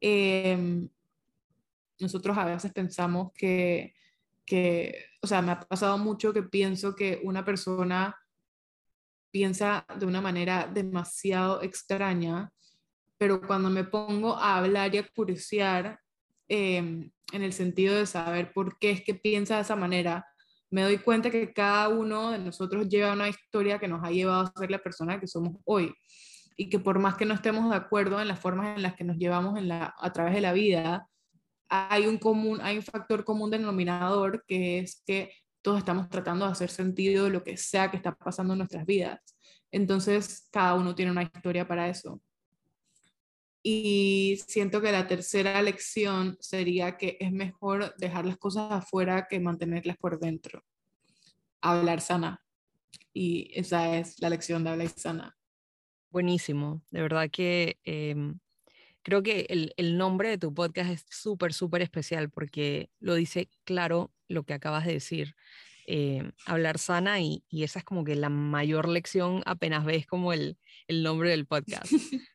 Em, 0.00 0.88
nosotros 1.98 2.36
a 2.36 2.46
veces 2.46 2.72
pensamos 2.72 3.32
que, 3.34 3.94
que, 4.44 5.06
o 5.20 5.26
sea, 5.26 5.42
me 5.42 5.52
ha 5.52 5.60
pasado 5.60 5.98
mucho 5.98 6.32
que 6.32 6.42
pienso 6.42 6.94
que 6.94 7.20
una 7.22 7.44
persona 7.44 8.16
piensa 9.32 9.84
de 9.98 10.06
una 10.06 10.20
manera 10.20 10.70
demasiado 10.72 11.62
extraña, 11.62 12.52
pero 13.18 13.40
cuando 13.40 13.70
me 13.70 13.84
pongo 13.84 14.36
a 14.36 14.58
hablar 14.58 14.94
y 14.94 14.98
a 14.98 15.08
curiosear 15.08 15.98
em, 16.48 17.10
en 17.32 17.42
el 17.42 17.52
sentido 17.52 17.96
de 17.96 18.06
saber 18.06 18.52
por 18.52 18.78
qué 18.78 18.90
es 18.90 19.02
que 19.02 19.14
piensa 19.14 19.56
de 19.56 19.62
esa 19.62 19.74
manera, 19.74 20.26
me 20.70 20.82
doy 20.82 20.98
cuenta 20.98 21.30
que 21.30 21.52
cada 21.52 21.88
uno 21.88 22.30
de 22.30 22.38
nosotros 22.38 22.88
lleva 22.88 23.12
una 23.12 23.28
historia 23.28 23.78
que 23.78 23.88
nos 23.88 24.04
ha 24.04 24.10
llevado 24.10 24.42
a 24.42 24.52
ser 24.58 24.70
la 24.70 24.82
persona 24.82 25.18
que 25.20 25.26
somos 25.26 25.56
hoy. 25.64 25.94
Y 26.56 26.68
que 26.68 26.78
por 26.78 26.98
más 26.98 27.16
que 27.16 27.24
no 27.24 27.34
estemos 27.34 27.70
de 27.70 27.76
acuerdo 27.76 28.20
en 28.20 28.28
las 28.28 28.38
formas 28.38 28.76
en 28.76 28.82
las 28.82 28.94
que 28.94 29.04
nos 29.04 29.16
llevamos 29.16 29.58
a 29.70 30.12
través 30.12 30.34
de 30.34 30.40
la 30.40 30.52
vida, 30.52 31.08
hay 31.68 32.06
un, 32.06 32.18
común, 32.18 32.60
hay 32.62 32.76
un 32.76 32.82
factor 32.82 33.24
común 33.24 33.50
denominador 33.50 34.44
que 34.46 34.78
es 34.80 35.02
que 35.06 35.32
todos 35.62 35.78
estamos 35.78 36.08
tratando 36.08 36.44
de 36.44 36.52
hacer 36.52 36.70
sentido 36.70 37.30
lo 37.30 37.42
que 37.42 37.56
sea 37.56 37.90
que 37.90 37.96
está 37.96 38.14
pasando 38.14 38.52
en 38.54 38.58
nuestras 38.58 38.84
vidas. 38.84 39.20
Entonces, 39.70 40.48
cada 40.50 40.74
uno 40.74 40.94
tiene 40.94 41.12
una 41.12 41.22
historia 41.22 41.66
para 41.66 41.88
eso. 41.88 42.20
Y 43.62 44.40
siento 44.46 44.80
que 44.80 44.90
la 44.90 45.06
tercera 45.06 45.62
lección 45.62 46.36
sería 46.40 46.96
que 46.98 47.16
es 47.20 47.30
mejor 47.30 47.94
dejar 47.96 48.26
las 48.26 48.36
cosas 48.36 48.72
afuera 48.72 49.28
que 49.30 49.38
mantenerlas 49.38 49.96
por 49.96 50.18
dentro. 50.18 50.64
Hablar 51.60 52.00
sana. 52.00 52.44
Y 53.14 53.50
esa 53.54 53.96
es 53.96 54.20
la 54.20 54.30
lección 54.30 54.64
de 54.64 54.70
hablar 54.70 54.88
sana. 54.88 55.36
Buenísimo. 56.10 56.82
De 56.90 57.02
verdad 57.02 57.30
que 57.30 57.78
em, 57.84 58.40
creo 59.02 59.22
que 59.22 59.46
el, 59.48 59.72
el, 59.76 59.96
nombre 59.96 60.28
de 60.28 60.38
tu 60.38 60.52
podcast 60.52 60.90
es 60.90 61.06
súper, 61.08 61.52
súper 61.52 61.82
especial 61.82 62.30
porque 62.30 62.90
lo 62.98 63.14
dice 63.14 63.48
claro 63.64 64.10
lo 64.32 64.44
que 64.44 64.54
acabas 64.54 64.86
de 64.86 64.94
decir. 64.94 65.34
Eh, 65.86 66.30
hablar 66.46 66.78
sana 66.78 67.20
y, 67.20 67.44
y, 67.48 67.64
esa 67.64 67.80
es 67.80 67.84
como 67.84 68.04
que 68.04 68.14
la 68.14 68.28
mayor 68.28 68.88
lección 68.88 69.42
apenas 69.46 69.84
ves 69.84 70.06
como 70.06 70.32
el, 70.32 70.56
el 70.86 71.02
nombre 71.02 71.30
del 71.30 71.46
podcast. 71.46 71.90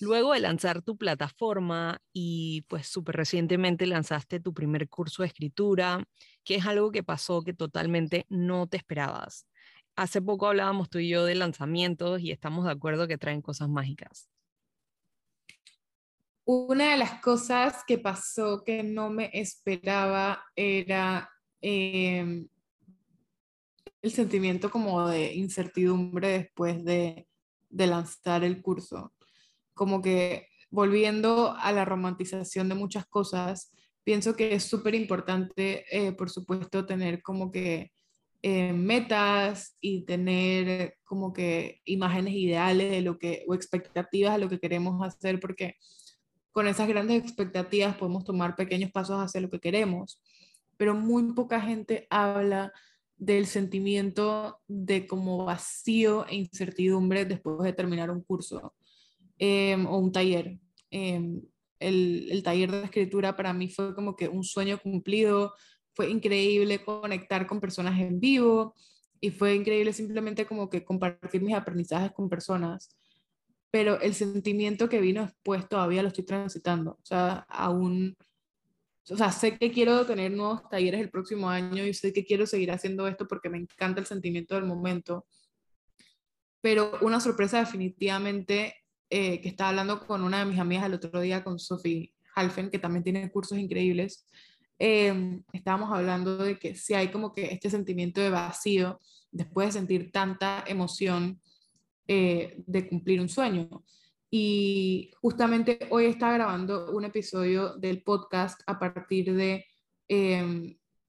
Luego 0.00 0.34
de 0.34 0.40
lanzar 0.40 0.82
tu 0.82 0.96
plataforma 0.96 2.00
y 2.12 2.62
pues 2.68 2.86
súper 2.86 3.16
recientemente 3.16 3.86
lanzaste 3.86 4.40
tu 4.40 4.54
primer 4.54 4.88
curso 4.88 5.22
de 5.22 5.28
escritura, 5.28 6.04
que 6.44 6.56
es 6.56 6.66
algo 6.66 6.92
que 6.92 7.02
pasó 7.02 7.42
que 7.42 7.54
totalmente 7.54 8.26
no 8.28 8.66
te 8.66 8.76
esperabas. 8.76 9.46
Hace 9.96 10.20
poco 10.20 10.46
hablábamos 10.46 10.90
tú 10.90 10.98
y 10.98 11.08
yo 11.08 11.24
de 11.24 11.34
lanzamientos 11.34 12.20
y 12.20 12.30
estamos 12.30 12.66
de 12.66 12.72
acuerdo 12.72 13.08
que 13.08 13.18
traen 13.18 13.42
cosas 13.42 13.68
mágicas. 13.68 14.28
Una 16.48 16.92
de 16.92 16.96
las 16.96 17.20
cosas 17.20 17.82
que 17.88 17.98
pasó 17.98 18.62
que 18.62 18.84
no 18.84 19.10
me 19.10 19.30
esperaba 19.32 20.44
era 20.54 21.28
em, 21.60 22.46
el 24.00 24.12
sentimiento 24.12 24.70
como 24.70 25.08
de 25.08 25.34
incertidumbre 25.34 26.28
después 26.28 26.84
de, 26.84 27.26
de 27.68 27.86
lanzar 27.88 28.44
el 28.44 28.62
curso. 28.62 29.12
Como 29.74 30.00
que 30.00 30.46
volviendo 30.70 31.52
a 31.58 31.72
la 31.72 31.84
romantización 31.84 32.68
de 32.68 32.76
muchas 32.76 33.06
cosas, 33.06 33.72
pienso 34.04 34.36
que 34.36 34.54
es 34.54 34.62
súper 34.62 34.94
importante, 34.94 35.84
eh, 35.90 36.12
por 36.12 36.30
supuesto, 36.30 36.86
tener 36.86 37.22
como 37.22 37.50
que 37.50 37.90
eh, 38.42 38.72
metas 38.72 39.76
y 39.80 40.04
tener 40.04 40.96
como 41.02 41.32
que 41.32 41.80
imágenes 41.84 42.34
ideales 42.34 42.88
de 42.92 43.00
lo 43.00 43.18
que, 43.18 43.44
o 43.48 43.54
expectativas 43.54 44.34
de 44.34 44.44
lo 44.44 44.48
que 44.48 44.60
queremos 44.60 45.04
hacer, 45.04 45.40
porque 45.40 45.74
con 46.56 46.68
esas 46.68 46.88
grandes 46.88 47.22
expectativas 47.22 47.98
podemos 47.98 48.24
tomar 48.24 48.56
pequeños 48.56 48.90
pasos 48.90 49.20
hacia 49.20 49.42
lo 49.42 49.50
que 49.50 49.60
queremos, 49.60 50.22
pero 50.78 50.94
muy 50.94 51.34
poca 51.34 51.60
gente 51.60 52.06
habla 52.08 52.72
del 53.18 53.44
sentimiento 53.44 54.58
de 54.66 55.06
como 55.06 55.44
vacío 55.44 56.26
e 56.26 56.36
incertidumbre 56.36 57.26
después 57.26 57.58
de 57.62 57.74
terminar 57.74 58.10
un 58.10 58.22
curso 58.22 58.72
em, 59.36 59.84
o 59.84 59.98
un 59.98 60.10
taller. 60.10 60.58
Em, 60.90 61.42
el, 61.78 62.28
el, 62.32 62.42
taller 62.42 62.70
de 62.70 62.84
escritura 62.84 63.36
para 63.36 63.52
mí 63.52 63.68
fue 63.68 63.94
como 63.94 64.16
que 64.16 64.26
un 64.26 64.42
sueño 64.42 64.78
cumplido, 64.78 65.52
fue 65.92 66.08
increíble 66.08 66.82
conectar 66.82 67.46
con 67.46 67.60
personas 67.60 68.00
en 68.00 68.18
vivo 68.18 68.74
y 69.20 69.30
fue 69.30 69.54
increíble 69.54 69.92
simplemente 69.92 70.46
como 70.46 70.70
que 70.70 70.86
compartir 70.86 71.42
mis 71.42 71.54
aprendizajes 71.54 72.12
con 72.12 72.30
personas, 72.30 72.96
pero 73.70 74.00
el 74.00 74.14
sentimiento 74.14 74.88
que 74.88 75.00
vino 75.00 75.22
después 75.22 75.68
todavía 75.68 76.02
lo 76.02 76.08
estoy 76.08 76.24
transitando, 76.24 76.92
o 76.92 77.04
sea, 77.04 77.46
aún, 77.48 78.16
o 79.08 79.16
sea, 79.16 79.30
sé 79.32 79.58
que 79.58 79.70
quiero 79.72 80.04
tener 80.06 80.32
nuevos 80.32 80.68
talleres 80.68 81.00
el 81.00 81.10
próximo 81.10 81.48
año 81.48 81.84
y 81.84 81.94
sé 81.94 82.12
que 82.12 82.24
quiero 82.24 82.46
seguir 82.46 82.70
haciendo 82.70 83.06
esto 83.06 83.26
porque 83.28 83.48
me 83.48 83.58
encanta 83.58 84.00
el 84.00 84.06
sentimiento 84.06 84.54
del 84.54 84.64
momento, 84.64 85.26
pero 86.60 86.98
una 87.02 87.20
sorpresa 87.20 87.58
definitivamente 87.58 88.74
eh, 89.10 89.40
que 89.40 89.48
estaba 89.48 89.70
hablando 89.70 90.04
con 90.06 90.22
una 90.22 90.40
de 90.40 90.46
mis 90.46 90.58
amigas 90.58 90.86
el 90.86 90.94
otro 90.94 91.20
día, 91.20 91.44
con 91.44 91.58
Sophie 91.58 92.12
Halfen, 92.34 92.70
que 92.70 92.78
también 92.78 93.04
tiene 93.04 93.30
cursos 93.30 93.58
increíbles, 93.58 94.26
eh, 94.78 95.40
estábamos 95.52 95.90
hablando 95.92 96.36
de 96.36 96.58
que 96.58 96.74
si 96.74 96.94
hay 96.94 97.08
como 97.08 97.32
que 97.32 97.46
este 97.46 97.70
sentimiento 97.70 98.20
de 98.20 98.30
vacío 98.30 99.00
después 99.30 99.68
de 99.68 99.72
sentir 99.72 100.12
tanta 100.12 100.64
emoción 100.66 101.40
eh, 102.08 102.62
de 102.66 102.88
cumplir 102.88 103.20
un 103.20 103.28
sueño. 103.28 103.84
Y 104.30 105.12
justamente 105.20 105.86
hoy 105.90 106.06
estaba 106.06 106.34
grabando 106.34 106.92
un 106.92 107.04
episodio 107.04 107.76
del 107.76 108.02
podcast 108.02 108.60
a 108.66 108.78
partir 108.78 109.34
de 109.34 109.66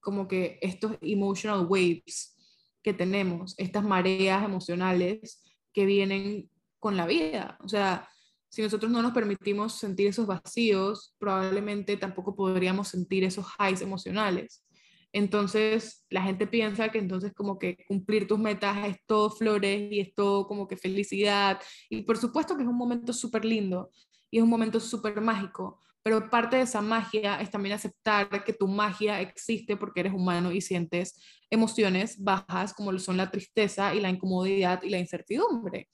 como 0.00 0.26
que 0.26 0.58
estos 0.62 0.96
emotional 1.00 1.66
waves 1.68 2.36
que 2.82 2.94
tenemos, 2.94 3.54
estas 3.58 3.84
mareas 3.84 4.44
emocionales 4.44 5.42
que 5.72 5.84
vienen 5.84 6.50
con 6.78 6.96
la 6.96 7.06
vida. 7.06 7.58
O 7.62 7.68
sea, 7.68 8.08
si 8.48 8.62
nosotros 8.62 8.90
no 8.90 9.02
nos 9.02 9.12
permitimos 9.12 9.74
sentir 9.74 10.06
esos 10.06 10.26
vacíos, 10.26 11.14
probablemente 11.18 11.96
tampoco 11.96 12.34
podríamos 12.34 12.88
sentir 12.88 13.24
esos 13.24 13.46
highs 13.58 13.82
emocionales. 13.82 14.64
Entonces, 15.12 16.04
la 16.10 16.22
gente 16.22 16.46
piensa 16.46 16.90
que 16.90 16.98
entonces 16.98 17.32
como 17.34 17.58
que 17.58 17.84
cumplir 17.86 18.26
tus 18.28 18.38
metas 18.38 18.86
es 18.86 18.98
todo 19.06 19.30
flores 19.30 19.90
y 19.90 20.00
es 20.00 20.14
todo 20.14 20.46
como 20.46 20.68
que 20.68 20.76
felicidad. 20.76 21.60
Y 21.88 22.02
por 22.02 22.18
supuesto 22.18 22.56
que 22.56 22.62
es 22.62 22.68
un 22.68 22.76
momento 22.76 23.12
súper 23.12 23.44
lindo 23.44 23.90
y 24.30 24.38
es 24.38 24.42
un 24.42 24.50
momento 24.50 24.80
súper 24.80 25.20
mágico, 25.20 25.80
pero 26.02 26.28
parte 26.28 26.56
de 26.56 26.62
esa 26.62 26.82
magia 26.82 27.40
es 27.40 27.50
también 27.50 27.74
aceptar 27.74 28.44
que 28.44 28.52
tu 28.52 28.68
magia 28.68 29.20
existe 29.20 29.76
porque 29.76 30.00
eres 30.00 30.12
humano 30.12 30.52
y 30.52 30.60
sientes 30.60 31.18
emociones 31.50 32.22
bajas 32.22 32.74
como 32.74 32.92
lo 32.92 32.98
son 32.98 33.16
la 33.16 33.30
tristeza 33.30 33.94
y 33.94 34.00
la 34.00 34.10
incomodidad 34.10 34.82
y 34.82 34.90
la 34.90 34.98
incertidumbre. 34.98 35.88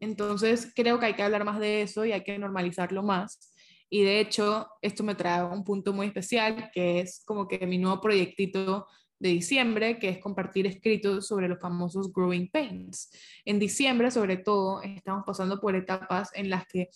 Entonces, 0.00 0.72
creo 0.76 1.00
que 1.00 1.06
hay 1.06 1.14
que 1.14 1.22
hablar 1.22 1.44
más 1.44 1.58
de 1.58 1.82
eso 1.82 2.04
y 2.04 2.12
hay 2.12 2.22
que 2.22 2.38
normalizarlo 2.38 3.02
más. 3.02 3.52
Y 3.90 4.02
de 4.02 4.20
hecho, 4.20 4.68
esto 4.82 5.02
me 5.02 5.14
trae 5.14 5.44
un 5.44 5.64
punto 5.64 5.92
muy 5.92 6.06
especial, 6.06 6.70
que 6.72 7.00
es 7.00 7.22
como 7.24 7.48
que 7.48 7.66
mi 7.66 7.78
nuevo 7.78 8.00
proyectito 8.00 8.86
de 9.18 9.30
diciembre, 9.30 9.98
que 9.98 10.10
es 10.10 10.18
compartir 10.18 10.66
escritos 10.66 11.26
sobre 11.26 11.48
los 11.48 11.60
famosos 11.60 12.12
growing 12.12 12.48
pains. 12.50 13.10
En 13.44 13.58
diciembre, 13.58 14.10
sobre 14.10 14.36
todo, 14.36 14.82
estamos 14.82 15.24
pasando 15.26 15.60
por 15.60 15.74
etapas 15.74 16.30
en 16.34 16.50
las 16.50 16.66
que 16.66 16.88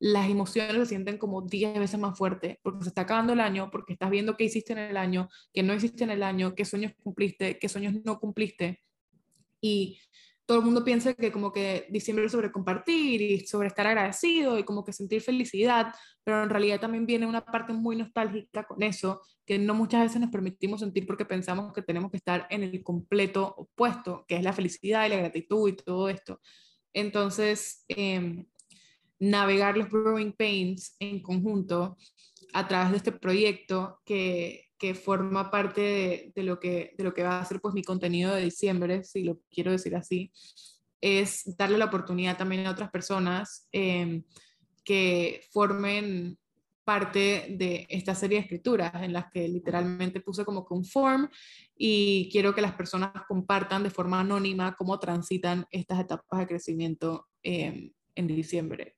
las 0.00 0.30
emociones 0.30 0.76
se 0.76 0.86
sienten 0.86 1.18
como 1.18 1.42
10 1.42 1.78
veces 1.78 1.98
más 1.98 2.16
fuertes, 2.16 2.56
porque 2.62 2.84
se 2.84 2.88
está 2.88 3.02
acabando 3.02 3.32
el 3.32 3.40
año, 3.40 3.68
porque 3.70 3.92
estás 3.92 4.10
viendo 4.10 4.36
qué 4.36 4.44
hiciste 4.44 4.72
en 4.72 4.78
el 4.78 4.96
año, 4.96 5.28
qué 5.52 5.62
no 5.62 5.74
hiciste 5.74 6.04
en 6.04 6.10
el 6.10 6.22
año, 6.22 6.54
qué 6.54 6.64
sueños 6.64 6.92
cumpliste, 7.02 7.58
qué 7.58 7.68
sueños 7.68 7.94
no 8.04 8.18
cumpliste. 8.20 8.80
Y 9.60 10.00
todo 10.48 10.60
el 10.60 10.64
mundo 10.64 10.82
piensa 10.82 11.12
que 11.12 11.30
como 11.30 11.52
que 11.52 11.86
diciembre 11.90 12.24
es 12.24 12.32
sobre 12.32 12.50
compartir 12.50 13.20
y 13.20 13.46
sobre 13.46 13.68
estar 13.68 13.86
agradecido 13.86 14.58
y 14.58 14.64
como 14.64 14.82
que 14.82 14.94
sentir 14.94 15.20
felicidad, 15.20 15.94
pero 16.24 16.42
en 16.42 16.48
realidad 16.48 16.80
también 16.80 17.04
viene 17.04 17.26
una 17.26 17.44
parte 17.44 17.74
muy 17.74 17.96
nostálgica 17.96 18.66
con 18.66 18.82
eso, 18.82 19.20
que 19.44 19.58
no 19.58 19.74
muchas 19.74 20.04
veces 20.04 20.22
nos 20.22 20.30
permitimos 20.30 20.80
sentir 20.80 21.06
porque 21.06 21.26
pensamos 21.26 21.74
que 21.74 21.82
tenemos 21.82 22.10
que 22.10 22.16
estar 22.16 22.46
en 22.48 22.62
el 22.62 22.82
completo 22.82 23.56
opuesto, 23.58 24.24
que 24.26 24.36
es 24.36 24.42
la 24.42 24.54
felicidad 24.54 25.04
y 25.04 25.10
la 25.10 25.16
gratitud 25.18 25.68
y 25.68 25.76
todo 25.76 26.08
esto. 26.08 26.40
Entonces, 26.94 27.84
em, 27.88 28.46
navegar 29.18 29.76
los 29.76 29.90
growing 29.90 30.32
pains 30.32 30.96
en 30.98 31.20
conjunto 31.20 31.98
a 32.54 32.66
través 32.66 32.92
de 32.92 32.96
este 32.96 33.12
proyecto 33.12 34.00
que 34.02 34.67
que 34.78 34.94
forma 34.94 35.50
parte 35.50 36.32
de, 36.34 36.42
lo 36.42 36.60
que, 36.60 36.94
de 36.96 37.04
lo 37.04 37.12
que 37.12 37.24
va 37.24 37.40
a 37.40 37.44
ser 37.44 37.60
pues 37.60 37.74
mi 37.74 37.82
contenido 37.82 38.34
de 38.34 38.44
diciembre, 38.44 39.04
si 39.04 39.24
lo 39.24 39.40
quiero 39.50 39.72
decir 39.72 39.96
así, 39.96 40.32
es 41.00 41.56
darle 41.56 41.78
la 41.78 41.86
oportunidad 41.86 42.36
también 42.36 42.66
a 42.66 42.70
otras 42.70 42.90
personas 42.90 43.68
em, 43.72 44.22
que 44.84 45.42
formen 45.52 46.38
parte 46.84 47.54
de 47.58 47.86
esta 47.90 48.14
serie 48.14 48.38
de 48.38 48.44
escrituras 48.44 48.94
en 49.02 49.12
las 49.12 49.30
que 49.30 49.46
literalmente 49.46 50.20
puse 50.20 50.44
como 50.44 50.66
que 50.66 50.72
un 50.72 50.86
form 50.86 51.28
y 51.76 52.30
quiero 52.32 52.54
que 52.54 52.62
las 52.62 52.72
personas 52.72 53.12
compartan 53.28 53.82
de 53.82 53.90
forma 53.90 54.20
anónima 54.20 54.74
cómo 54.74 54.98
transitan 54.98 55.66
estas 55.70 56.00
etapas 56.00 56.40
de 56.40 56.46
crecimiento 56.46 57.26
em, 57.42 57.92
en 58.14 58.26
diciembre. 58.26 58.96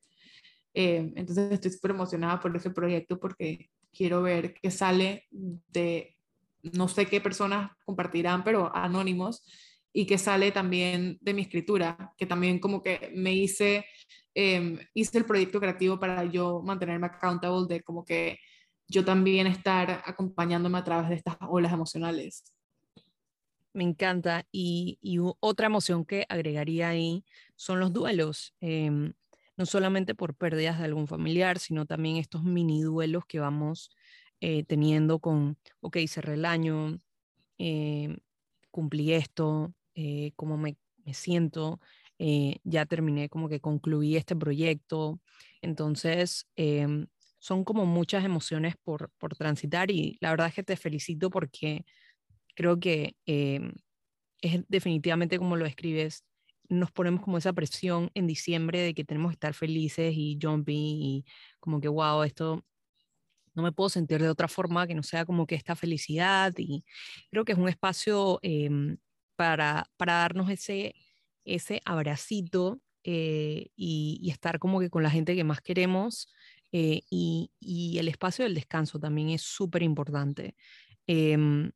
Em, 0.73 1.13
entonces 1.17 1.51
estoy 1.51 1.73
súper 1.73 1.91
emocionada 1.91 2.39
por 2.39 2.57
ese 2.57 2.71
proyecto 2.71 3.19
porque 3.19 3.71
quiero 3.93 4.23
ver 4.23 4.55
qué 4.55 4.71
sale 4.71 5.27
de, 5.31 6.17
no 6.63 6.89
sé 6.89 7.07
qué 7.07 7.21
personas 7.21 7.73
compartirán, 7.85 8.45
pero 8.45 8.75
anónimos, 8.75 9.43
y 9.93 10.07
que 10.07 10.19
sale 10.19 10.53
también 10.53 11.19
de 11.21 11.35
mi 11.35 11.43
escritura, 11.43 12.15
que 12.17 12.27
también 12.27 12.59
como 12.59 12.83
que 12.83 13.13
me 13.15 13.35
hice, 13.35 13.85
em, 14.35 14.79
hice 14.95 15.19
el 15.19 15.25
proyecto 15.25 15.61
creativo 15.61 15.99
para 15.99 16.25
yo 16.25 16.63
mantenerme 16.63 17.07
accountable 17.07 17.67
de 17.69 17.83
como 17.83 18.05
que 18.05 18.39
yo 18.87 19.05
también 19.05 19.47
estar 19.47 20.03
acompañándome 20.05 20.79
a 20.79 20.85
través 20.85 21.09
de 21.09 21.15
estas 21.17 21.37
olas 21.49 21.73
emocionales. 21.73 22.45
Me 23.73 23.85
encanta. 23.85 24.47
Y, 24.51 24.99
y 25.01 25.19
otra 25.39 25.67
emoción 25.67 26.05
que 26.05 26.27
agregaría 26.29 26.89
ahí 26.89 27.25
son 27.55 27.79
los 27.79 27.93
duelos. 27.93 28.55
Eh, 28.61 29.13
no 29.61 29.67
solamente 29.67 30.15
por 30.15 30.35
pérdidas 30.35 30.79
de 30.79 30.87
algún 30.87 31.07
familiar, 31.07 31.59
sino 31.59 31.85
también 31.85 32.17
estos 32.17 32.43
mini 32.45 32.81
duelos 32.81 33.27
que 33.27 33.41
vamos 33.41 33.91
eh, 34.41 34.65
teniendo 34.65 35.19
con, 35.19 35.59
ok, 35.81 35.99
cerré 36.09 36.33
el 36.33 36.47
año, 36.47 36.97
eh, 37.59 38.17
cumplí 38.71 39.13
esto, 39.13 39.75
eh, 39.95 40.33
cómo 40.37 40.57
me, 40.57 40.79
me 41.05 41.13
siento, 41.13 41.79
ya 42.65 42.87
terminé, 42.87 43.29
como 43.29 43.51
que 43.51 43.61
concluí 43.61 44.17
este 44.17 44.35
proyecto. 44.35 45.21
Entonces, 45.61 46.47
em, 46.57 47.07
son 47.39 47.63
como 47.65 47.85
muchas 47.85 48.25
emociones 48.25 48.77
por, 48.83 49.11
por 49.19 49.37
transitar 49.37 49.91
y 49.91 50.17
la 50.23 50.31
verdad 50.31 50.49
es 50.49 50.55
que 50.55 50.63
te 50.63 50.77
felicito 50.77 51.29
porque 51.31 51.85
creo 52.55 52.81
que 52.81 53.17
em, 53.27 53.73
es 54.43 54.65
definitivamente 54.69 55.39
como 55.39 55.57
lo 55.57 55.67
escribes, 55.67 56.25
nos 56.71 56.93
ponemos 56.93 57.23
como 57.23 57.39
esa 57.39 57.53
presión 57.53 58.11
en 58.15 58.27
diciembre 58.27 58.81
de 58.81 58.95
que 58.95 59.05
tenemos 59.05 59.31
que 59.33 59.35
estar 59.35 59.55
felices 59.55 60.15
y 60.17 60.39
jumping 60.41 61.03
y 61.03 61.25
como 61.59 61.81
que, 61.81 61.89
wow, 61.89 62.23
esto 62.23 62.65
no 63.55 63.63
me 63.63 63.73
puedo 63.73 63.89
sentir 63.91 64.23
de 64.23 64.29
otra 64.29 64.49
forma 64.49 64.87
que 64.87 64.95
no 64.95 65.03
sea 65.03 65.27
como 65.27 65.47
que 65.47 65.57
esta 65.57 65.75
felicidad 65.77 66.55
y 66.57 66.85
creo 67.31 67.45
que 67.45 67.53
es 67.53 67.59
un 67.59 67.69
espacio 67.69 68.39
em, 68.43 68.99
para, 69.37 69.91
para 69.97 70.15
darnos 70.15 70.51
ese, 70.51 70.95
ese 71.45 71.81
abracito 71.85 72.81
eh, 73.05 73.71
y, 73.77 74.29
estar 74.31 74.59
como 74.59 74.81
que 74.81 74.91
con 74.91 75.03
la 75.03 75.11
gente 75.11 75.35
que 75.35 75.45
más 75.45 75.61
queremos 75.61 76.33
eh, 76.73 77.03
y, 77.11 77.51
y, 77.59 77.99
el 77.99 78.09
espacio 78.09 78.45
del 78.45 78.55
descanso 78.55 79.01
también 79.01 79.31
es 79.31 79.43
súper 79.43 79.83
importante. 79.83 80.55
Em, 81.07 81.73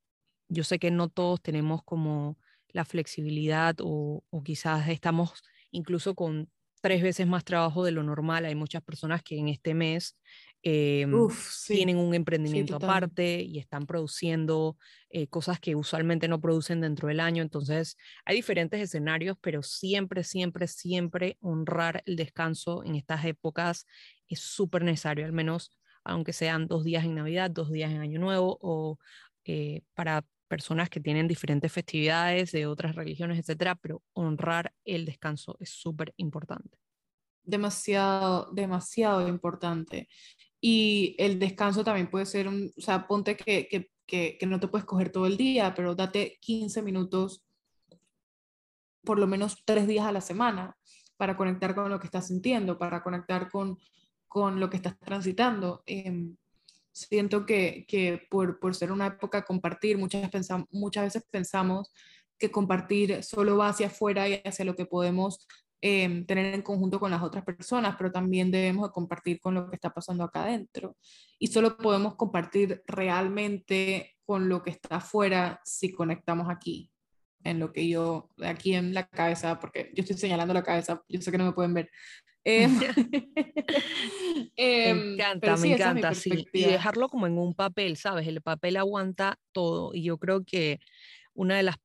yo 0.48 0.64
sé 0.64 0.78
que 0.78 0.90
no 0.90 1.08
todos 1.08 1.42
tenemos 1.42 1.82
como 1.84 2.38
la 2.74 2.84
flexibilidad 2.84 3.76
o, 3.80 4.22
quizás 4.44 4.90
estamos 4.90 5.42
incluso 5.70 6.14
con 6.14 6.50
tres 6.82 7.02
veces 7.02 7.26
más 7.26 7.44
trabajo 7.44 7.82
de 7.82 7.92
lo 7.92 8.02
normal. 8.02 8.44
Hay 8.44 8.54
muchas 8.54 8.82
personas 8.82 9.22
que 9.22 9.38
en 9.38 9.48
este 9.48 9.72
mes 9.72 10.18
Em, 10.66 11.12
tienen 11.66 11.98
un 11.98 12.14
emprendimiento 12.14 12.74
aparte 12.76 13.42
y 13.42 13.58
están 13.58 13.84
produciendo 13.84 14.78
eh, 15.10 15.26
cosas 15.26 15.60
que 15.60 15.74
usualmente 15.74 16.26
no 16.26 16.40
producen 16.40 16.80
dentro 16.80 17.08
del 17.08 17.20
año. 17.20 17.42
Entonces, 17.42 17.98
hay 18.24 18.36
diferentes 18.36 18.80
escenarios, 18.80 19.36
pero 19.42 19.62
siempre, 19.62 20.24
siempre, 20.24 20.66
siempre 20.66 21.36
honrar 21.42 22.02
el 22.06 22.16
descanso 22.16 22.82
en 22.82 22.94
estas 22.94 23.26
épocas 23.26 23.84
es 24.26 24.40
súper 24.40 24.84
necesario, 24.84 25.26
al 25.26 25.32
menos 25.32 25.70
aunque 26.02 26.32
sean 26.32 26.66
dos 26.66 26.82
días 26.82 27.04
en 27.04 27.14
Navidad, 27.14 27.50
dos 27.50 27.70
días 27.70 27.90
en 27.92 28.00
Año 28.00 28.18
Nuevo 28.18 28.56
o 28.62 28.98
eh, 29.44 29.82
para 29.92 30.24
personas 30.48 30.90
que 30.90 31.00
tienen 31.00 31.28
diferentes 31.28 31.72
festividades 31.72 32.52
de 32.52 32.66
otras 32.66 32.94
religiones, 32.94 33.38
etcétera, 33.38 33.74
pero 33.74 34.02
honrar 34.12 34.72
el 34.84 35.04
descanso 35.04 35.56
es 35.60 35.70
súper 35.70 36.14
importante. 36.16 36.78
Demasiado, 37.42 38.50
demasiado 38.52 39.28
importante. 39.28 40.08
Y 40.60 41.14
el 41.18 41.38
descanso 41.38 41.84
también 41.84 42.10
puede 42.10 42.26
ser 42.26 42.48
un, 42.48 42.72
o 42.76 42.80
sea, 42.80 43.06
ponte 43.06 43.36
que, 43.36 43.68
que, 43.68 43.90
que, 44.38 44.46
no 44.46 44.60
te 44.60 44.68
puedes 44.68 44.86
coger 44.86 45.10
todo 45.10 45.26
el 45.26 45.36
día, 45.36 45.74
pero 45.74 45.94
date 45.94 46.38
15 46.40 46.82
minutos, 46.82 47.44
por 49.04 49.18
lo 49.18 49.26
menos 49.26 49.62
tres 49.64 49.86
días 49.86 50.06
a 50.06 50.12
la 50.12 50.20
semana, 50.20 50.76
para 51.16 51.36
conectar 51.36 51.74
con 51.74 51.90
lo 51.90 52.00
que 52.00 52.06
estás 52.06 52.28
sintiendo, 52.28 52.78
para 52.78 53.02
conectar 53.02 53.50
con, 53.50 53.78
con 54.26 54.58
lo 54.58 54.70
que 54.70 54.76
estás 54.76 54.98
transitando. 54.98 55.82
Em, 55.86 56.36
siento 56.94 57.44
que, 57.44 57.84
que 57.88 58.26
por, 58.30 58.58
por, 58.60 58.74
ser 58.74 58.92
una 58.92 59.08
época 59.08 59.44
compartir, 59.44 59.98
muchas, 59.98 60.30
pensamos, 60.30 60.68
muchas 60.70 61.04
veces 61.04 61.24
pensamos 61.30 61.92
que 62.38 62.50
compartir 62.50 63.22
solo 63.22 63.56
va 63.56 63.68
hacia 63.68 63.88
afuera 63.88 64.28
y 64.28 64.40
hacia 64.44 64.64
lo 64.64 64.74
que 64.74 64.86
podemos 64.86 65.46
Em, 65.86 66.24
tener 66.24 66.54
en 66.54 66.62
conjunto 66.62 66.98
con 66.98 67.10
las 67.10 67.22
otras 67.22 67.44
personas, 67.44 67.94
pero 67.98 68.10
también 68.10 68.50
debemos 68.50 68.88
de 68.88 68.92
compartir 68.92 69.38
con 69.38 69.52
lo 69.52 69.68
que 69.68 69.76
está 69.76 69.90
pasando 69.90 70.24
acá 70.24 70.44
adentro. 70.44 70.96
Y 71.38 71.48
solo 71.48 71.76
podemos 71.76 72.14
compartir 72.16 72.82
realmente 72.86 74.16
con 74.24 74.48
lo 74.48 74.62
que 74.62 74.70
está 74.70 74.96
afuera 74.96 75.60
si 75.62 75.92
conectamos 75.92 76.48
aquí, 76.48 76.90
en 77.42 77.58
lo 77.58 77.70
que 77.70 77.86
yo, 77.86 78.30
aquí 78.42 78.74
en 78.74 78.94
la 78.94 79.06
cabeza, 79.06 79.60
porque 79.60 79.90
yo 79.94 80.00
estoy 80.00 80.16
señalando 80.16 80.54
la 80.54 80.62
cabeza, 80.62 81.02
yo 81.06 81.20
sé 81.20 81.30
que 81.30 81.36
no 81.36 81.44
me 81.44 81.52
pueden 81.52 81.74
ver. 81.74 81.90
Eh, 82.44 82.68
me 84.56 84.90
encanta, 84.90 85.56
me 85.56 85.74
encanta, 85.74 86.14
sí. 86.14 86.46
Y 86.52 86.64
dejarlo 86.64 87.08
como 87.08 87.26
en 87.26 87.38
un 87.38 87.54
papel, 87.54 87.96
¿sabes? 87.96 88.28
El 88.28 88.42
papel 88.42 88.76
aguanta 88.76 89.38
todo. 89.52 89.94
Y 89.94 90.02
yo 90.02 90.18
creo 90.18 90.44
que 90.44 90.80
una 91.32 91.56
de 91.56 91.62
las, 91.62 91.76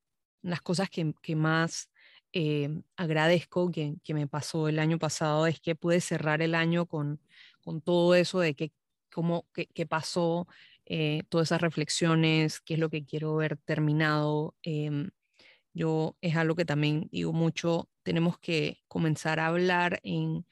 las 0.41 0.61
cosas 0.61 0.89
que, 0.89 1.13
que 1.21 1.35
más 1.35 1.89
eh, 2.33 2.81
agradezco 2.95 3.71
que, 3.71 3.95
que, 4.03 4.13
me 4.13 4.27
pasó 4.27 4.67
el 4.67 4.77
año 4.77 4.99
pasado 4.99 5.47
es 5.47 5.59
que 5.59 5.75
pude 5.75 5.99
cerrar 5.99 6.43
el 6.43 6.53
año 6.53 6.85
con, 6.85 7.19
con 7.61 7.81
todo 7.81 8.13
eso 8.13 8.39
de 8.39 8.53
que, 8.53 8.71
cómo, 9.11 9.47
qué, 9.53 9.85
pasó, 9.87 10.47
eh, 10.85 11.23
todas 11.29 11.47
esas 11.47 11.61
reflexiones, 11.61 12.59
qué 12.61 12.75
es 12.75 12.79
lo 12.79 12.89
que 12.89 13.05
quiero 13.05 13.35
ver 13.35 13.57
terminado. 13.57 14.55
Yo 15.79 16.17
es 16.19 16.35
algo 16.35 16.55
que 16.55 16.65
también 16.65 17.07
digo 17.09 17.31
mucho, 17.31 17.89
tenemos 18.03 18.37
que 18.37 18.81
comenzar 18.89 19.39
a 19.39 19.47
hablar 19.47 20.01
en 20.03 20.45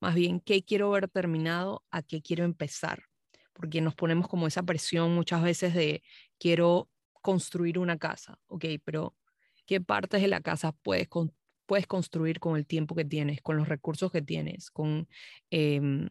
más 0.00 0.14
bien 0.14 0.38
qué 0.38 0.64
quiero 0.64 0.90
ver 0.90 1.08
terminado 1.08 1.82
a 1.90 2.02
qué 2.02 2.20
quiero 2.20 2.44
empezar, 2.44 3.04
porque 3.54 3.80
nos 3.80 3.94
ponemos 3.94 4.28
como 4.28 4.46
esa 4.46 4.62
presión 4.64 5.14
muchas 5.14 5.42
veces 5.42 5.72
de 5.72 6.02
quiero 6.38 6.90
construir 7.22 7.78
una 7.78 7.96
casa, 7.96 8.38
ok, 8.48 8.66
pero 8.84 9.16
qué 9.64 9.80
partes 9.80 10.20
de 10.20 10.28
la 10.28 10.42
casa 10.42 10.72
puedes, 10.72 11.08
puedes 11.64 11.86
construir 11.86 12.38
con 12.38 12.58
el 12.58 12.66
tiempo 12.66 12.94
que 12.94 13.06
tienes, 13.06 13.40
con 13.40 13.56
los 13.56 13.68
recursos 13.68 14.12
que 14.12 14.20
tienes, 14.20 14.70
con 14.70 15.08
em, 15.48 16.10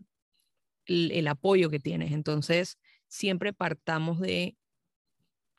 el, 0.88 1.28
apoyo 1.28 1.70
que 1.70 1.80
tienes. 1.80 2.14
Entonces, 2.14 2.80
siempre 3.08 3.54
partamos 3.54 4.20
de 4.20 4.58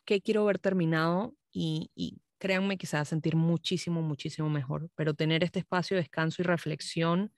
qué 0.05 0.21
quiero 0.21 0.45
ver 0.45 0.59
terminado 0.59 1.37
y, 1.53 1.93
y 1.95 2.19
créanme 2.39 2.79
que 2.79 2.87
se 2.87 2.97
va 2.97 3.03
a 3.03 3.07
sentir 3.07 3.37
muchísimo, 3.37 4.03
muchísimo 4.03 4.49
mejor. 4.49 4.91
Pero 4.95 5.15
tener 5.15 5.45
este 5.45 5.61
espacio 5.61 5.97
de 5.97 6.03
descanso 6.03 6.43
y 6.43 6.45
reflexión 6.45 7.33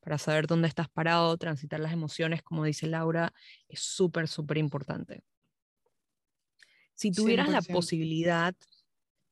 para 0.00 0.18
saber 0.18 0.46
dónde 0.46 0.68
estás 0.68 0.88
parado, 0.88 1.36
transitar 1.38 1.80
las 1.80 1.92
emociones, 1.92 2.42
como 2.42 2.64
dice 2.64 2.86
Laura, 2.86 3.32
es 3.68 3.80
súper, 3.80 4.26
súper 4.28 4.58
importante. 4.58 5.22
Si 6.94 7.10
tuvieras 7.10 7.48
la 7.48 7.62
posibilidad 7.62 8.54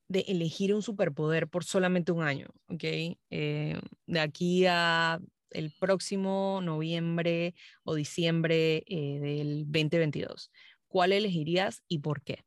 de 0.07 0.25
elegir 0.27 0.73
un 0.73 0.81
superpoder 0.81 1.47
por 1.47 1.63
solamente 1.63 2.11
un 2.11 2.23
año, 2.23 2.47
¿ok? 2.67 2.83
Eh, 3.29 3.79
de 4.07 4.19
aquí 4.19 4.65
a 4.67 5.19
el 5.51 5.71
próximo 5.79 6.59
noviembre 6.63 7.53
o 7.83 7.95
diciembre 7.95 8.83
eh, 8.87 9.19
del 9.19 9.65
2022, 9.65 10.51
¿cuál 10.87 11.11
elegirías 11.13 11.83
y 11.87 11.99
por 11.99 12.21
qué? 12.23 12.43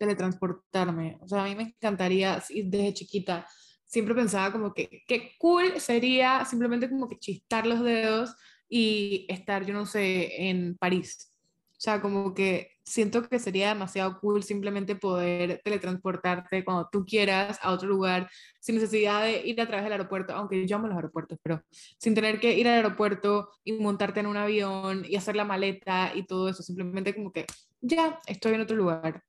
Teletransportarme. 0.00 1.18
O 1.20 1.28
sea, 1.28 1.44
a 1.44 1.44
mí 1.44 1.54
me 1.54 1.62
encantaría, 1.62 2.42
desde 2.48 2.94
chiquita, 2.94 3.46
siempre 3.84 4.14
pensaba 4.14 4.50
como 4.50 4.74
que 4.74 5.02
qué 5.06 5.32
cool 5.38 5.78
sería 5.78 6.44
simplemente 6.44 6.88
como 6.88 7.08
que 7.08 7.18
chistar 7.18 7.66
los 7.66 7.84
dedos 7.84 8.34
y 8.68 9.26
estar, 9.28 9.64
yo 9.66 9.74
no 9.74 9.86
sé, 9.86 10.48
en 10.48 10.76
París 10.76 11.30
o 11.80 11.82
sea, 11.82 12.02
como 12.02 12.34
que 12.34 12.72
siento 12.84 13.26
que 13.26 13.38
sería 13.38 13.70
demasiado 13.70 14.20
cool 14.20 14.42
simplemente 14.42 14.96
poder 14.96 15.62
teletransportarte 15.64 16.62
cuando 16.62 16.90
tú 16.92 17.06
quieras 17.06 17.58
a 17.62 17.72
otro 17.72 17.88
lugar 17.88 18.28
sin 18.60 18.74
necesidad 18.74 19.22
de 19.22 19.46
ir 19.46 19.58
a 19.62 19.66
través 19.66 19.84
del 19.84 19.92
aeropuerto, 19.94 20.34
aunque 20.34 20.66
yo 20.66 20.76
amo 20.76 20.88
los 20.88 20.96
aeropuertos, 20.96 21.38
pero 21.42 21.62
sin 21.96 22.14
tener 22.14 22.38
que 22.38 22.54
ir 22.58 22.68
al 22.68 22.74
aeropuerto 22.74 23.48
y 23.64 23.72
montarte 23.72 24.20
en 24.20 24.26
un 24.26 24.36
avión 24.36 25.06
y 25.08 25.16
hacer 25.16 25.36
la 25.36 25.46
maleta 25.46 26.12
y 26.14 26.26
todo 26.26 26.50
eso, 26.50 26.62
simplemente 26.62 27.14
como 27.14 27.32
que 27.32 27.46
ya 27.80 28.18
estoy 28.26 28.52
en 28.52 28.60
otro 28.60 28.76
lugar. 28.76 29.22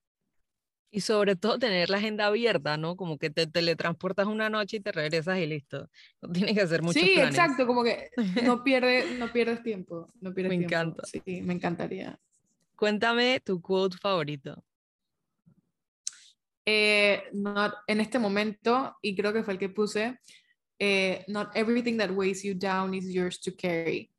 Y 0.94 1.02
sobre 1.02 1.38
todo 1.38 1.58
tener 1.58 1.90
la 1.90 1.98
agenda 1.98 2.28
abierta, 2.28 2.76
¿no? 2.76 2.98
Como 2.98 3.18
que 3.18 3.30
te 3.30 3.48
teletransportas 3.48 4.28
una 4.28 4.50
noche 4.50 4.78
y 4.78 4.80
te 4.82 4.92
regresas 4.92 5.40
y 5.40 5.48
listo. 5.48 5.90
No 6.22 6.30
tienes 6.30 6.54
que 6.54 6.62
hacer 6.62 6.82
mucho 6.82 7.00
Sí, 7.00 7.14
exacto, 7.18 7.66
como 7.66 7.84
que 7.84 8.10
no, 8.44 8.62
pierde, 8.64 9.18
no 9.18 9.32
pierdes 9.32 9.64
tiempo. 9.64 10.12
No 10.20 10.34
pierdes 10.34 10.58
me 10.58 10.66
encanta. 10.66 11.04
Sí, 11.06 11.42
me 11.42 11.54
encantaría. 11.54 12.20
Cuéntame 12.76 13.40
tu 13.40 13.62
quote 13.62 13.98
favorito. 13.98 14.62
Eh, 16.66 17.24
en 17.88 18.02
este 18.02 18.20
momento, 18.20 18.98
y 19.02 19.16
creo 19.16 19.34
que 19.34 19.44
fue 19.44 19.54
el 19.54 19.60
que 19.60 19.70
puse, 19.70 20.20
eh, 20.78 21.24
not 21.28 21.56
everything 21.56 21.98
that 21.98 22.12
weighs 22.12 22.44
you 22.44 22.54
down 22.54 22.94
is 22.94 23.08
yours 23.08 23.40
to 23.40 23.52
carry. 23.56 24.12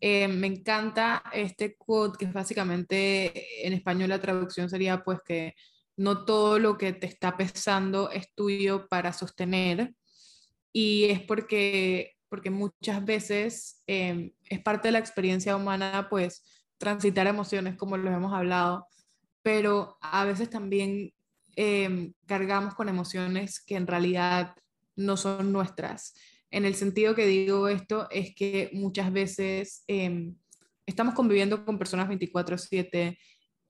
Eh, 0.00 0.26
me 0.28 0.48
encanta 0.48 1.22
este 1.32 1.76
quote 1.76 2.18
que 2.18 2.30
básicamente 2.30 3.66
en 3.66 3.72
español 3.72 4.08
la 4.08 4.20
traducción 4.20 4.68
sería 4.68 5.02
pues 5.02 5.20
que 5.24 5.54
no 5.96 6.24
todo 6.24 6.58
lo 6.58 6.78
que 6.78 6.92
te 6.92 7.06
está 7.06 7.36
pesando 7.36 8.10
es 8.10 8.34
tuyo 8.34 8.88
para 8.88 9.12
sostener 9.12 9.94
y 10.72 11.04
es 11.04 11.20
porque, 11.20 12.16
porque 12.28 12.50
muchas 12.50 13.04
veces 13.04 13.82
es 13.86 14.60
parte 14.64 14.88
de 14.88 14.92
la 14.92 14.98
experiencia 14.98 15.56
humana 15.56 16.06
pues 16.08 16.44
transitar 16.78 17.26
emociones 17.26 17.76
como 17.76 17.96
lo 17.96 18.10
hemos 18.10 18.32
hablado, 18.32 18.86
pero 19.42 19.98
a 20.00 20.24
veces 20.24 20.50
también 20.50 21.12
em, 21.56 22.14
cargamos 22.26 22.74
con 22.74 22.88
emociones 22.88 23.62
que 23.62 23.76
en 23.76 23.86
realidad 23.86 24.54
no 24.96 25.16
son 25.16 25.52
nuestras. 25.52 26.14
En 26.50 26.64
el 26.64 26.74
sentido 26.74 27.14
que 27.14 27.26
digo 27.26 27.68
esto 27.68 28.08
es 28.10 28.34
que 28.34 28.70
muchas 28.72 29.12
veces 29.12 29.84
em, 29.86 30.34
estamos 30.86 31.14
conviviendo 31.14 31.64
con 31.64 31.78
personas 31.78 32.08
24/7 32.08 33.18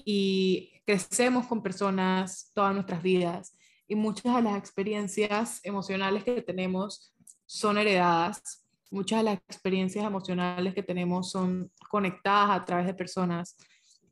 y 0.05 0.72
crecemos 0.84 1.46
con 1.46 1.62
personas 1.62 2.50
todas 2.55 2.74
nuestras 2.74 3.03
vidas. 3.03 3.57
Y 3.86 3.94
muchas 3.94 4.36
de 4.36 4.42
las 4.42 4.57
experiencias 4.57 5.61
emocionales 5.64 6.24
que 6.24 6.42
tenemos 6.42 7.14
son 7.46 7.78
heredadas. 7.78 8.66
Muchas 8.90 9.20
de 9.20 9.24
las 9.24 9.34
experiencias 9.34 10.05
emocionales 10.05 10.74
que 10.74 10.82
tenemos 10.82 11.30
son 11.30 11.70
conectadas 11.88 12.50
a 12.50 12.64
través 12.64 12.86
de 12.86 12.94
personas. 12.94 13.57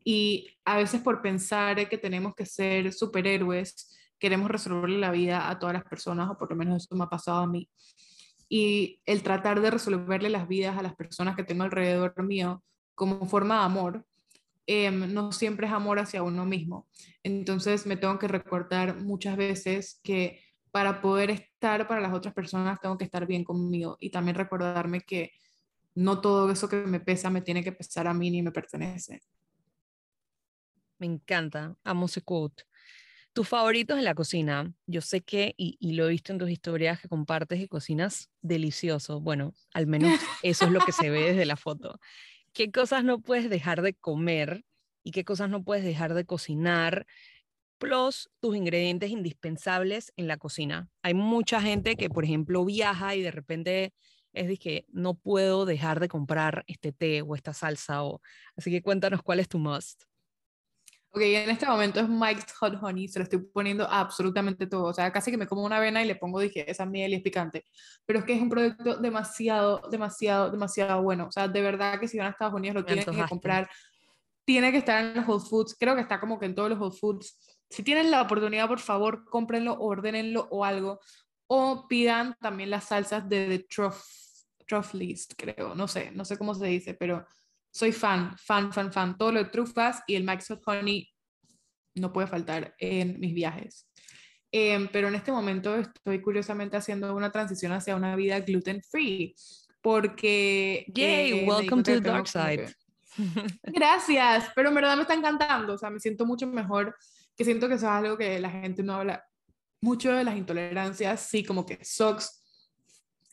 Y 0.05 0.49
a 0.65 0.77
veces 0.77 1.01
por 1.01 1.23
pensar 1.23 1.89
que 1.89 1.99
tenemos 1.99 2.35
que 2.35 2.47
ser 2.47 2.93
superhéroes, 2.93 3.97
queremos 4.19 4.51
resolverle 4.51 4.99
la 4.99 5.11
vida 5.11 5.49
a 5.51 5.59
todas 5.59 5.75
las 5.75 5.85
personas, 5.85 6.31
o 6.31 6.37
por 6.37 6.51
lo 6.51 6.57
menos 6.57 6.85
eso 6.85 6.95
me 6.95 7.05
ha 7.05 7.09
pasado 7.09 7.39
a 7.39 7.47
mí. 7.47 7.69
Y 8.49 9.01
el 9.07 9.23
tratar 9.23 9.61
de 9.61 9.71
resolverle 9.71 10.29
las 10.29 10.49
vidas 10.49 10.77
a 10.77 10.83
las 10.83 10.95
personas 10.95 11.37
que 11.37 11.45
tengo 11.45 11.63
alrededor 11.63 12.15
mío 12.23 12.63
como 12.95 13.27
forma 13.27 13.61
de 13.61 13.65
amor, 13.65 14.07
em, 14.73 15.13
no 15.13 15.33
siempre 15.33 15.67
es 15.67 15.73
amor 15.73 15.99
hacia 15.99 16.23
uno 16.23 16.47
mismo. 16.47 16.87
Entonces 17.25 17.87
me 17.87 17.97
tengo 17.97 18.21
que 18.21 18.29
recordar 18.29 19.01
muchas 19.01 19.37
veces 19.37 19.99
que 20.05 20.45
para 20.71 21.01
poder 21.01 21.31
estar 21.31 21.89
para 21.89 22.01
las 22.01 22.15
otras 22.15 22.33
personas 22.33 22.81
tengo 22.81 22.97
que 22.97 23.05
estar 23.05 23.27
bien 23.27 23.43
conmigo 23.43 23.97
y 23.99 24.11
también 24.11 24.37
recordarme 24.37 25.01
que 25.01 25.33
no 25.97 26.21
todo 26.21 26.53
eso 26.53 26.69
que 26.69 26.77
me 26.77 27.01
pesa 27.01 27.31
me 27.31 27.43
tiene 27.43 27.65
que 27.65 27.73
pesar 27.73 28.07
a 28.07 28.15
mí 28.15 28.31
ni 28.31 28.43
me 28.43 28.53
pertenece. 28.53 29.21
Me 31.01 31.07
encanta, 31.07 31.75
amo 31.83 32.07
ese 32.07 32.23
quote. 32.23 32.63
Tus 33.33 33.49
favoritos 33.49 33.99
en 33.99 34.05
la 34.05 34.15
cocina. 34.15 34.73
Yo 34.87 35.01
sé 35.01 35.23
que, 35.23 35.55
y, 35.57 35.77
y, 35.81 35.95
lo 35.95 36.07
he 36.07 36.11
visto 36.11 36.33
en 36.33 36.39
tus 36.39 36.51
historias 36.51 37.01
que 37.01 37.09
compartes 37.09 37.61
y 37.61 37.67
cocinas 37.67 38.31
delicioso. 38.41 39.21
Bueno, 39.21 39.55
al 39.73 39.89
menos 39.89 40.13
eso 40.45 40.67
es 40.67 40.71
lo 40.71 40.81
que 40.81 40.93
se 40.93 41.11
ve 41.11 41.33
desde 41.33 41.45
la 41.45 41.57
foto. 41.57 41.99
¿Qué 42.53 42.71
cosas 42.71 43.05
no 43.05 43.21
puedes 43.21 43.51
dejar 43.51 43.83
de 43.83 43.95
comer 43.95 44.65
y 45.03 45.13
qué 45.13 45.25
cosas 45.25 45.51
no 45.51 45.63
puedes 45.63 45.85
dejar 45.85 46.15
de 46.15 46.25
cocinar? 46.25 47.07
Plus 47.79 48.31
tus 48.41 48.57
ingredientes 48.57 49.11
indispensables 49.11 50.13
en 50.17 50.29
la 50.29 50.37
cocina. 50.37 50.89
Hay 51.03 51.15
mucha 51.15 51.63
gente 51.63 51.97
que, 51.97 52.11
por 52.11 52.25
ejemplo, 52.25 52.65
viaja 52.65 53.15
y 53.15 53.23
de 53.23 53.31
repente 53.31 53.95
es 54.33 54.49
de 54.49 54.59
que 54.59 54.85
no 54.89 55.15
puedo 55.15 55.65
dejar 55.65 56.01
de 56.01 56.09
comprar 56.09 56.65
este 56.67 56.93
té 56.93 57.23
o 57.23 57.35
esta 57.35 57.55
salsa. 57.55 58.05
O... 58.05 58.21
Así 58.57 58.71
que 58.71 58.83
cuéntanos 58.83 59.23
cuál 59.23 59.41
es 59.41 59.49
tu 59.49 59.59
must. 59.59 60.10
Ok, 61.13 61.23
en 61.23 61.51
este 61.51 61.67
momento 61.67 61.99
es 61.99 62.09
Mike's 62.09 62.53
Hot 62.61 62.79
Honey, 62.81 63.09
se 63.09 63.19
lo 63.19 63.25
estoy 63.25 63.41
poniendo 63.41 63.85
absolutamente 63.85 64.69
todo, 64.69 64.85
o 64.85 64.95
sea, 64.95 65.11
casi 65.11 65.33
que 65.33 65.37
me 65.37 65.49
como 65.49 65.65
una 65.65 65.79
avena 65.79 66.01
y 66.05 66.07
le 66.07 66.15
pongo, 66.15 66.39
dije, 66.39 66.71
esa 66.71 66.87
miel 66.87 67.11
y 67.11 67.17
es 67.17 67.23
picante, 67.23 67.65
pero 68.07 68.21
es 68.21 68.25
que 68.25 68.35
es 68.35 68.41
un 68.41 68.49
producto 68.49 68.97
demasiado, 68.97 69.83
demasiado, 69.91 70.51
demasiado 70.53 71.03
bueno, 71.03 71.27
o 71.27 71.33
sea, 71.33 71.49
de 71.49 71.63
verdad 71.63 71.99
que 71.99 72.07
si 72.07 72.17
van 72.17 72.29
a 72.29 72.31
Estados 72.31 72.55
Unidos 72.55 72.77
lo 72.77 72.85
tienen 72.85 73.05
que 73.05 73.29
comprar, 73.29 73.69
tiene 74.45 74.71
que 74.71 74.79
estar 74.79 75.05
en 75.05 75.15
los 75.17 75.29
Whole 75.29 75.45
Foods, 75.45 75.77
creo 75.77 75.97
que 75.97 76.01
está 76.01 76.21
como 76.21 76.39
que 76.39 76.47
en 76.47 76.55
todos 76.55 76.71
los 76.71 76.79
Whole 76.79 76.97
Foods, 76.97 77.37
si 77.69 77.83
tienen 77.83 78.13
la 78.13 78.23
oportunidad, 78.23 78.69
por 78.69 78.79
favor, 78.79 79.25
cómprenlo, 79.25 79.81
ordenenlo 79.81 80.47
o 80.53 80.65
algo, 80.65 81.01
o 81.49 81.89
pidan 81.89 82.37
también 82.41 82.71
las 82.71 82.85
salsas 82.85 83.29
de 83.29 83.49
The 83.49 83.67
Truff, 83.69 84.01
Truff 84.65 84.95
List, 84.95 85.33
creo, 85.37 85.75
no 85.75 85.89
sé, 85.89 86.13
no 86.13 86.25
sé 86.25 86.39
cómo 86.39 86.55
se 86.55 86.67
dice, 86.67 86.95
pero 86.95 87.27
soy 87.71 87.93
fan, 87.93 88.37
fan, 88.39 88.73
fan, 88.73 88.93
fan. 88.93 89.17
Todo 89.17 89.33
lo 89.33 89.45
de 89.45 89.51
trufas 89.51 90.03
y 90.07 90.17
el 90.17 90.25
Microsoft 90.25 90.63
Honey 90.67 91.09
no 91.95 92.13
puede 92.13 92.27
faltar 92.27 92.75
en 92.79 93.19
mis 93.21 93.35
viajes. 93.35 93.87
Em, 94.53 94.89
pero 94.89 95.09
en 95.09 95.15
este 95.15 95.31
momento 95.31 95.77
estoy 95.77 96.21
curiosamente 96.21 96.77
haciendo 96.77 97.15
una 97.15 97.31
transición 97.31 97.71
hacia 97.73 97.95
una 97.95 98.17
vida 98.17 98.41
gluten 98.41 98.83
free 98.83 99.35
porque 99.81 100.85
yay 100.93 101.41
eh, 101.41 101.45
welcome 101.47 101.85
to 101.85 101.93
the 101.93 102.01
dark 102.01 102.27
side 102.27 102.75
gracias 103.63 104.51
pero 104.57 104.71
en 104.71 104.75
verdad 104.75 104.97
me 104.97 105.03
está 105.03 105.15
encantando 105.15 105.75
o 105.75 105.79
sea 105.79 105.89
me 105.89 106.01
siento 106.01 106.27
mucho 106.27 106.49
mejor 106.49 106.97
que 107.37 107.45
siento 107.45 107.69
que 107.69 107.75
eso 107.75 107.87
es 107.87 107.93
algo 107.93 108.19
que 108.19 108.41
la 108.41 108.51
gente 108.51 108.83
no 108.83 108.95
habla 108.95 109.25
mucho 109.81 110.13
de 110.13 110.25
las 110.25 110.37
intolerancias 110.37 111.21
sí 111.21 111.45
como 111.45 111.65
que 111.65 111.79
socks 111.85 112.43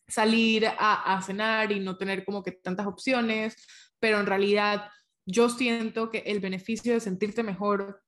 salir 0.08 0.68
a, 0.68 1.16
a 1.18 1.22
cenar 1.24 1.72
y 1.72 1.80
no 1.80 1.98
tener 1.98 2.24
como 2.24 2.44
que 2.44 2.52
tantas 2.52 2.86
opciones 2.86 3.56
pero 4.00 4.20
en 4.20 4.26
realidad 4.26 4.90
yo 5.26 5.50
siento 5.50 6.10
que 6.10 6.20
el 6.20 6.40
beneficio 6.40 6.94
de 6.94 7.00
sentirte 7.00 7.44
mejor, 7.44 8.02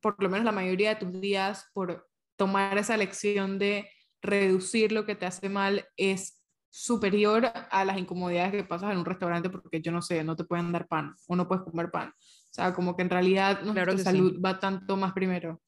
por 0.00 0.22
lo 0.22 0.28
menos 0.28 0.44
la 0.44 0.52
mayoría 0.52 0.90
de 0.90 1.06
tus 1.06 1.20
días, 1.20 1.66
por 1.72 2.08
tomar 2.36 2.78
esa 2.78 2.96
lección 2.96 3.58
de 3.58 3.88
reducir 4.22 4.92
lo 4.92 5.04
que 5.04 5.14
te 5.14 5.26
hace 5.26 5.48
mal, 5.48 5.86
es 5.96 6.44
superior 6.70 7.52
a 7.70 7.84
las 7.84 7.98
incomodidades 7.98 8.50
que 8.50 8.64
pasas 8.64 8.90
en 8.90 8.98
un 8.98 9.04
restaurante 9.04 9.48
porque 9.48 9.80
yo 9.80 9.92
no 9.92 10.02
sé, 10.02 10.24
no 10.24 10.34
te 10.34 10.42
pueden 10.42 10.72
dar 10.72 10.88
pan 10.88 11.14
o 11.28 11.36
no 11.36 11.46
puedes 11.46 11.62
comer 11.62 11.90
pan. 11.92 12.08
O 12.08 12.54
sea, 12.54 12.74
como 12.74 12.96
que 12.96 13.02
en 13.02 13.10
realidad 13.10 13.62
nuestra 13.62 13.96
salud 13.98 14.40
va 14.44 14.58
tanto 14.58 14.96
más 14.96 15.12
primero. 15.12 15.62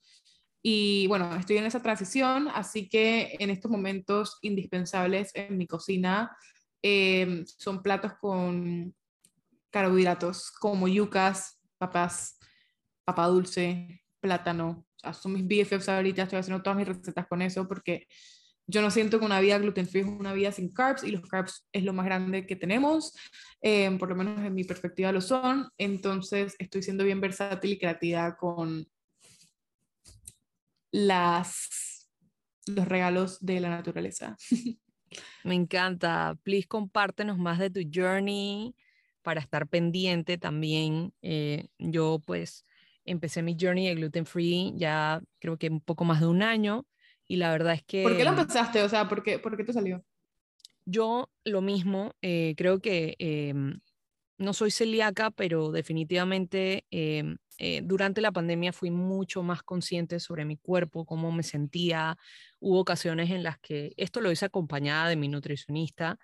Y 0.64 1.06
bueno, 1.06 1.36
estoy 1.36 1.58
en 1.58 1.66
esa 1.66 1.80
transición, 1.80 2.48
así 2.52 2.88
que 2.88 3.36
en 3.38 3.50
estos 3.50 3.70
momentos 3.70 4.38
indispensables 4.42 5.30
en 5.34 5.56
mi 5.56 5.68
cocina 5.68 6.36
eh, 6.82 7.44
son 7.46 7.84
platos 7.84 8.14
con 8.20 8.92
carbohidratos 9.76 10.50
como 10.52 10.88
yucas, 10.88 11.60
papas, 11.76 12.38
papa 13.04 13.26
dulce, 13.26 14.02
plátano. 14.20 14.86
O 14.96 14.98
sea, 14.98 15.12
son 15.12 15.34
mis 15.34 15.46
BFFs 15.46 15.90
ahorita, 15.90 16.22
estoy 16.22 16.38
haciendo 16.38 16.62
todas 16.62 16.78
mis 16.78 16.88
recetas 16.88 17.26
con 17.26 17.42
eso 17.42 17.68
porque 17.68 18.06
yo 18.66 18.80
no 18.80 18.90
siento 18.90 19.18
que 19.18 19.26
una 19.26 19.38
vida 19.38 19.58
gluten 19.58 19.86
free 19.86 20.00
es 20.00 20.06
una 20.06 20.32
vida 20.32 20.50
sin 20.50 20.72
carbs 20.72 21.04
y 21.04 21.10
los 21.10 21.28
carbs 21.28 21.66
es 21.72 21.84
lo 21.84 21.92
más 21.92 22.06
grande 22.06 22.46
que 22.46 22.56
tenemos, 22.56 23.12
eh, 23.60 23.94
por 23.98 24.08
lo 24.08 24.16
menos 24.16 24.40
en 24.46 24.54
mi 24.54 24.64
perspectiva 24.64 25.12
lo 25.12 25.20
son. 25.20 25.68
Entonces 25.76 26.56
estoy 26.58 26.82
siendo 26.82 27.04
bien 27.04 27.20
versátil 27.20 27.72
y 27.72 27.78
creativa 27.78 28.34
con 28.34 28.88
las, 30.90 32.08
los 32.64 32.88
regalos 32.88 33.44
de 33.44 33.60
la 33.60 33.68
naturaleza. 33.68 34.38
Me 35.44 35.54
encanta. 35.54 36.34
Please 36.44 36.66
compártenos 36.66 37.36
más 37.36 37.58
de 37.58 37.68
tu 37.68 37.80
journey 37.92 38.74
para 39.26 39.40
estar 39.40 39.66
pendiente 39.66 40.38
también. 40.38 41.12
Eh, 41.20 41.66
yo 41.78 42.22
pues 42.24 42.64
empecé 43.04 43.42
mi 43.42 43.56
journey 43.60 43.88
de 43.88 43.96
gluten 43.96 44.24
free 44.24 44.72
ya 44.76 45.20
creo 45.40 45.58
que 45.58 45.68
un 45.68 45.80
poco 45.80 46.04
más 46.04 46.20
de 46.20 46.28
un 46.28 46.44
año 46.44 46.86
y 47.26 47.34
la 47.34 47.50
verdad 47.50 47.74
es 47.74 47.82
que... 47.82 48.04
¿Por 48.04 48.16
qué 48.16 48.22
lo 48.22 48.30
empezaste? 48.30 48.84
O 48.84 48.88
sea, 48.88 49.08
¿por 49.08 49.24
qué, 49.24 49.40
por 49.40 49.56
qué 49.56 49.64
te 49.64 49.72
salió? 49.72 50.04
Yo 50.84 51.28
lo 51.42 51.60
mismo, 51.60 52.12
eh, 52.22 52.54
creo 52.56 52.78
que 52.78 53.16
em, 53.18 53.80
no 54.38 54.52
soy 54.52 54.70
celíaca, 54.70 55.32
pero 55.32 55.72
definitivamente 55.72 56.86
em, 56.92 57.38
eh, 57.58 57.80
durante 57.82 58.20
la 58.20 58.30
pandemia 58.30 58.72
fui 58.72 58.92
mucho 58.92 59.42
más 59.42 59.64
consciente 59.64 60.20
sobre 60.20 60.44
mi 60.44 60.56
cuerpo, 60.56 61.04
cómo 61.04 61.32
me 61.32 61.42
sentía. 61.42 62.16
Hubo 62.60 62.78
ocasiones 62.78 63.30
en 63.30 63.42
las 63.42 63.58
que 63.58 63.92
esto 63.96 64.20
lo 64.20 64.30
hice 64.30 64.44
acompañada 64.44 65.08
de 65.08 65.16
mi 65.16 65.26
nutricionista. 65.26 66.16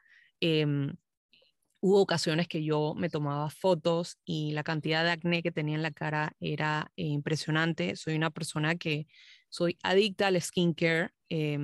Em, 1.83 1.89
Hubo 1.89 2.01
ocasiones 2.01 2.49
que 2.49 2.65
yo 2.65 2.95
me 2.97 3.09
tomaba 3.09 3.51
fotos 3.51 4.19
y 4.25 4.53
la 4.53 4.63
cantidad 4.63 5.05
de 5.05 5.11
acné 5.11 5.43
que 5.43 5.51
tenía 5.53 5.75
en 5.75 5.83
la 5.83 5.91
cara 5.91 6.33
era 6.41 6.93
eh, 6.97 7.05
impresionante. 7.07 7.97
Soy 7.97 8.15
una 8.15 8.31
persona 8.31 8.77
que 8.77 9.07
soy 9.49 9.79
adicta 9.83 10.29
al 10.29 10.41
skincare. 10.41 11.11
Eh, 11.29 11.59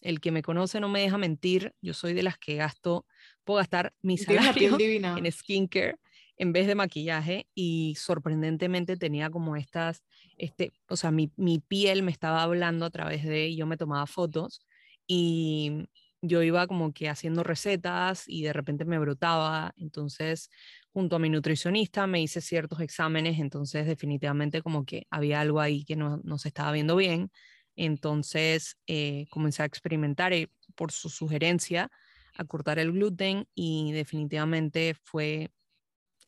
el 0.00 0.20
que 0.20 0.30
me 0.30 0.42
conoce 0.42 0.80
no 0.80 0.88
me 0.88 1.00
deja 1.00 1.18
mentir. 1.18 1.74
Yo 1.82 1.92
soy 1.92 2.14
de 2.14 2.22
las 2.22 2.38
que 2.38 2.54
gasto, 2.56 3.06
puedo 3.44 3.58
gastar 3.58 3.94
mi 4.00 4.16
salario 4.16 4.78
en 4.80 5.32
skincare 5.32 5.96
en 6.38 6.52
vez 6.52 6.66
de 6.68 6.74
maquillaje 6.74 7.48
y 7.54 7.96
sorprendentemente 7.98 8.96
tenía 8.96 9.28
como 9.28 9.56
estas, 9.56 10.04
este, 10.36 10.72
o 10.88 10.96
sea, 10.96 11.10
mi, 11.10 11.32
mi 11.36 11.58
piel 11.58 12.02
me 12.04 12.12
estaba 12.12 12.42
hablando 12.42 12.86
a 12.86 12.90
través 12.90 13.24
de, 13.24 13.54
yo 13.56 13.66
me 13.66 13.76
tomaba 13.76 14.06
fotos 14.06 14.60
y 15.06 15.88
yo 16.22 16.42
iba 16.42 16.66
como 16.66 16.92
que 16.92 17.08
haciendo 17.08 17.44
recetas 17.44 18.24
y 18.26 18.42
de 18.42 18.52
repente 18.52 18.84
me 18.84 18.98
brotaba, 18.98 19.72
entonces 19.76 20.50
junto 20.92 21.16
a 21.16 21.18
mi 21.18 21.30
nutricionista 21.30 22.06
me 22.06 22.20
hice 22.22 22.40
ciertos 22.40 22.80
exámenes, 22.80 23.38
entonces 23.38 23.86
definitivamente 23.86 24.62
como 24.62 24.84
que 24.84 25.06
había 25.10 25.40
algo 25.40 25.60
ahí 25.60 25.84
que 25.84 25.96
no, 25.96 26.20
no 26.24 26.38
se 26.38 26.48
estaba 26.48 26.72
viendo 26.72 26.96
bien, 26.96 27.30
entonces 27.76 28.76
eh, 28.86 29.26
comencé 29.30 29.62
a 29.62 29.66
experimentar 29.66 30.32
eh, 30.32 30.50
por 30.74 30.92
su 30.92 31.08
sugerencia 31.08 31.90
a 32.36 32.44
cortar 32.44 32.78
el 32.78 32.92
gluten 32.92 33.46
y 33.54 33.92
definitivamente 33.92 34.94
fue 35.02 35.50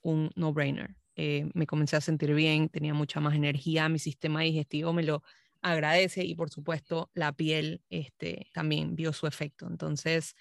un 0.02 0.30
no-brainer. 0.36 0.96
Eh, 1.16 1.50
me 1.54 1.66
comencé 1.66 1.96
a 1.96 2.00
sentir 2.00 2.32
bien, 2.34 2.68
tenía 2.68 2.94
mucha 2.94 3.20
más 3.20 3.34
energía, 3.34 3.88
mi 3.88 3.98
sistema 3.98 4.40
digestivo 4.42 4.92
me 4.92 5.02
lo 5.02 5.22
agradece 5.62 6.24
y 6.24 6.34
por 6.34 6.50
supuesto 6.50 7.10
la 7.14 7.32
piel 7.32 7.82
este, 7.90 8.48
también 8.52 8.96
vio 8.96 9.12
su 9.12 9.26
efecto. 9.26 9.66
Entonces, 9.68 10.34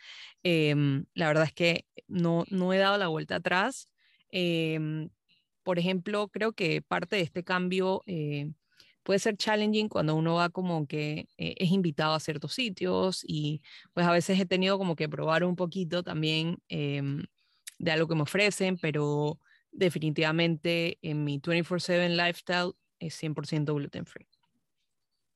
em, 0.44 1.06
la 1.14 1.28
verdad 1.28 1.46
es 1.46 1.54
que 1.54 1.86
no, 2.08 2.46
no 2.50 2.74
he 2.74 2.78
dado 2.78 2.98
la 2.98 3.08
vuelta 3.08 3.36
atrás. 3.36 3.88
Em, 4.32 5.10
por 5.64 5.80
ejemplo, 5.80 6.30
creo 6.30 6.54
que 6.54 6.82
parte 6.82 7.16
de 7.18 7.22
este 7.24 7.44
cambio 7.44 8.04
eh, 8.08 8.52
puede 9.04 9.20
ser 9.20 9.38
challenging 9.38 9.90
cuando 9.90 10.16
uno 10.16 10.36
va 10.36 10.50
como 10.50 10.88
que 10.88 11.28
eh, 11.38 11.56
es 11.58 11.72
invitado 11.72 12.14
a 12.16 12.20
ciertos 12.20 12.54
sitios 12.54 13.24
y 13.28 13.62
pues 13.94 14.06
a 14.08 14.12
veces 14.12 14.40
he 14.40 14.46
tenido 14.46 14.78
como 14.78 14.96
que 14.96 15.10
probar 15.10 15.44
un 15.44 15.56
poquito 15.56 16.04
también 16.04 16.60
em, 16.70 17.26
de 17.80 17.92
algo 17.92 18.08
que 18.08 18.16
me 18.16 18.24
ofrecen, 18.24 18.78
pero 18.78 19.40
definitivamente 19.72 20.98
en 21.02 21.24
mi 21.24 21.40
24/7 21.40 22.10
lifestyle 22.16 22.74
es 23.00 23.16
100% 23.16 23.74
gluten 23.76 24.06
free. 24.06 24.28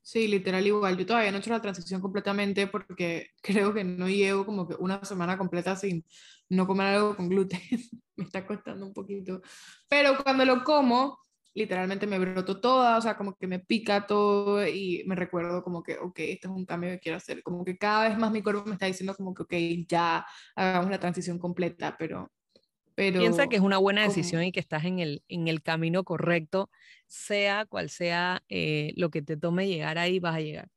Sí, 0.05 0.27
literal 0.27 0.67
igual. 0.67 0.97
Yo 0.97 1.05
todavía 1.05 1.31
no 1.31 1.37
he 1.37 1.39
hecho 1.39 1.49
la 1.51 1.61
transición 1.61 2.01
completamente 2.01 2.67
porque 2.67 3.29
creo 3.41 3.73
que 3.73 3.83
no 3.85 4.09
llevo 4.09 4.45
como 4.45 4.67
que 4.67 4.75
una 4.75 5.03
semana 5.05 5.37
completa 5.37 5.75
sin 5.77 6.05
no 6.49 6.67
comer 6.67 6.87
algo 6.95 7.15
con 7.15 7.29
gluten. 7.29 7.59
me 8.17 8.25
está 8.25 8.45
costando 8.45 8.85
un 8.85 8.93
poquito. 8.93 9.41
Pero 9.87 10.17
cuando 10.21 10.43
lo 10.45 10.63
como, 10.63 11.19
literalmente 11.53 12.05
me 12.05 12.19
broto 12.19 12.59
toda, 12.59 12.97
o 12.97 13.01
sea, 13.01 13.15
como 13.17 13.35
que 13.37 13.47
me 13.47 13.59
pica 13.59 14.05
todo 14.05 14.67
y 14.67 15.03
me 15.07 15.15
recuerdo 15.15 15.63
como 15.63 15.81
que, 15.83 15.97
ok, 15.97 16.19
este 16.19 16.47
es 16.47 16.53
un 16.53 16.65
cambio 16.65 16.89
que 16.91 16.99
quiero 16.99 17.17
hacer. 17.17 17.41
Como 17.41 17.63
que 17.63 17.77
cada 17.77 18.09
vez 18.09 18.17
más 18.17 18.31
mi 18.31 18.43
cuerpo 18.43 18.65
me 18.65 18.73
está 18.73 18.87
diciendo 18.87 19.15
como 19.15 19.33
que, 19.33 19.43
ok, 19.43 19.53
ya 19.87 20.25
hagamos 20.55 20.91
la 20.91 20.99
transición 20.99 21.39
completa, 21.39 21.95
pero 21.97 22.29
Piensa 22.95 23.47
que 23.47 23.55
es 23.55 23.61
una 23.61 23.77
buena 23.77 24.03
decisión 24.03 24.43
y 24.43 24.51
que 24.51 24.59
estás 24.59 24.85
en 24.85 24.99
el, 24.99 25.23
en 25.27 25.47
el 25.47 25.61
camino 25.61 26.03
correcto, 26.03 26.69
sea 27.07 27.65
cual 27.65 27.89
sea 27.89 28.43
eh, 28.49 28.93
lo 28.95 29.09
que 29.09 29.21
te 29.21 29.37
tome 29.37 29.67
llegar 29.67 29.97
ahí, 29.97 30.19
vas 30.19 30.35
a 30.35 30.41
llegar. 30.41 30.69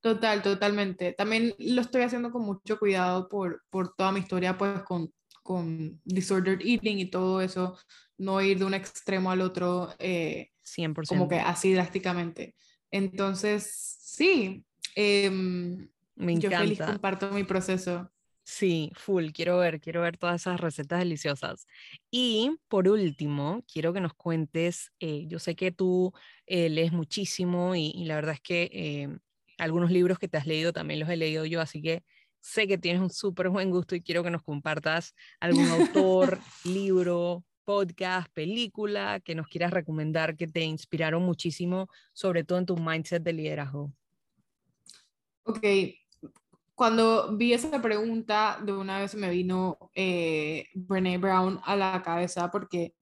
Total, 0.00 0.42
totalmente. 0.42 1.12
También 1.12 1.54
lo 1.58 1.82
estoy 1.82 2.02
haciendo 2.02 2.30
con 2.30 2.42
mucho 2.42 2.78
cuidado 2.78 3.28
por, 3.28 3.62
por 3.68 3.94
toda 3.94 4.12
mi 4.12 4.20
historia, 4.20 4.56
pues 4.56 4.82
con, 4.82 5.12
con 5.42 6.00
disordered 6.04 6.60
eating 6.64 6.98
y 7.00 7.10
todo 7.10 7.42
eso, 7.42 7.78
no 8.16 8.40
ir 8.40 8.58
de 8.58 8.64
un 8.64 8.74
extremo 8.74 9.30
al 9.30 9.42
otro, 9.42 9.94
eh, 9.98 10.50
100%. 10.62 11.06
como 11.08 11.28
que 11.28 11.38
así 11.38 11.74
drásticamente. 11.74 12.54
Entonces, 12.90 13.70
sí, 14.00 14.64
em, 14.94 15.88
Me 16.16 16.32
encanta. 16.32 16.48
yo 16.48 16.58
feliz 16.58 16.80
comparto 16.80 17.30
mi 17.32 17.44
proceso. 17.44 18.10
Sí, 18.52 18.90
full, 18.96 19.28
quiero 19.30 19.58
ver, 19.58 19.80
quiero 19.80 20.00
ver 20.02 20.16
todas 20.18 20.42
esas 20.42 20.58
recetas 20.58 20.98
deliciosas. 20.98 21.68
Y 22.10 22.58
por 22.66 22.88
último, 22.88 23.62
quiero 23.72 23.92
que 23.92 24.00
nos 24.00 24.12
cuentes, 24.12 24.90
eh, 24.98 25.24
yo 25.28 25.38
sé 25.38 25.54
que 25.54 25.70
tú 25.70 26.12
eh, 26.46 26.68
lees 26.68 26.90
muchísimo 26.90 27.76
y, 27.76 27.92
la 28.06 28.16
verdad 28.16 28.34
es 28.34 28.40
que 28.40 28.68
eh, 28.72 29.08
algunos 29.56 29.92
libros 29.92 30.18
que 30.18 30.26
te 30.26 30.36
has 30.36 30.48
leído 30.48 30.72
también 30.72 30.98
los 30.98 31.08
he 31.08 31.16
leído 31.16 31.44
yo, 31.46 31.60
así 31.60 31.80
que 31.80 32.02
sé 32.40 32.66
que 32.66 32.76
tienes 32.76 33.00
un 33.00 33.10
súper 33.10 33.50
buen 33.50 33.70
gusto 33.70 33.94
y 33.94 34.02
quiero 34.02 34.24
que 34.24 34.32
nos 34.32 34.42
compartas 34.42 35.14
algún 35.38 35.68
autor, 35.68 36.40
libro, 36.64 37.44
podcast, 37.64 38.32
película 38.32 39.20
que 39.20 39.36
nos 39.36 39.46
quieras 39.46 39.70
recomendar 39.72 40.36
que 40.36 40.48
te 40.48 40.62
inspiraron 40.62 41.22
muchísimo, 41.22 41.88
sobre 42.12 42.42
todo 42.42 42.58
en 42.58 42.66
tu 42.66 42.76
mindset 42.76 43.22
de 43.22 43.32
liderazgo. 43.32 43.92
Ok, 45.44 45.64
cuando 46.80 47.36
vi 47.36 47.52
esa 47.52 47.82
pregunta, 47.82 48.58
de 48.64 48.72
una 48.72 49.00
vez 49.00 49.14
me 49.14 49.28
vino 49.28 49.76
eh, 49.94 50.64
Brené 50.72 51.18
Brown 51.18 51.60
a 51.62 51.76
la 51.76 52.00
cabeza 52.02 52.50
porque 52.50 52.94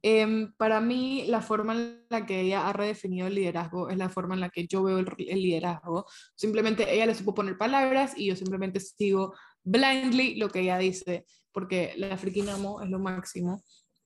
em, 0.00 0.54
para 0.56 0.80
mí 0.80 1.26
la 1.26 1.42
forma 1.42 1.74
en 1.74 2.06
la 2.08 2.24
que 2.24 2.40
ella 2.40 2.66
ha 2.66 2.72
redefinido 2.72 3.26
el 3.26 3.34
liderazgo 3.34 3.90
es 3.90 3.98
la 3.98 4.08
forma 4.08 4.36
en 4.36 4.40
la 4.40 4.48
que 4.48 4.66
yo 4.66 4.82
veo 4.82 4.96
el, 5.00 5.06
liderazgo. 5.18 6.06
Simplemente 6.34 6.90
ella 6.94 7.04
le 7.04 7.14
supo 7.14 7.34
poner 7.34 7.58
palabras 7.58 8.14
y 8.16 8.24
yo 8.24 8.36
simplemente 8.36 8.80
sigo 8.80 9.34
blindly 9.64 10.36
lo 10.36 10.48
que 10.48 10.60
ella 10.60 10.78
dice, 10.78 11.26
porque 11.52 11.92
la 11.98 12.16
frikinamo 12.16 12.80
es 12.80 12.88
lo 12.88 13.00
máximo. 13.00 13.62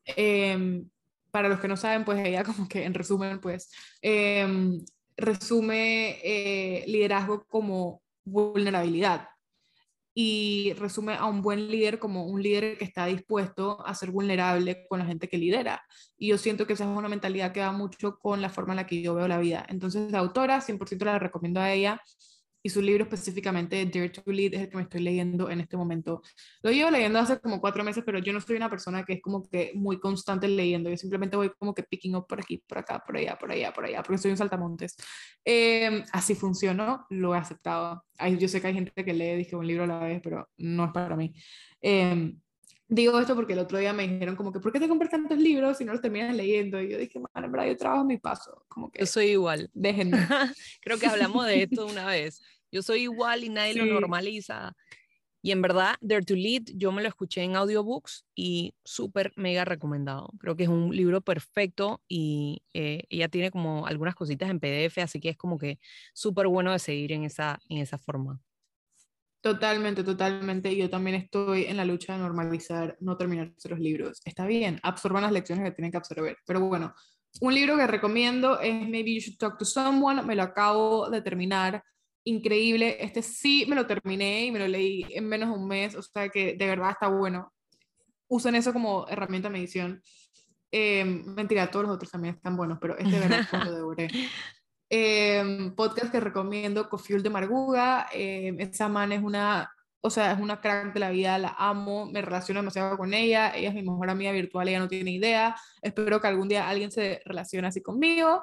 Em, 0.06 0.90
para 1.30 1.48
los 1.48 1.60
que 1.60 1.68
no 1.68 1.76
saben, 1.76 2.04
pues 2.04 2.18
ella 2.26 2.42
como 2.52 2.66
que 2.66 2.82
en 2.82 2.94
resumen, 2.94 3.40
pues 3.40 3.70
em, 4.02 4.84
resume 5.16 6.18
eh, 6.24 6.84
liderazgo 6.88 7.46
como 7.46 8.02
vulnerabilidad 8.24 9.28
y 10.14 10.72
resume 10.74 11.14
a 11.14 11.26
un 11.26 11.40
buen 11.40 11.70
líder 11.70 11.98
como 11.98 12.26
un 12.26 12.42
líder 12.42 12.76
que 12.76 12.84
está 12.84 13.06
dispuesto 13.06 13.84
a 13.86 13.94
ser 13.94 14.10
vulnerable 14.10 14.86
con 14.88 14.98
la 14.98 15.06
gente 15.06 15.28
que 15.28 15.38
lidera. 15.38 15.82
Y 16.18 16.28
yo 16.28 16.38
siento 16.38 16.66
que 16.66 16.72
esa 16.72 16.84
es 16.84 16.96
una 16.96 17.08
mentalidad 17.08 17.52
que 17.52 17.60
va 17.60 17.72
mucho 17.72 18.18
con 18.18 18.42
la 18.42 18.50
forma 18.50 18.72
en 18.72 18.78
la 18.78 18.86
que 18.86 19.00
yo 19.00 19.14
veo 19.14 19.28
la 19.28 19.38
vida. 19.38 19.64
Entonces, 19.68 20.10
la 20.10 20.18
autora, 20.18 20.60
100% 20.60 21.04
la 21.04 21.18
recomiendo 21.18 21.60
a 21.60 21.72
ella 21.72 22.02
y 22.62 22.70
su 22.70 22.82
libro 22.82 23.04
específicamente, 23.04 23.84
Dare 23.86 24.10
to 24.10 24.22
Lead, 24.30 24.54
es 24.54 24.60
el 24.62 24.68
que 24.68 24.76
me 24.76 24.82
estoy 24.82 25.00
leyendo 25.00 25.50
en 25.50 25.60
este 25.60 25.76
momento. 25.76 26.22
Lo 26.62 26.70
llevo 26.70 26.90
leyendo 26.90 27.18
hace 27.18 27.40
como 27.40 27.60
cuatro 27.60 27.82
meses, 27.84 28.02
pero 28.04 28.18
yo 28.18 28.32
no 28.32 28.40
soy 28.40 28.56
una 28.56 28.68
persona 28.68 29.04
que 29.04 29.14
es 29.14 29.22
como 29.22 29.48
que 29.48 29.72
muy 29.74 29.98
constante 29.98 30.48
leyendo. 30.48 30.90
Yo 30.90 30.96
simplemente 30.96 31.36
voy 31.36 31.50
como 31.58 31.74
que 31.74 31.82
picking 31.82 32.16
up 32.16 32.26
por 32.26 32.40
aquí, 32.40 32.58
por 32.66 32.78
acá, 32.78 33.02
por 33.04 33.16
allá, 33.16 33.38
por 33.38 33.50
allá, 33.50 33.72
por 33.72 33.84
allá, 33.84 34.02
porque 34.02 34.18
soy 34.18 34.30
un 34.32 34.36
saltamontes. 34.36 34.96
Eh, 35.44 36.04
así 36.12 36.34
funcionó, 36.34 37.06
lo 37.10 37.34
he 37.34 37.38
aceptado. 37.38 38.04
yo 38.38 38.48
sé 38.48 38.60
que 38.60 38.66
hay 38.68 38.74
gente 38.74 39.04
que 39.04 39.12
lee, 39.14 39.36
dije, 39.36 39.56
un 39.56 39.66
libro 39.66 39.84
a 39.84 39.86
la 39.86 40.00
vez, 40.00 40.20
pero 40.22 40.48
no 40.58 40.86
es 40.86 40.92
para 40.92 41.16
mí. 41.16 41.32
Eh, 41.80 42.34
digo 42.90 43.18
esto 43.18 43.34
porque 43.34 43.54
el 43.54 43.60
otro 43.60 43.78
día 43.78 43.92
me 43.92 44.06
dijeron 44.06 44.36
como 44.36 44.52
que, 44.52 44.60
¿por 44.60 44.72
qué 44.72 44.80
te 44.80 44.88
compras 44.88 45.10
tantos 45.10 45.38
libros 45.38 45.78
si 45.78 45.84
no 45.84 45.92
los 45.92 46.02
terminas 46.02 46.34
leyendo? 46.34 46.80
Y 46.80 46.90
yo 46.90 46.98
dije, 46.98 47.20
man, 47.20 47.44
en 47.44 47.52
verdad, 47.52 47.68
yo 47.68 47.76
trabajo 47.76 48.04
mi 48.04 48.18
paso. 48.18 48.64
Como 48.68 48.90
que, 48.90 49.00
yo 49.00 49.06
soy 49.06 49.26
igual. 49.28 49.70
Déjenme. 49.72 50.18
Creo 50.82 50.98
que 50.98 51.06
hablamos 51.06 51.46
de 51.46 51.62
esto 51.62 51.86
una 51.86 52.06
vez. 52.06 52.42
Yo 52.70 52.82
soy 52.82 53.02
igual 53.02 53.44
y 53.44 53.48
nadie 53.48 53.74
lo 53.74 53.86
normaliza. 53.86 54.74
Y 55.42 55.52
en 55.52 55.62
verdad, 55.62 55.94
Dare 56.00 56.22
to 56.22 56.34
Lead, 56.34 56.64
yo 56.74 56.92
me 56.92 57.00
lo 57.00 57.08
escuché 57.08 57.42
en 57.42 57.56
audiobooks 57.56 58.26
y 58.34 58.74
súper 58.84 59.32
mega 59.36 59.64
recomendado. 59.64 60.30
Creo 60.38 60.54
que 60.54 60.64
es 60.64 60.68
un 60.68 60.94
libro 60.94 61.22
perfecto 61.22 62.02
y 62.08 62.62
eh, 62.74 63.04
ella 63.08 63.28
tiene 63.28 63.50
como 63.50 63.86
algunas 63.86 64.14
cositas 64.14 64.50
en 64.50 64.60
PDF, 64.60 64.98
así 64.98 65.18
que 65.18 65.30
es 65.30 65.38
como 65.38 65.56
que 65.56 65.78
súper 66.12 66.46
bueno 66.48 66.72
de 66.72 66.78
seguir 66.78 67.12
en 67.12 67.24
esa, 67.24 67.58
en 67.70 67.78
esa 67.78 67.96
forma. 67.96 68.42
Totalmente, 69.40 70.04
totalmente. 70.04 70.76
Yo 70.76 70.90
también 70.90 71.16
estoy 71.16 71.64
en 71.64 71.78
la 71.78 71.84
lucha 71.84 72.12
de 72.12 72.18
normalizar, 72.18 72.96
no 73.00 73.16
terminar 73.16 73.52
los 73.68 73.78
libros. 73.78 74.20
Está 74.24 74.46
bien, 74.46 74.78
absorban 74.82 75.22
las 75.22 75.32
lecciones 75.32 75.64
que 75.64 75.74
tienen 75.74 75.90
que 75.90 75.96
absorber. 75.96 76.36
Pero 76.46 76.60
bueno, 76.60 76.94
un 77.40 77.54
libro 77.54 77.76
que 77.76 77.86
recomiendo 77.86 78.60
es 78.60 78.74
Maybe 78.74 79.14
You 79.14 79.20
Should 79.20 79.38
Talk 79.38 79.58
to 79.58 79.64
Someone. 79.64 80.22
Me 80.22 80.34
lo 80.34 80.42
acabo 80.42 81.08
de 81.08 81.22
terminar 81.22 81.82
increíble. 82.24 82.98
Este 83.00 83.22
sí 83.22 83.64
me 83.66 83.76
lo 83.76 83.86
terminé 83.86 84.44
y 84.44 84.52
me 84.52 84.58
lo 84.58 84.68
leí 84.68 85.06
en 85.10 85.26
menos 85.26 85.48
de 85.48 85.54
un 85.54 85.66
mes, 85.66 85.94
o 85.94 86.02
sea 86.02 86.28
que 86.28 86.54
de 86.54 86.66
verdad 86.66 86.90
está 86.90 87.08
bueno. 87.08 87.52
Usen 88.28 88.54
eso 88.54 88.74
como 88.74 89.08
herramienta 89.08 89.48
de 89.48 89.52
medición. 89.54 90.02
Eh, 90.70 91.04
mentira, 91.04 91.70
todos 91.70 91.86
los 91.86 91.94
otros 91.94 92.10
también 92.10 92.34
están 92.34 92.56
buenos, 92.56 92.78
pero 92.78 92.96
este 92.98 93.18
de 93.18 93.20
verdad 93.20 93.64
lo 93.64 93.72
devoré. 93.74 94.08
Eh, 94.92 95.70
podcast 95.76 96.10
que 96.10 96.18
recomiendo, 96.18 96.88
Cofiul 96.88 97.22
de 97.22 97.30
Marguga. 97.30 98.08
Eh, 98.12 98.54
esa 98.58 98.88
man 98.88 99.12
es 99.12 99.22
una, 99.22 99.72
o 100.00 100.10
sea, 100.10 100.32
es 100.32 100.40
una 100.40 100.60
crack 100.60 100.92
de 100.92 101.00
la 101.00 101.10
vida, 101.10 101.38
la 101.38 101.54
amo, 101.56 102.10
me 102.10 102.20
relaciono 102.20 102.60
demasiado 102.60 102.96
con 102.98 103.14
ella. 103.14 103.56
Ella 103.56 103.68
es 103.68 103.74
mi 103.74 103.82
mejor 103.82 104.10
amiga 104.10 104.32
virtual, 104.32 104.68
ella 104.68 104.80
no 104.80 104.88
tiene 104.88 105.12
idea. 105.12 105.56
Espero 105.80 106.20
que 106.20 106.26
algún 106.26 106.48
día 106.48 106.68
alguien 106.68 106.90
se 106.90 107.22
relacione 107.24 107.68
así 107.68 107.80
conmigo. 107.80 108.42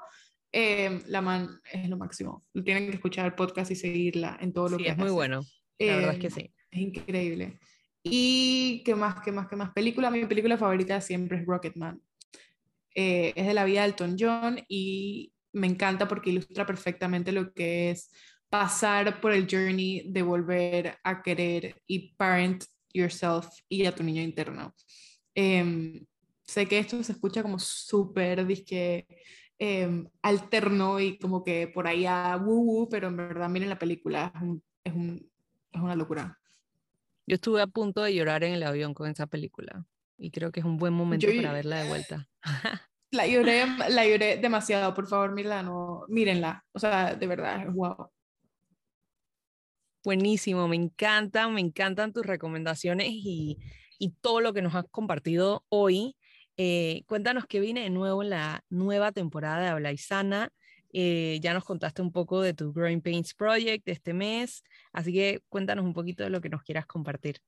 Eh, 0.54 1.02
la 1.08 1.22
man 1.22 1.60
es 1.70 1.90
lo 1.90 1.98
máximo. 1.98 2.46
Tienen 2.64 2.88
que 2.88 2.96
escuchar 2.96 3.26
el 3.26 3.34
podcast 3.34 3.70
y 3.72 3.76
seguirla 3.76 4.38
en 4.40 4.54
todo 4.54 4.70
lo 4.70 4.78
que 4.78 4.88
es 4.90 4.98
muy 4.98 5.12
bueno. 5.12 5.42
La 5.78 5.98
verdad 5.98 6.14
es 6.14 6.20
que 6.20 6.30
sí. 6.30 6.54
Es 6.72 6.80
increíble. 6.80 7.60
Y 8.04 8.84
qué 8.86 8.96
más, 8.96 9.22
qué 9.22 9.34
más, 9.34 9.48
qué 9.48 9.58
más. 9.58 9.72
Película, 9.72 10.10
mi 10.10 10.26
película 10.26 10.58
favorita 10.58 11.02
siempre 11.02 11.40
es 11.40 11.46
Rocketman. 11.46 12.02
Eh, 12.96 13.34
es 13.36 13.46
de 13.46 13.54
la 13.54 13.66
vida 13.66 13.82
de 13.82 13.88
Elton 13.88 14.16
John 14.18 14.60
y 14.68 15.34
me 15.58 15.68
encanta 15.68 16.08
porque 16.08 16.30
ilustra 16.30 16.66
perfectamente 16.66 17.32
lo 17.32 17.54
que 17.54 17.92
es 17.92 18.12
pasar 18.50 19.20
por 19.20 19.34
el 19.34 19.48
journey 19.50 20.10
de 20.10 20.22
volver 20.22 20.98
a 21.04 21.22
querer 21.22 21.82
y 21.86 22.14
parent 22.16 22.64
yourself 22.94 23.48
y 23.68 23.86
a 23.86 23.94
tu 23.94 24.04
niño 24.04 24.22
interno. 24.22 24.74
Em, 25.36 26.06
sé 26.44 26.66
que 26.68 26.80
esto 26.80 27.04
se 27.04 27.12
escucha 27.12 27.44
como 27.44 27.60
súper 27.60 28.46
disque 28.46 29.06
Em, 29.60 30.08
alterno 30.22 31.00
y 31.00 31.18
como 31.18 31.44
que 31.44 31.68
por 31.68 31.88
ahí 31.88 32.06
a 32.06 32.38
woo, 32.38 32.88
pero 32.90 33.08
en 33.08 33.18
verdad 33.18 33.50
miren 33.50 33.70
la 33.70 33.80
película, 33.80 34.32
es, 34.84 34.94
es, 34.94 35.82
una 35.82 35.96
locura. 35.96 36.40
Yo 37.26 37.36
estuve 37.36 37.62
a 37.62 37.68
punto 37.68 38.04
de 38.04 38.14
llorar 38.14 38.44
en 38.44 38.54
el 38.54 38.64
avión 38.64 38.94
con 38.94 39.10
esa 39.10 39.26
película 39.26 39.84
y 40.18 40.30
creo 40.30 40.52
que 40.52 40.60
es 40.60 40.66
un 40.66 40.78
buen 40.78 40.94
momento 40.94 41.28
para 41.36 41.54
verla 41.54 41.82
de 41.82 41.90
vuelta. 41.90 42.28
La 43.12 43.26
lloré, 43.26 43.66
la 43.90 44.06
lloré 44.06 44.38
demasiado, 44.38 44.94
por 44.94 45.08
favor, 45.08 45.32
mírenla, 45.34 45.64
no, 45.64 46.04
mírenla, 46.10 46.66
o 46.74 46.80
sea, 46.80 47.16
de 47.16 47.28
verdad, 47.28 47.66
wow. 47.72 48.10
Buenísimo, 50.04 50.68
me 50.68 50.76
encantan, 50.76 51.54
me 51.54 51.62
encantan 51.62 52.12
tus 52.12 52.26
recomendaciones 52.26 53.08
y, 53.10 53.58
y 53.98 54.12
todo 54.22 54.42
lo 54.42 54.54
que 54.54 54.62
nos 54.62 54.76
has 54.76 54.86
compartido 54.92 55.66
hoy. 55.70 56.18
Eh, 56.58 57.04
cuéntanos 57.06 57.46
qué 57.46 57.60
viene 57.60 57.82
de 57.82 57.90
nuevo 57.90 58.24
en 58.24 58.32
la 58.32 58.64
nueva 58.70 59.12
temporada 59.12 59.62
de 59.62 59.68
Habla 59.68 59.96
Sana. 59.98 60.50
Eh, 60.92 61.40
ya 61.42 61.54
nos 61.54 61.64
contaste 61.64 62.02
un 62.02 62.12
poco 62.12 62.42
de 62.42 62.54
tu 62.54 62.74
Growing 62.74 63.02
Pains 63.02 63.34
Project 63.34 63.86
de 63.86 63.92
este 63.92 64.14
mes, 64.14 64.64
así 64.92 65.14
que 65.14 65.42
cuéntanos 65.50 65.86
un 65.86 65.94
poquito 65.94 66.24
de 66.24 66.30
lo 66.30 66.42
que 66.42 66.50
nos 66.50 66.64
quieras 66.64 66.86
compartir. 66.86 67.40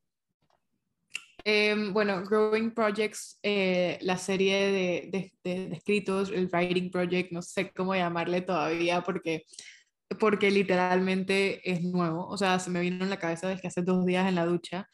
Em, 1.43 1.93
bueno, 1.93 2.23
Growing 2.23 2.71
Projects, 2.71 3.39
eh, 3.43 3.97
la 4.01 4.17
serie 4.17 4.71
de, 4.71 5.31
de, 5.43 5.71
escritos, 5.73 6.31
el 6.31 6.47
Writing 6.47 6.91
Project, 6.91 7.31
no 7.31 7.41
sé 7.41 7.71
cómo 7.71 7.95
llamarle 7.95 8.41
todavía 8.41 9.01
porque, 9.01 9.45
porque 10.19 10.51
literalmente 10.51 11.61
es 11.69 11.83
nuevo. 11.83 12.27
O 12.27 12.37
sea, 12.37 12.59
se 12.59 12.69
me 12.69 12.81
vino 12.81 13.03
en 13.03 13.09
la 13.09 13.19
cabeza 13.19 13.47
desde 13.47 13.67
hace 13.67 13.81
dos 13.83 14.05
días 14.05 14.27
en 14.27 14.35
la 14.35 14.45
ducha. 14.45 14.87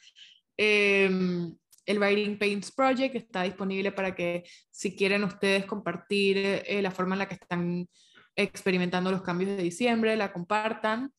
Em, 0.57 1.55
el 1.85 1.99
Writing 1.99 2.37
Paints 2.37 2.71
Project 2.71 3.15
está 3.15 3.43
disponible 3.43 3.91
para 3.91 4.15
que 4.15 4.43
si 4.71 4.95
quieren 4.95 5.23
ustedes 5.23 5.65
compartir 5.65 6.37
eh, 6.37 6.81
la 6.81 6.91
forma 6.91 7.15
en 7.15 7.19
la 7.19 7.27
que 7.27 7.35
están 7.35 7.87
experimentando 8.35 9.11
los 9.11 9.21
cambios 9.21 9.57
de 9.57 9.63
diciembre, 9.63 10.15
la 10.15 10.31
compartan. 10.33 11.11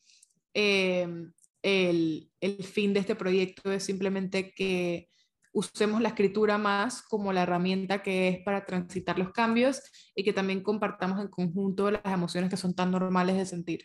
Em, 0.54 1.32
el, 1.62 2.30
el, 2.40 2.64
fin 2.64 2.94
de 2.94 3.00
este 3.00 3.16
proyecto 3.16 3.72
es 3.72 3.82
simplemente 3.84 4.52
que 4.52 5.08
usemos 5.56 6.00
la 6.00 6.08
escritura 6.10 6.58
más 6.58 7.02
como 7.02 7.32
la 7.32 7.42
herramienta 7.42 8.02
que 8.02 8.28
es 8.28 8.38
para 8.44 8.64
transitar 8.64 9.18
los 9.18 9.32
cambios 9.32 9.80
y 10.14 10.22
que 10.22 10.32
también 10.32 10.62
compartamos 10.62 11.20
en 11.20 11.28
conjunto 11.28 11.90
las 11.90 12.04
emociones 12.04 12.50
que 12.50 12.56
son 12.56 12.74
tan 12.74 12.90
normales 12.90 13.36
de 13.36 13.46
sentir. 13.46 13.84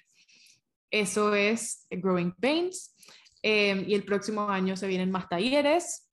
Eso 0.89 1.33
es 1.33 1.87
Growing 1.89 2.33
Pains. 2.33 2.95
Em, 3.43 3.85
y 3.87 3.95
el 3.95 4.03
próximo 4.03 4.49
año 4.49 4.75
se 4.77 4.87
vienen 4.87 5.09
más 5.09 5.27
talleres, 5.27 6.11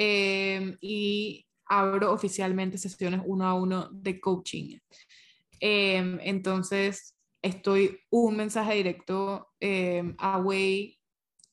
Em, 0.00 0.76
y 0.80 1.44
abro 1.66 2.12
oficialmente 2.12 2.78
sesiones 2.78 3.20
uno 3.26 3.44
a 3.44 3.54
uno 3.54 3.88
de 3.90 4.20
coaching. 4.20 4.78
Em, 5.58 6.20
entonces, 6.22 7.16
estoy 7.42 7.98
un 8.10 8.36
mensaje 8.36 8.74
directo 8.74 9.48
away 10.18 10.97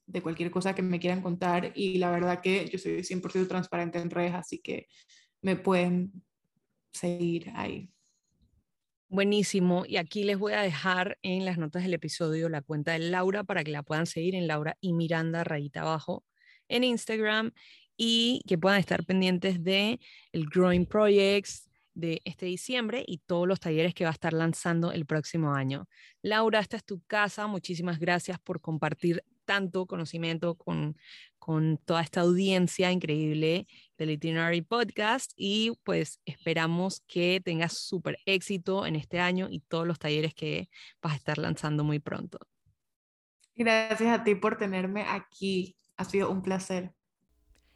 de 0.08 0.22
cualquier 0.22 0.52
cosa 0.52 0.76
que 0.76 0.82
me 0.82 1.00
quieran 1.00 1.22
contar 1.22 1.72
y 1.76 1.98
la 1.98 2.12
verdad 2.12 2.42
que 2.42 2.70
yo 2.70 2.78
soy 2.78 3.04
100% 3.04 3.48
transparente 3.48 4.00
en 4.00 4.10
redes, 4.10 4.34
así 4.34 4.60
que 4.60 4.88
me 5.42 5.56
pueden 5.56 6.24
seguir 6.92 7.52
ahí. 7.56 7.90
Buenísimo. 9.08 9.86
Y 9.88 9.98
aquí 9.98 10.24
les 10.24 10.38
voy 10.38 10.54
a 10.54 10.62
dejar 10.62 11.18
en 11.22 11.46
las 11.46 11.58
notas 11.58 11.84
del 11.84 11.94
episodio 11.94 12.50
la 12.50 12.62
cuenta 12.62 12.94
de 12.94 13.00
Laura 13.00 13.44
para 13.44 13.64
que 13.64 13.72
la 13.72 13.84
puedan 13.84 14.08
seguir 14.08 14.36
en 14.36 14.48
Laura 14.48 14.78
y 14.82 14.94
Miranda 14.94 15.44
rayita 15.44 15.82
abajo 15.82 16.24
en 16.68 16.84
Instagram 16.84 17.52
y 17.96 18.42
que 18.48 18.58
puedan 18.58 18.80
estar 18.80 19.06
pendientes 19.06 19.64
de 19.64 20.00
el 20.32 20.48
Growing 20.48 20.86
Projects 20.86 21.70
de 21.94 22.22
este 22.26 22.48
diciembre 22.48 23.04
y 23.08 23.20
todos 23.20 23.48
los 23.48 23.60
talleres 23.60 23.94
que 23.94 24.04
va 24.04 24.10
a 24.10 24.14
estar 24.14 24.34
lanzando 24.34 24.92
el 24.92 25.06
próximo 25.06 25.54
año. 25.54 25.88
Laura, 26.22 26.60
esta 26.60 26.76
es 26.76 26.84
tu 26.84 27.02
casa. 27.04 27.48
Muchísimas 27.48 28.00
gracias 28.00 28.38
por 28.40 28.60
compartir 28.60 29.24
tanto 29.46 29.86
conocimiento 29.86 30.56
con, 30.56 30.98
con 31.40 31.78
toda 31.78 32.02
esta 32.02 32.22
audiencia 32.22 32.92
increíble 32.92 33.68
del 33.98 34.12
Itinerary 34.12 34.62
Podcast 34.62 35.32
y 35.36 35.74
pues 35.84 36.20
esperamos 36.26 37.02
que 37.08 37.42
tengas 37.44 37.78
súper 37.78 38.18
éxito 38.26 38.86
en 38.86 38.96
este 38.96 39.20
año 39.20 39.48
y 39.50 39.60
todos 39.62 39.88
los 39.88 40.00
talleres 40.00 40.34
que 40.34 40.70
vas 41.02 41.14
a 41.14 41.18
estar 41.18 41.38
lanzando 41.38 41.84
muy 41.84 42.00
pronto. 42.00 42.40
Gracias 43.56 44.20
a 44.20 44.24
ti 44.24 44.36
por 44.36 44.58
tenerme 44.58 45.04
aquí. 45.04 45.78
Ha 45.96 46.04
sido 46.04 46.30
un 46.30 46.42
placer. 46.42 46.94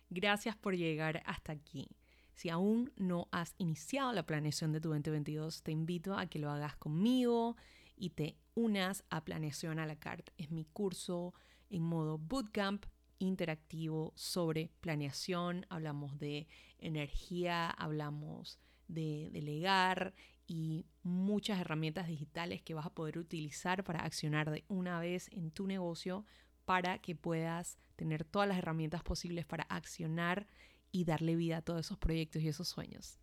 Gracias 0.10 0.58
por 0.58 0.76
llegar 0.76 1.22
hasta 1.26 1.54
aquí. 1.54 1.88
Si 2.34 2.50
aún 2.50 2.92
no 2.96 3.28
has 3.32 3.54
iniciado 3.58 4.12
la 4.14 4.26
planeación 4.26 4.72
de 4.72 4.82
tu 4.82 4.90
2022, 4.90 5.62
te 5.62 5.72
invito 5.72 6.18
a 6.18 6.26
que 6.26 6.40
lo 6.40 6.50
hagas 6.50 6.76
conmigo 6.78 7.56
y 7.96 8.12
te 8.12 8.38
unas 8.56 9.04
a 9.10 9.24
Planeación 9.24 9.78
a 9.78 9.86
la 9.86 9.98
Carte. 9.98 10.32
Es 10.38 10.50
mi 10.50 10.66
curso 10.66 11.34
en 11.70 11.84
modo 11.84 12.18
bootcamp 12.18 12.86
interactivo 13.20 14.14
sobre 14.16 14.72
planeación. 14.82 15.66
Hablamos 15.70 16.18
de 16.20 16.48
energía, 16.80 17.70
hablamos 17.70 18.60
de 18.88 19.30
delegar 19.32 20.14
y 20.48 20.88
muchas 21.04 21.60
herramientas 21.60 22.08
digitales 22.08 22.62
que 22.62 22.74
vas 22.74 22.88
a 22.88 22.94
poder 22.94 23.20
utilizar 23.20 23.84
para 23.84 24.04
accionar 24.04 24.50
de 24.50 24.66
una 24.68 25.00
vez 25.00 25.30
en 25.32 25.52
tu 25.52 25.68
negocio 25.68 26.26
para 26.66 27.00
que 27.00 27.16
puedas 27.16 27.78
tener 27.96 28.24
todas 28.24 28.48
las 28.48 28.58
herramientas 28.58 29.04
posibles 29.04 29.46
para 29.46 29.64
accionar 29.64 30.48
y 30.92 31.04
darle 31.04 31.36
vida 31.36 31.58
a 31.58 31.62
todos 31.62 31.86
esos 31.86 31.98
proyectos 31.98 32.42
y 32.42 32.48
esos 32.48 32.68
sueños. 32.68 33.20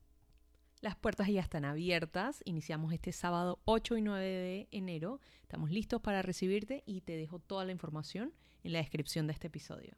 Las 0.81 0.97
puertas 0.97 1.29
ya 1.29 1.41
están 1.41 1.65
abiertas. 1.65 2.43
Iniciamos 2.45 2.93
este 2.93 3.13
sábado 3.13 3.61
8 3.65 3.97
y 3.97 4.03
9 4.03 4.25
de 4.25 4.69
enero. 4.71 5.21
Estamos 5.43 5.71
listos 5.71 6.01
para 6.03 6.23
recibirte 6.23 6.83
y 6.87 7.01
te 7.01 7.17
dejo 7.17 7.39
toda 7.39 7.65
la 7.65 7.73
información 7.73 8.33
en 8.63 8.73
la 8.73 8.79
descripción 8.79 9.27
de 9.27 9.33
este 9.33 9.47
episodio. 9.47 9.97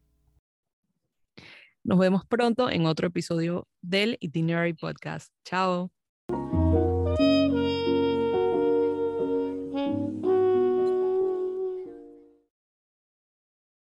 Nos 1.84 1.98
vemos 1.98 2.24
pronto 2.26 2.70
en 2.70 2.86
otro 2.86 3.08
episodio 3.08 3.66
del 3.80 4.18
Itinerary 4.20 4.74
Podcast. 4.74 5.32
Chao. 5.44 5.90